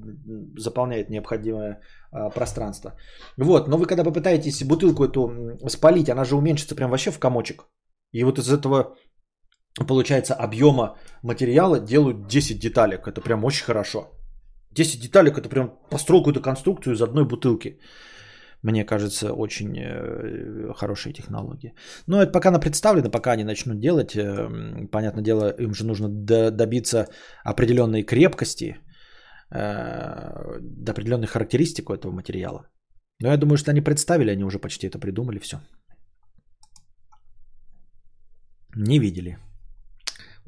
[0.57, 1.81] заполняет необходимое
[2.13, 2.95] а, пространство.
[3.37, 7.67] Вот, но вы когда попытаетесь бутылку эту спалить, она же уменьшится прям вообще в комочек.
[8.13, 8.97] И вот из этого
[9.79, 13.07] получается, объема материала делают 10 деталек.
[13.07, 14.11] Это прям очень хорошо.
[14.73, 17.79] 10 деталек это прям построил какую-то конструкцию из одной бутылки.
[18.63, 21.73] Мне кажется, очень э, хорошая технология.
[22.07, 24.15] Но это пока она представлена, пока они начнут делать.
[24.15, 26.09] Э, понятное дело, им же нужно
[26.51, 27.09] добиться
[27.43, 28.77] определенной крепкости,
[29.51, 32.69] э, до определенной характеристик у этого материала.
[33.23, 35.57] Но я думаю, что они представили, они уже почти это придумали, все.
[38.77, 39.39] Не видели.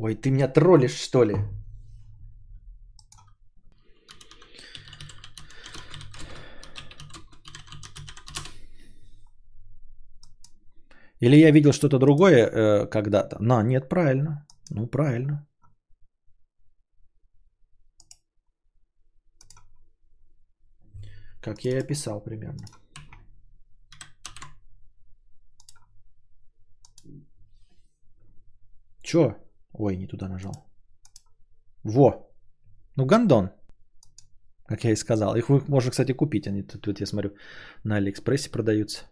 [0.04, 1.36] Ой, ты меня троллишь, что ли?
[11.20, 13.36] Или я видел что-то другое э, когда-то?
[13.38, 14.44] Но нет, правильно.
[14.70, 15.46] Ну, правильно.
[21.40, 22.66] Как я и описал примерно.
[29.02, 29.36] Чё?
[29.72, 30.54] Ой, не туда нажал.
[31.84, 32.30] Во.
[32.96, 33.50] Ну, гандон.
[34.66, 35.36] Как я и сказал.
[35.36, 36.46] Их можно, кстати, купить.
[36.46, 37.30] Они тут, тут, я смотрю,
[37.84, 39.04] на Алиэкспрессе продаются.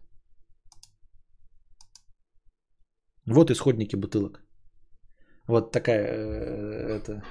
[3.27, 4.43] Вот исходники бутылок.
[5.47, 7.23] Вот такая э, это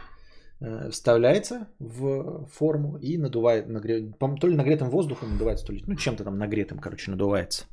[0.62, 4.12] э, вставляется в форму и надувает, нагре...
[4.20, 7.66] то ли нагретым воздухом надувается, то ли, ну, чем-то там нагретым, короче, надувается.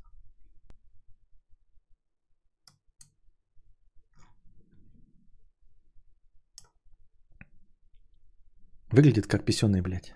[8.97, 10.15] Выглядит как писеный, блядь.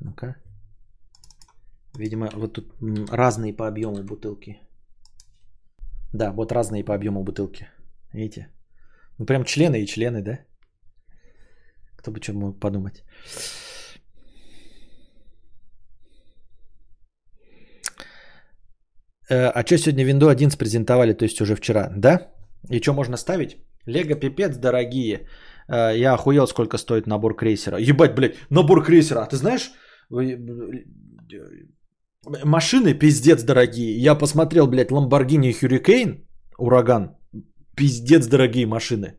[0.00, 0.36] Ну-ка.
[1.98, 2.64] Видимо, вот тут
[3.10, 4.56] разные по объему бутылки.
[6.14, 7.68] Да, вот разные по объему бутылки.
[8.14, 8.48] Видите?
[9.18, 10.38] Ну, прям члены и члены, да?
[11.98, 13.04] Кто бы что мог подумать.
[19.30, 22.32] Э, А что сегодня Windows 11 презентовали, то есть уже вчера, да?
[22.70, 23.56] И что можно ставить?
[23.86, 25.28] Лего пипец дорогие.
[25.72, 27.78] Э, Я охуел, сколько стоит набор крейсера.
[27.78, 29.20] Ебать, блядь, набор крейсера.
[29.22, 29.70] А ты знаешь,
[30.10, 30.38] э,
[32.44, 33.96] машины пиздец дорогие.
[34.04, 36.24] Я посмотрел, блядь, Lamborghini Hurricane,
[36.58, 37.16] ураган.
[37.76, 39.16] Пиздец дорогие машины.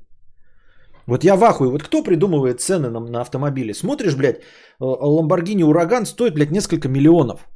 [1.07, 1.69] Вот я в ахуе.
[1.69, 3.73] Вот кто придумывает цены на, на автомобили?
[3.73, 4.41] Смотришь, блядь, э,
[4.83, 7.47] Lamborghini Ураган стоит, блядь, несколько миллионов.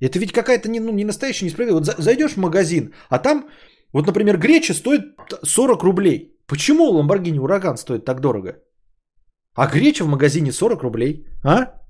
[0.00, 1.86] Это ведь какая-то не, ну, не настоящая несправедливость.
[1.88, 3.48] Вот за- зайдешь в магазин, а там,
[3.92, 5.00] вот, например, греча стоит
[5.44, 6.33] 40 рублей.
[6.46, 8.62] Почему Lamborghini Ураган стоит так дорого?
[9.54, 11.84] А греча в магазине 40 рублей, а?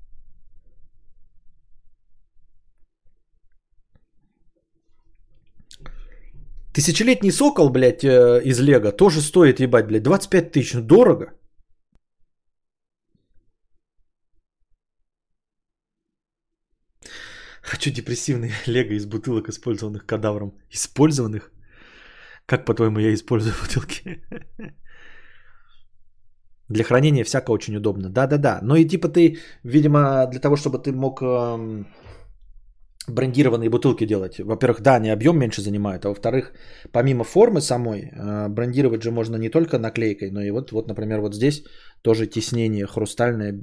[6.73, 10.73] Тысячелетний сокол, блядь, э, из Лего тоже стоит, ебать, блядь, 25 тысяч.
[10.73, 11.31] Ну, дорого.
[17.61, 20.53] Хочу депрессивный Лего из бутылок, использованных кадавром.
[20.69, 21.51] Использованных?
[22.45, 24.21] Как, по-твоему, я использую бутылки?
[26.69, 28.09] Для хранения всяко очень удобно.
[28.09, 28.59] Да-да-да.
[28.63, 31.85] Но и типа ты, видимо, для того, чтобы ты мог эм,
[33.07, 34.39] брендированные бутылки делать.
[34.39, 36.53] Во-первых, да, они объем меньше занимают, а во-вторых,
[36.91, 41.21] помимо формы самой, э, брендировать же можно не только наклейкой, но и вот, вот например,
[41.21, 41.63] вот здесь
[42.01, 43.53] тоже теснение хрустальное,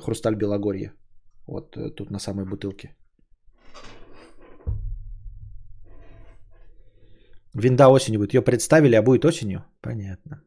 [0.00, 0.92] хрусталь Белогорье.
[1.46, 2.94] Вот э, тут на самой бутылке.
[7.54, 8.34] Винда осенью будет.
[8.34, 9.64] Ее представили, а будет осенью?
[9.80, 10.42] Понятно.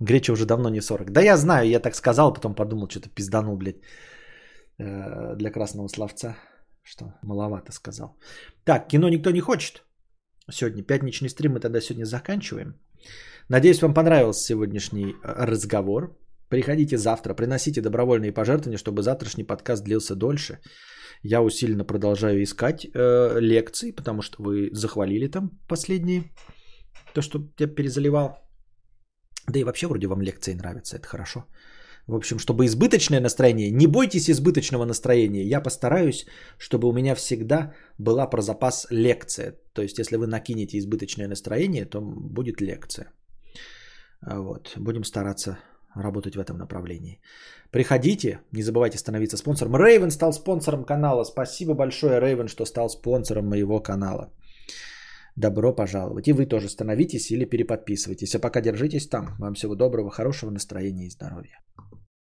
[0.00, 1.10] Греча уже давно не 40.
[1.10, 3.80] Да я знаю, я так сказал, потом подумал, что-то пизданул, блядь,
[4.78, 6.36] э, для красного словца.
[6.82, 8.16] Что маловато сказал.
[8.64, 9.84] Так, кино никто не хочет.
[10.50, 12.74] Сегодня пятничный стрим мы тогда сегодня заканчиваем.
[13.48, 16.16] Надеюсь, вам понравился сегодняшний э, разговор.
[16.48, 20.58] Приходите завтра, приносите добровольные пожертвования, чтобы завтрашний подкаст длился дольше.
[21.24, 26.24] Я усиленно продолжаю искать э, лекции, потому что вы захвалили там последние.
[27.14, 28.36] То, что я перезаливал.
[29.48, 31.44] Да и вообще вроде вам лекции нравятся, это хорошо.
[32.06, 35.48] В общем, чтобы избыточное настроение, не бойтесь избыточного настроения.
[35.48, 36.26] Я постараюсь,
[36.58, 39.54] чтобы у меня всегда была про запас лекция.
[39.72, 43.12] То есть, если вы накинете избыточное настроение, то будет лекция.
[44.20, 44.74] Вот.
[44.76, 45.58] Будем стараться
[45.94, 47.20] работать в этом направлении.
[47.70, 49.76] Приходите, не забывайте становиться спонсором.
[49.76, 51.24] Рейвен стал спонсором канала.
[51.24, 54.30] Спасибо большое, Рейвен, что стал спонсором моего канала.
[55.36, 56.28] Добро пожаловать.
[56.28, 58.34] И вы тоже становитесь или переподписывайтесь.
[58.34, 59.36] А пока держитесь там.
[59.38, 61.60] Вам всего доброго, хорошего настроения и здоровья.